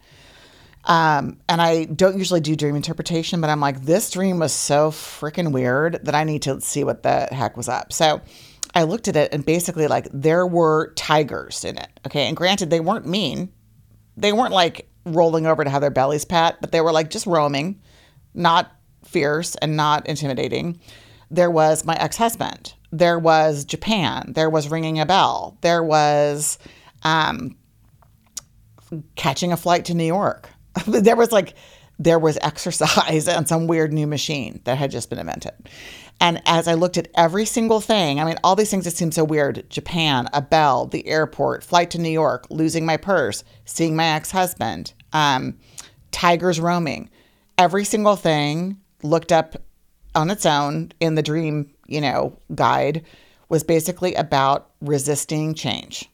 Um, 0.85 1.39
and 1.49 1.61
I 1.61 1.85
don't 1.85 2.19
usually 2.19 2.41
do 2.41 2.57
dream 2.57 2.75
interpretation, 2.75 3.41
but 3.41 3.51
I'm 3.51 3.61
like, 3.61 3.83
this 3.83 4.11
dream 4.11 4.39
was 4.39 4.53
so 4.53 4.91
freaking 4.91 5.53
weird 5.53 6.01
that 6.05 6.15
I 6.15 6.25
need 6.25 6.43
to 6.43 6.61
see 6.61 6.85
what 6.85 7.03
the 7.03 7.29
heck 7.31 7.57
was 7.57 7.69
up. 7.69 7.93
So 7.93 8.21
I 8.75 8.85
looked 8.85 9.09
at 9.09 9.17
it 9.17 9.33
and 9.33 9.45
basically, 9.45 9.87
like, 9.87 10.09
there 10.13 10.47
were 10.47 10.93
tigers 10.95 11.65
in 11.65 11.77
it. 11.79 11.89
Okay. 12.07 12.27
And 12.27 12.37
granted, 12.37 12.71
they 12.71 12.81
weren't 12.81 13.07
mean, 13.07 13.53
they 14.17 14.33
weren't 14.33 14.53
like 14.53 14.89
rolling 15.05 15.47
over 15.47 15.65
to 15.65 15.71
have 15.71 15.81
their 15.81 15.91
bellies 15.91 16.25
pat, 16.25 16.59
but 16.61 16.73
they 16.73 16.81
were 16.81 16.93
like 16.93 17.11
just 17.11 17.27
roaming, 17.27 17.81
not 18.35 18.71
fierce 19.05 19.55
and 19.57 19.77
not 19.77 20.07
intimidating. 20.07 20.79
There 21.31 21.51
was 21.51 21.85
my 21.85 21.95
ex 21.95 22.17
husband. 22.17 22.75
There 22.93 23.19
was 23.19 23.65
Japan. 23.65 24.33
There 24.35 24.51
was 24.51 24.69
ringing 24.69 24.99
a 24.99 25.07
bell. 25.07 25.57
There 25.61 25.83
was 25.83 26.59
um, 27.03 27.57
catching 29.15 29.53
a 29.53 29.57
flight 29.57 29.85
to 29.87 29.95
New 29.95 30.05
York. 30.05 30.51
there 30.87 31.17
was 31.17 31.33
like, 31.33 31.55
there 31.99 32.19
was 32.19 32.39
exercise 32.43 33.29
on 33.29 33.47
some 33.47 33.67
weird 33.67 33.93
new 33.93 34.07
machine 34.07 34.61
that 34.65 34.77
had 34.77 34.91
just 34.91 35.09
been 35.09 35.19
invented. 35.19 35.53
And 36.21 36.43
as 36.45 36.69
I 36.69 36.75
looked 36.75 36.99
at 36.99 37.09
every 37.15 37.47
single 37.47 37.81
thing, 37.81 38.21
I 38.21 38.25
mean, 38.25 38.39
all 38.45 38.55
these 38.55 38.71
things 38.71 38.85
that 38.85 38.93
seem 38.93 39.11
so 39.11 39.25
weird. 39.25 39.69
Japan, 39.71 40.29
a 40.35 40.43
bell, 40.43 40.87
the 40.87 41.07
airport, 41.07 41.65
flight 41.65 41.91
to 41.93 41.99
New 41.99 42.11
York, 42.11 42.47
losing 42.51 42.85
my 42.85 42.99
purse, 42.99 43.43
seeing 43.65 43.97
my 43.97 44.09
ex 44.09 44.31
husband, 44.31 44.93
um, 45.13 45.59
tigers 46.11 46.61
roaming, 46.61 47.09
every 47.57 47.85
single 47.85 48.17
thing 48.17 48.79
looked 49.03 49.33
up 49.33 49.57
on 50.15 50.31
its 50.31 50.45
own 50.45 50.93
in 51.01 51.15
the 51.15 51.23
dream, 51.23 51.73
you 51.87 52.01
know, 52.01 52.39
guide 52.55 53.05
was 53.49 53.65
basically 53.65 54.15
about 54.15 54.71
resisting 54.81 55.55
change 55.55 56.09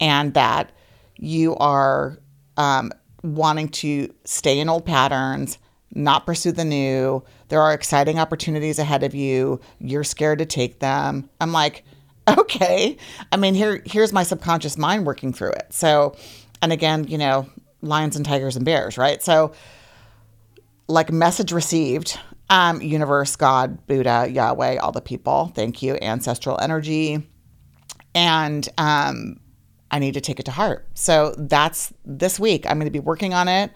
and 0.00 0.34
that 0.34 0.72
you 1.16 1.56
are 1.56 2.18
um, 2.56 2.92
wanting 3.22 3.68
to 3.68 4.12
stay 4.24 4.58
in 4.58 4.68
old 4.68 4.84
patterns 4.84 5.58
not 5.94 6.26
pursue 6.26 6.52
the 6.52 6.64
new. 6.64 7.22
There 7.48 7.60
are 7.60 7.72
exciting 7.72 8.18
opportunities 8.18 8.78
ahead 8.78 9.02
of 9.02 9.14
you. 9.14 9.60
You're 9.78 10.04
scared 10.04 10.38
to 10.38 10.46
take 10.46 10.80
them. 10.80 11.28
I'm 11.40 11.52
like, 11.52 11.84
okay. 12.28 12.96
I 13.32 13.36
mean, 13.36 13.54
here 13.54 13.82
here's 13.84 14.12
my 14.12 14.22
subconscious 14.22 14.76
mind 14.76 15.06
working 15.06 15.32
through 15.32 15.52
it. 15.52 15.66
So, 15.70 16.16
and 16.60 16.72
again, 16.72 17.04
you 17.08 17.18
know, 17.18 17.48
lions 17.80 18.16
and 18.16 18.24
tigers 18.24 18.56
and 18.56 18.64
bears, 18.64 18.98
right? 18.98 19.22
So, 19.22 19.52
like 20.88 21.12
message 21.12 21.52
received, 21.52 22.18
um, 22.50 22.80
universe, 22.80 23.36
God, 23.36 23.86
Buddha, 23.86 24.28
Yahweh, 24.30 24.78
all 24.78 24.92
the 24.92 25.00
people. 25.00 25.52
Thank 25.54 25.82
you, 25.82 25.96
ancestral 25.96 26.58
energy, 26.60 27.26
and 28.14 28.68
um, 28.78 29.40
I 29.90 29.98
need 29.98 30.14
to 30.14 30.20
take 30.20 30.40
it 30.40 30.44
to 30.44 30.50
heart. 30.50 30.86
So 30.94 31.34
that's 31.36 31.92
this 32.04 32.38
week. 32.38 32.66
I'm 32.66 32.78
going 32.78 32.86
to 32.86 32.90
be 32.90 33.00
working 33.00 33.34
on 33.34 33.48
it. 33.48 33.70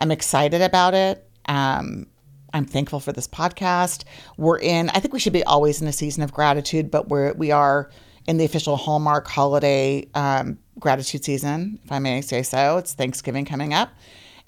I'm 0.00 0.10
excited 0.10 0.60
about 0.60 0.94
it. 0.94 1.28
Um, 1.46 2.06
I'm 2.52 2.64
thankful 2.64 3.00
for 3.00 3.12
this 3.12 3.26
podcast. 3.26 4.04
We're 4.36 4.58
in, 4.58 4.90
I 4.90 5.00
think 5.00 5.14
we 5.14 5.20
should 5.20 5.32
be 5.32 5.44
always 5.44 5.80
in 5.80 5.88
a 5.88 5.92
season 5.92 6.22
of 6.22 6.32
gratitude, 6.32 6.90
but 6.90 7.08
we're, 7.08 7.32
we 7.32 7.50
are 7.50 7.90
in 8.26 8.36
the 8.36 8.44
official 8.44 8.76
Hallmark 8.76 9.26
holiday 9.26 10.06
um, 10.14 10.58
gratitude 10.78 11.24
season, 11.24 11.78
if 11.84 11.90
I 11.90 11.98
may 11.98 12.20
say 12.20 12.42
so. 12.42 12.78
It's 12.78 12.92
Thanksgiving 12.92 13.44
coming 13.44 13.72
up. 13.74 13.90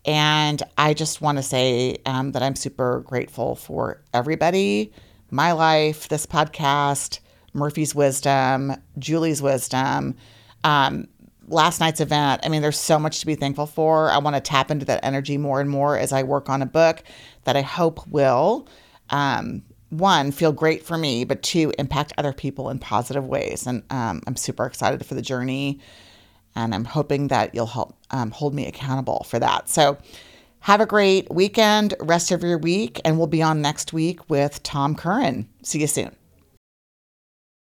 And 0.05 0.63
I 0.77 0.93
just 0.93 1.23
want 1.23 1.39
to 1.39 1.43
say 1.43 1.97
um, 2.05 2.33
that 2.33 2.43
I'm 2.43 2.57
super 2.57 3.01
grateful 3.01 3.55
for 3.55 4.03
everybody, 4.13 4.93
my 5.31 5.53
life, 5.53 6.09
this 6.09 6.27
podcast, 6.27 7.21
Murphy's 7.55 7.95
wisdom, 7.95 8.75
Julie's 8.99 9.41
wisdom. 9.41 10.17
Um, 10.63 11.09
last 11.49 11.81
night's 11.81 12.01
event, 12.01 12.43
I 12.45 12.49
mean, 12.49 12.63
there's 12.63 12.79
so 12.79 12.99
much 12.99 13.21
to 13.21 13.27
be 13.27 13.35
thankful 13.35 13.67
for. 13.67 14.11
I 14.11 14.19
want 14.19 14.37
to 14.37 14.41
tap 14.41 14.71
into 14.71 14.85
that 14.87 15.01
energy 15.03 15.39
more 15.39 15.61
and 15.61 15.71
more 15.71 15.99
as 15.99 16.13
I 16.13 16.23
work 16.23 16.49
on 16.49 16.63
a 16.63 16.67
book 16.67 17.03
that 17.45 17.57
I 17.57 17.63
hope 17.63 18.07
will 18.07 18.69
um, 19.11 19.63
one, 19.91 20.33
feel 20.33 20.53
great 20.53 20.85
for 20.85 20.99
me, 20.99 21.25
but 21.25 21.43
two, 21.43 21.73
impact 21.79 22.13
other 22.19 22.33
people 22.33 22.71
in 22.71 22.79
positive 22.79 23.27
ways. 23.27 23.67
And 23.67 23.83
um, 23.91 24.23
I'm 24.27 24.37
super 24.37 24.67
excited 24.67 25.05
for 25.07 25.15
the 25.15 25.23
journey. 25.23 25.81
And 26.57 26.75
I'm 26.75 26.85
hoping 26.85 27.29
that 27.29 27.55
you'll 27.55 27.67
help 27.67 27.97
um, 28.11 28.31
hold 28.31 28.55
me 28.55 28.67
accountable 28.67 29.27
for 29.29 29.39
that. 29.39 29.69
So 29.69 29.99
have 30.61 30.81
a 30.81 30.87
great 30.87 31.31
weekend, 31.31 31.95
rest 32.01 32.31
of 32.31 32.43
your 32.43 32.59
week, 32.59 33.01
and 33.05 33.19
we'll 33.19 33.27
be 33.27 33.43
on 33.43 33.61
next 33.61 33.93
week 33.93 34.31
with 34.31 34.63
Tom 34.63 34.95
Curran. 34.95 35.49
See 35.63 35.81
you 35.81 35.87
soon. 35.87 36.24